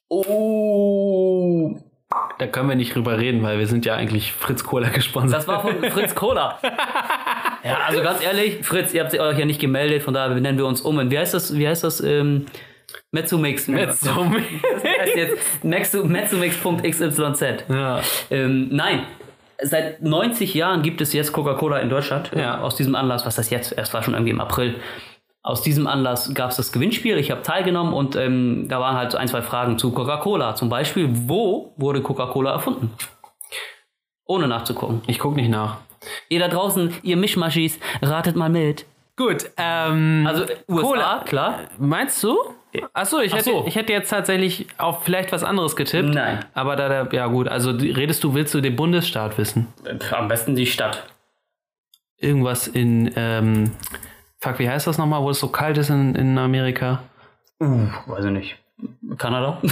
[0.09, 1.79] Oh.
[2.39, 5.41] Da können wir nicht drüber reden, weil wir sind ja eigentlich Fritz Cola gesponsert.
[5.41, 6.57] Das war von Fritz Cola.
[7.63, 10.65] ja, also ganz ehrlich, Fritz, ihr habt euch ja nicht gemeldet, von daher nennen wir
[10.65, 10.97] uns um.
[10.97, 11.55] Und wie heißt das?
[11.55, 12.01] Wie heißt das?
[12.01, 12.47] Ähm.
[14.73, 17.63] Das heißt jetzt Mexu- Mezzomix.xyz.
[17.69, 18.01] ja.
[18.31, 19.03] Ähm, nein.
[19.61, 22.31] Seit 90 Jahren gibt es jetzt Coca-Cola in Deutschland.
[22.33, 22.61] Ja.
[22.61, 23.77] Aus diesem Anlass, was das jetzt?
[23.77, 24.75] Es war schon irgendwie im April.
[25.49, 27.17] Aus diesem Anlass gab es das Gewinnspiel.
[27.17, 30.55] Ich habe teilgenommen und ähm, da waren halt so ein, zwei Fragen zu Coca-Cola.
[30.55, 32.91] Zum Beispiel, wo wurde Coca-Cola erfunden?
[34.25, 35.01] Ohne nachzugucken.
[35.07, 35.77] Ich guck nicht nach.
[36.29, 38.85] Ihr da draußen, ihr Mischmaschis, ratet mal mit.
[39.17, 40.25] Gut, ähm.
[40.27, 41.23] Also USA, Cola.
[41.25, 41.59] klar.
[41.79, 42.37] Meinst du?
[42.93, 43.63] Achso, ich, Ach hätte, so.
[43.67, 46.13] ich hätte jetzt tatsächlich auf vielleicht was anderes getippt.
[46.13, 46.45] Nein.
[46.53, 49.67] Aber da, der- ja gut, also redest du, willst du den Bundesstaat wissen?
[50.11, 51.03] Am besten die Stadt.
[52.17, 53.71] Irgendwas in, ähm,
[54.39, 56.99] fuck, wie heißt das nochmal, wo es so kalt ist in, in Amerika?
[57.59, 58.57] Weiß ich nicht.
[59.17, 59.59] Kanada?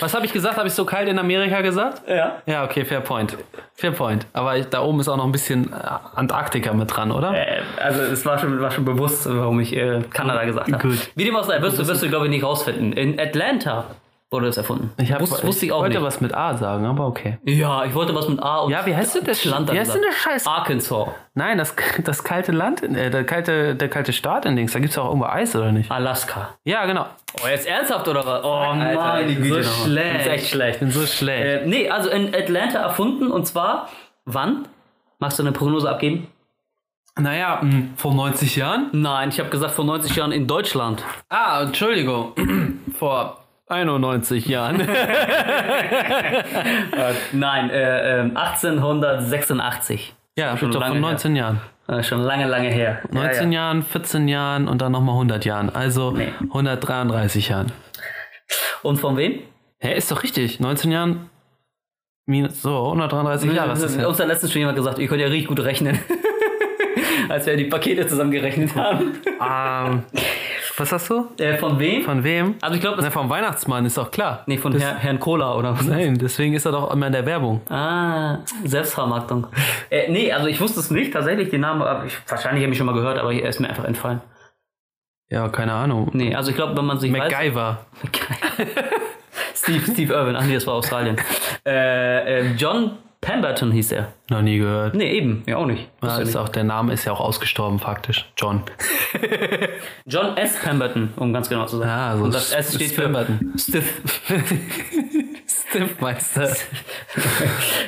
[0.00, 0.56] Was habe ich gesagt?
[0.56, 2.02] Habe ich so kalt in Amerika gesagt?
[2.08, 2.42] Ja.
[2.44, 3.38] Ja, okay, fair point.
[3.74, 4.26] Fair point.
[4.32, 5.76] Aber ich, da oben ist auch noch ein bisschen äh,
[6.16, 7.32] Antarktika mit dran, oder?
[7.32, 10.88] Äh, also es war schon, war schon bewusst, warum ich äh, Kanada gesagt habe.
[10.88, 11.12] Gut.
[11.14, 12.92] Wie dem auch sei, wirst du, wirst du glaube ich nicht rausfinden.
[12.92, 13.84] In Atlanta
[14.32, 14.90] wurde das erfunden.
[14.96, 16.04] Ich, hab, Wus- wusste ich auch wollte nicht.
[16.06, 17.38] was mit A sagen, aber okay.
[17.44, 19.38] Ja, ich wollte was mit A und Ja, wie heißt denn das?
[19.46, 20.46] Atlanta Wie heißt denn der Scheiß?
[20.46, 21.08] Arkansas.
[21.34, 21.74] Nein, das,
[22.04, 25.06] das kalte Land, äh, der kalte, der kalte Staat in Dings, da gibt es auch
[25.08, 25.90] irgendwo Eis, oder nicht?
[25.90, 26.54] Alaska.
[26.64, 27.06] Ja, genau.
[27.42, 28.44] Oh, jetzt ernsthaft oder was?
[28.44, 29.64] Oh Alter, meine so Güte.
[29.64, 30.14] schlecht.
[30.14, 30.74] Das ist echt schlecht.
[30.74, 31.62] Ich bin so schlecht.
[31.62, 33.88] Äh, nee, also in Atlanta erfunden und zwar
[34.24, 34.66] wann?
[35.18, 36.26] Magst du eine Prognose abgeben?
[37.18, 38.88] Naja, mh, vor 90 Jahren?
[38.92, 41.02] Nein, ich habe gesagt vor 90 Jahren in Deutschland.
[41.28, 42.32] Ah, Entschuldigung.
[42.98, 43.41] vor
[43.72, 44.76] 91 Jahren.
[47.32, 50.14] Nein, äh, ähm, 1886.
[50.38, 51.60] ja, Schon doch von 19 Jahren.
[51.88, 53.00] Äh, schon lange, lange her.
[53.10, 53.66] 19 ja, ja.
[53.66, 55.68] Jahren, 14 Jahren und dann nochmal 100 Jahren.
[55.74, 56.32] Also Nee.
[56.40, 57.72] 133 Jahren.
[58.82, 59.40] Und von wem?
[59.78, 60.60] Hä, ist doch richtig.
[60.60, 61.30] 19 Jahren
[62.26, 64.08] minus, so, 133 Jahre Uns ja.
[64.08, 65.98] hat letztens schon jemand gesagt, ihr könnt ja richtig gut rechnen.
[67.28, 69.14] Als wir die Pakete zusammengerechnet haben.
[69.26, 70.02] Ähm,
[70.76, 71.28] Was hast du?
[71.38, 72.02] Äh, von wem?
[72.02, 72.54] Von wem?
[72.60, 74.42] Also ich glaube, vom Weihnachtsmann, ist doch klar.
[74.46, 75.86] nee, von Herr, Herrn Cola oder was?
[75.86, 77.60] Nein, deswegen ist er doch immer in der Werbung.
[77.70, 79.46] Ah, Selbstvermarktung.
[79.90, 82.78] äh, nee, also ich wusste es nicht, tatsächlich, den Namen, aber ich, wahrscheinlich habe ich
[82.78, 84.20] schon mal gehört, aber er ist mir einfach entfallen.
[85.28, 86.10] Ja, keine Ahnung.
[86.12, 87.30] Nee, also ich glaube, wenn man sich weiß...
[87.32, 87.86] MacGyver.
[89.54, 91.16] Steve, Steve Irwin, ach nee, das war Australien.
[91.66, 94.08] Äh, äh, John Pemberton hieß er.
[94.30, 94.96] Noch nie gehört.
[94.96, 95.88] Nee, eben, ja auch nicht.
[96.02, 98.28] Ja, ist auch, der Name ist ja auch ausgestorben, faktisch.
[98.36, 98.64] John.
[100.06, 100.58] John S.
[100.60, 101.88] Pemberton, um ganz genau zu sein.
[101.88, 103.54] Ah, so Und das S steht für Pemberton.
[103.56, 104.02] Stiff.
[105.46, 106.50] Stiffmeister.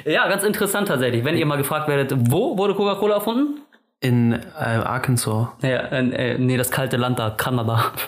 [0.05, 1.25] Ja, ganz interessant tatsächlich.
[1.25, 3.61] Wenn ihr mal gefragt werdet, wo wurde Coca-Cola erfunden?
[3.99, 5.49] In äh, Arkansas.
[5.63, 7.93] Ja, äh, nee, das kalte Land da, Kanada.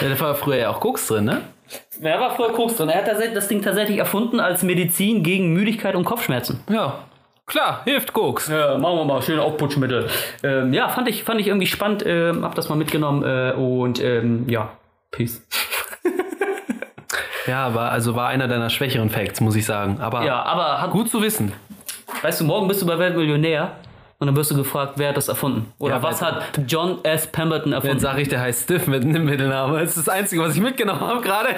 [0.00, 1.42] Ja, da war früher ja auch Koks drin, ne?
[2.00, 2.88] Er war früher Koks drin.
[2.88, 6.60] Er hat das Ding tatsächlich erfunden als Medizin gegen Müdigkeit und Kopfschmerzen.
[6.70, 6.98] Ja.
[7.46, 8.48] Klar, hilft Koks.
[8.48, 10.08] Ja, machen wir mal, schöne Aufputschmittel.
[10.42, 14.02] Ähm, ja, fand ich, fand ich irgendwie spannend, ähm, hab das mal mitgenommen äh, und
[14.02, 14.70] ähm, ja,
[15.12, 15.42] peace.
[17.46, 20.00] Ja, war, also war einer deiner schwächeren Facts, muss ich sagen.
[20.00, 21.52] Aber Ja, aber hat, gut zu wissen.
[22.22, 23.76] weißt du, morgen bist du bei Weltmillionär
[24.18, 25.72] und dann wirst du gefragt, wer hat das erfunden?
[25.78, 27.26] Oder Ja, was hat John S.
[27.26, 28.00] Pemberton Dann erfunden?
[28.00, 29.74] sage ich, der heißt Stiff mit einem Mittelnamen.
[29.78, 31.48] Das ist das Einzige, was ich mitgenommen habe gerade.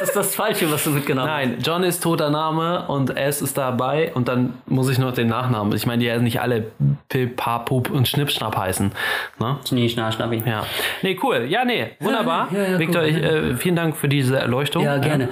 [0.00, 1.36] Das ist das Falsche, was du mitgenommen hast.
[1.36, 5.28] Nein, John ist toter Name und S ist dabei und dann muss ich noch den
[5.28, 5.72] Nachnamen.
[5.76, 6.72] Ich meine, die ja nicht alle
[7.08, 8.90] Pip, Pap, Pup und Schnippschnapp heißen.
[9.38, 9.56] Ne?
[9.70, 10.42] Nee, schna, schnappi.
[10.44, 10.64] Ja.
[11.02, 11.44] Nee, cool.
[11.48, 12.48] Ja, nee, wunderbar.
[12.50, 13.08] Ja, ja, Victor, cool.
[13.08, 14.82] ich, äh, vielen Dank für diese Erleuchtung.
[14.82, 15.28] Ja, gerne.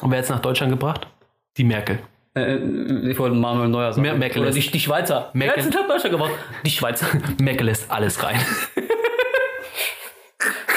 [0.00, 1.08] Und wer jetzt nach Deutschland gebracht?
[1.56, 1.98] Die Merkel.
[2.46, 4.02] Äh, ich wollte Manuel Neuer sagen.
[4.02, 5.30] Mer- Merkel Oder ist- die, die Schweizer.
[5.32, 6.32] Merkel- den Deutscher gemacht?
[6.64, 7.06] Die Schweizer.
[7.40, 8.40] Merkel lässt alles rein.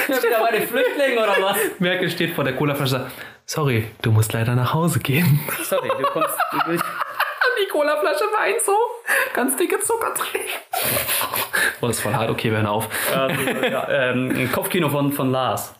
[0.08, 1.56] Wieder bei den Flüchtlingen oder was?
[1.78, 3.12] Merkel steht vor der Colaflasche und sagt,
[3.46, 5.40] sorry, du musst leider nach Hause gehen.
[5.62, 6.28] Sorry, du kommst.
[6.66, 8.76] Du, Die Colaflasche weint so.
[9.34, 10.40] Ganz dicke Zucker drin.
[11.80, 12.28] Oh, das ist voll hart.
[12.30, 12.88] Okay, wir hören auf.
[13.10, 15.74] ja, ähm, Kopfkino von, von Lars.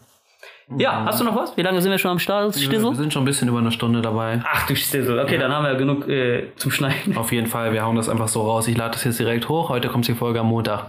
[0.79, 1.57] Ja, hast du noch was?
[1.57, 2.55] Wie lange sind wir schon am Start?
[2.55, 2.95] Wir Stissel?
[2.95, 4.41] sind schon ein bisschen über eine Stunde dabei.
[4.45, 5.19] Ach du Stissel.
[5.19, 7.17] Okay, dann haben wir genug äh, zum Schneiden.
[7.17, 8.69] Auf jeden Fall, wir hauen das einfach so raus.
[8.69, 9.69] Ich lade das jetzt direkt hoch.
[9.69, 10.87] Heute kommt die Folge am Montag.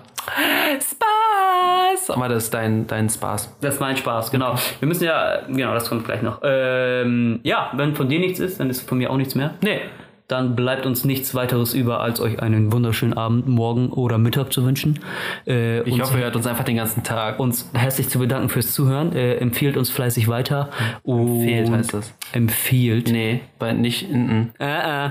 [0.79, 2.11] Spaß!
[2.15, 3.55] Aber das ist dein, dein Spaß.
[3.61, 4.55] Das ist mein Spaß, genau.
[4.79, 6.39] Wir müssen ja, genau, das kommt gleich noch.
[6.43, 9.53] Ähm, ja, wenn von dir nichts ist, dann ist von mir auch nichts mehr.
[9.61, 9.81] Nee.
[10.27, 14.65] Dann bleibt uns nichts weiteres über, als euch einen wunderschönen Abend, Morgen oder Mittag zu
[14.65, 14.99] wünschen.
[15.45, 17.39] Äh, Ich hoffe, ihr hört uns einfach den ganzen Tag.
[17.39, 19.13] uns herzlich zu bedanken fürs Zuhören.
[19.13, 20.69] Äh, empfiehlt uns fleißig weiter.
[21.03, 22.13] Und Empfehlt heißt das.
[22.31, 23.11] Empfiehlt.
[23.11, 24.09] Nee, bei nicht.
[24.09, 24.51] Mm, mm.
[24.59, 25.09] Äh, äh.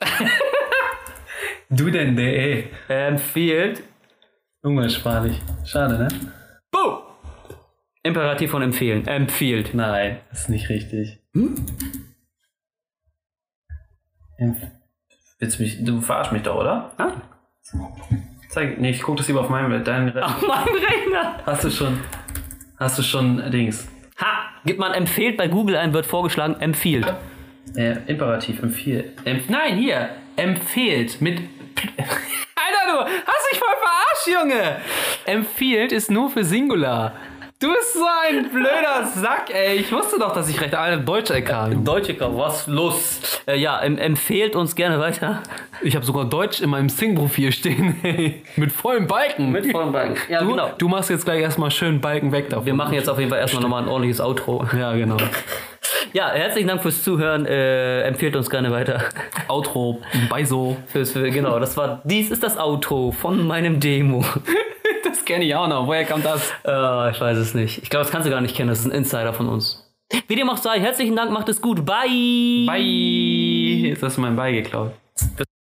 [1.72, 2.64] Du denn, nee.
[2.88, 3.82] Empfiehlt.
[4.62, 5.40] Umgangssprachlich.
[5.64, 6.08] Schade, ne?
[6.72, 6.98] Boom!
[8.02, 9.06] Imperativ von empfehlen.
[9.06, 9.72] Empfiehlt.
[9.74, 11.20] Nein, das ist nicht richtig.
[11.34, 11.54] Hm?
[15.38, 16.92] Willst mich, du verarsch mich doch, oder?
[16.96, 17.12] Ah,
[18.48, 21.36] Zeig, nee, ich guck das lieber auf meinem, deinen Re auf meinem Rechner.
[21.46, 22.00] Hast du schon,
[22.78, 23.86] hast du schon Dings?
[24.20, 24.50] Ha!
[24.64, 27.14] Gibt man empfiehlt bei Google ein, wird vorgeschlagen, empfiehlt.
[27.76, 29.24] Äh, Imperativ, empfiehlt.
[29.24, 31.38] Empf Nein, hier, empfiehlt mit.
[31.96, 34.76] Alter, du hast dich voll verarscht, Junge!
[35.26, 37.12] Empfiehlt ist nur für Singular.
[37.60, 39.76] Du bist so ein blöder Sack, ey.
[39.76, 41.84] Ich wusste doch, dass ich recht alle Deutsch kann.
[41.84, 43.20] Deutsche Kauf, was los?
[43.46, 45.42] Äh, ja, em empfehlt uns gerne weiter.
[45.82, 48.42] Ich habe sogar Deutsch in meinem Sing-Profil stehen, ey.
[48.56, 49.50] Mit vollem Balken.
[49.52, 50.16] Mit vollen Balken.
[50.30, 50.70] Ja, du, genau.
[50.78, 52.64] du machst jetzt gleich erstmal schön Balken weg davon.
[52.64, 54.66] Wir machen jetzt auf jeden Fall erstmal nochmal ein ordentliches Outro.
[54.74, 55.18] Ja, genau.
[56.12, 57.46] Ja, herzlichen Dank fürs Zuhören.
[57.46, 59.04] Äh, empfehlt uns gerne weiter.
[59.48, 60.76] Outro, bei so.
[60.88, 64.24] Fürs, für, genau, das war, dies ist das Outro von meinem Demo.
[65.02, 65.86] Das kenne ich auch noch.
[65.86, 66.50] Woher kommt das?
[66.64, 67.82] Äh, ich weiß es nicht.
[67.82, 68.68] Ich glaube, das kannst du gar nicht kennen.
[68.68, 69.90] Das ist ein Insider von uns.
[70.28, 71.84] Wie dem auch sei, herzlichen Dank, macht es gut.
[71.84, 72.66] Bye.
[72.66, 73.88] Bye.
[73.88, 74.92] Jetzt hast du mein Bye geklaut.